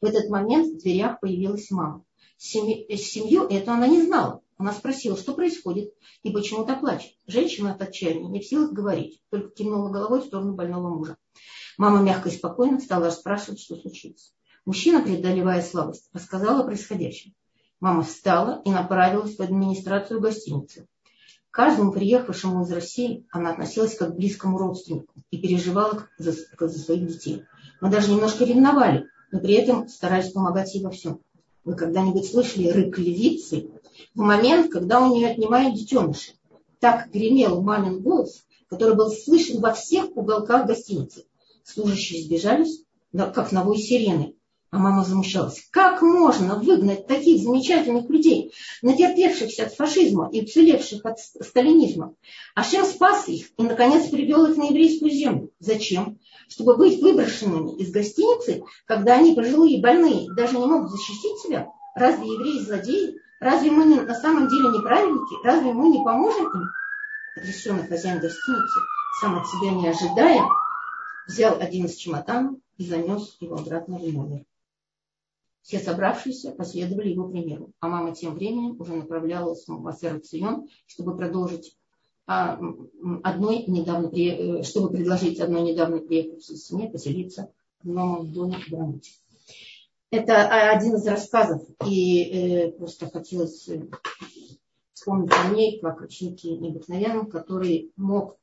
В 0.00 0.04
этот 0.04 0.28
момент 0.28 0.74
в 0.74 0.82
дверях 0.82 1.20
появилась 1.20 1.70
мама. 1.70 2.04
Семью, 2.36 2.86
семью 2.96 3.46
эту 3.48 3.70
она 3.70 3.86
не 3.86 4.02
знала. 4.02 4.42
Она 4.58 4.72
спросила, 4.72 5.16
что 5.16 5.32
происходит 5.32 5.94
и 6.22 6.30
почему-то 6.30 6.76
плачет. 6.76 7.12
Женщина 7.26 7.72
от 7.72 7.80
отчаяния 7.80 8.28
не 8.28 8.40
в 8.40 8.46
силах 8.46 8.72
говорить, 8.72 9.22
только 9.30 9.50
кивнула 9.50 9.90
головой 9.90 10.20
в 10.20 10.26
сторону 10.26 10.54
больного 10.54 10.94
мужа. 10.94 11.16
Мама 11.78 12.02
мягко 12.02 12.28
и 12.28 12.32
спокойно 12.32 12.78
стала 12.78 13.06
расспрашивать, 13.06 13.60
что 13.60 13.76
случилось. 13.76 14.34
Мужчина, 14.66 15.02
преодолевая 15.02 15.62
слабость, 15.62 16.10
рассказал 16.12 16.60
о 16.60 16.64
происходящем. 16.64 17.34
Мама 17.80 18.02
встала 18.02 18.60
и 18.66 18.70
направилась 18.70 19.36
в 19.36 19.40
администрацию 19.40 20.20
гостиницы. 20.20 20.86
К 21.50 21.56
каждому 21.56 21.90
приехавшему 21.90 22.62
из 22.62 22.70
России 22.70 23.26
она 23.30 23.50
относилась 23.50 23.96
как 23.96 24.12
к 24.12 24.16
близкому 24.16 24.56
родственнику 24.56 25.12
и 25.32 25.38
переживала 25.38 26.06
за, 26.16 26.32
за 26.32 26.78
своих 26.78 27.08
детей. 27.08 27.42
Мы 27.80 27.90
даже 27.90 28.12
немножко 28.12 28.44
ревновали, 28.44 29.06
но 29.32 29.40
при 29.40 29.54
этом 29.54 29.88
старались 29.88 30.30
помогать 30.30 30.72
ей 30.74 30.84
во 30.84 30.90
всем. 30.90 31.20
Вы 31.64 31.74
когда-нибудь 31.74 32.30
слышали 32.30 32.68
рык 32.68 32.98
левицы 32.98 33.68
в 34.14 34.20
момент, 34.20 34.70
когда 34.70 35.00
у 35.00 35.12
нее 35.12 35.28
отнимают 35.28 35.74
детеныши? 35.74 36.34
Так 36.78 37.10
гремел 37.10 37.60
мамин 37.62 38.00
голос, 38.00 38.44
который 38.68 38.94
был 38.94 39.10
слышен 39.10 39.60
во 39.60 39.72
всех 39.72 40.16
уголках 40.16 40.68
гостиницы. 40.68 41.26
Служащие 41.64 42.22
сбежались, 42.22 42.84
как 43.12 43.50
на 43.50 43.64
вой 43.64 43.78
сирены. 43.78 44.36
А 44.72 44.78
мама 44.78 45.04
замущалась. 45.04 45.66
Как 45.72 46.00
можно 46.00 46.54
выгнать 46.54 47.08
таких 47.08 47.42
замечательных 47.42 48.08
людей, 48.08 48.52
натерпевшихся 48.82 49.64
от 49.66 49.74
фашизма 49.74 50.30
и 50.32 50.42
уцелевших 50.42 51.04
от 51.04 51.18
сталинизма? 51.18 52.14
Ашем 52.54 52.84
спас 52.84 53.28
их 53.28 53.48
и, 53.56 53.64
наконец, 53.64 54.08
привел 54.08 54.46
их 54.46 54.56
на 54.56 54.68
еврейскую 54.68 55.10
землю. 55.10 55.50
Зачем? 55.58 56.20
Чтобы 56.48 56.76
быть 56.76 57.02
выброшенными 57.02 57.76
из 57.78 57.90
гостиницы, 57.90 58.62
когда 58.86 59.16
они 59.16 59.34
пожилые 59.34 59.82
больные, 59.82 60.32
даже 60.34 60.56
не 60.56 60.66
могут 60.66 60.92
защитить 60.92 61.38
себя? 61.38 61.68
Разве 61.96 62.32
евреи 62.32 62.64
злодеи? 62.64 63.16
Разве 63.40 63.72
мы 63.72 63.86
на 63.86 64.14
самом 64.14 64.48
деле 64.48 64.68
неправильники? 64.68 65.44
Разве 65.44 65.72
мы 65.72 65.88
не 65.88 66.04
поможем 66.04 66.46
им? 66.46 66.68
Потрясенный 67.34 67.88
хозяин 67.88 68.20
гостиницы, 68.20 68.80
сам 69.20 69.36
от 69.36 69.48
себя 69.48 69.72
не 69.72 69.88
ожидая, 69.88 70.42
взял 71.26 71.58
один 71.58 71.86
из 71.86 71.96
чемоданов 71.96 72.56
и 72.76 72.86
занес 72.86 73.36
его 73.40 73.56
обратно 73.56 73.98
в 73.98 74.12
номер. 74.12 74.44
Все 75.62 75.78
собравшиеся 75.78 76.52
последовали 76.52 77.10
его 77.10 77.28
примеру, 77.28 77.72
а 77.80 77.88
мама 77.88 78.14
тем 78.14 78.34
временем 78.34 78.80
уже 78.80 78.94
направлялась 78.94 79.66
в 79.68 80.20
Цион, 80.20 80.68
чтобы 80.86 81.16
продолжить 81.16 81.76
а, 82.26 82.58
одной 83.22 83.64
недавно, 83.66 84.06
э, 84.16 84.62
чтобы 84.62 84.90
предложить 84.90 85.40
одной 85.40 85.62
недавно 85.62 85.98
приехавшей 85.98 86.56
семье 86.56 86.88
поселиться 86.88 87.52
в 87.82 87.88
новом 87.88 88.32
доме 88.32 88.56
в 88.56 88.70
Брамуте. 88.70 89.10
Это 90.10 90.48
один 90.72 90.96
из 90.96 91.06
рассказов, 91.06 91.62
и 91.86 92.22
э, 92.22 92.72
просто 92.72 93.08
хотелось 93.08 93.68
э, 93.68 93.88
вспомнить 94.92 95.32
о 95.32 95.54
ней, 95.54 95.80
как 95.80 96.00
ученики 96.00 96.50
необыкновенным, 96.50 97.30
который 97.30 97.92
мог, 97.96 98.36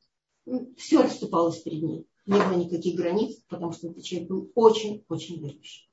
ну, 0.46 0.74
все 0.78 1.04
расступалось 1.04 1.60
перед 1.60 1.84
ней. 1.84 2.08
Не 2.26 2.40
было 2.40 2.56
никаких 2.56 2.96
границ, 2.96 3.38
потому 3.50 3.74
что 3.74 3.88
этот 3.88 4.04
человек 4.04 4.30
был 4.30 4.52
очень-очень 4.56 5.40
верующий. 5.40 5.86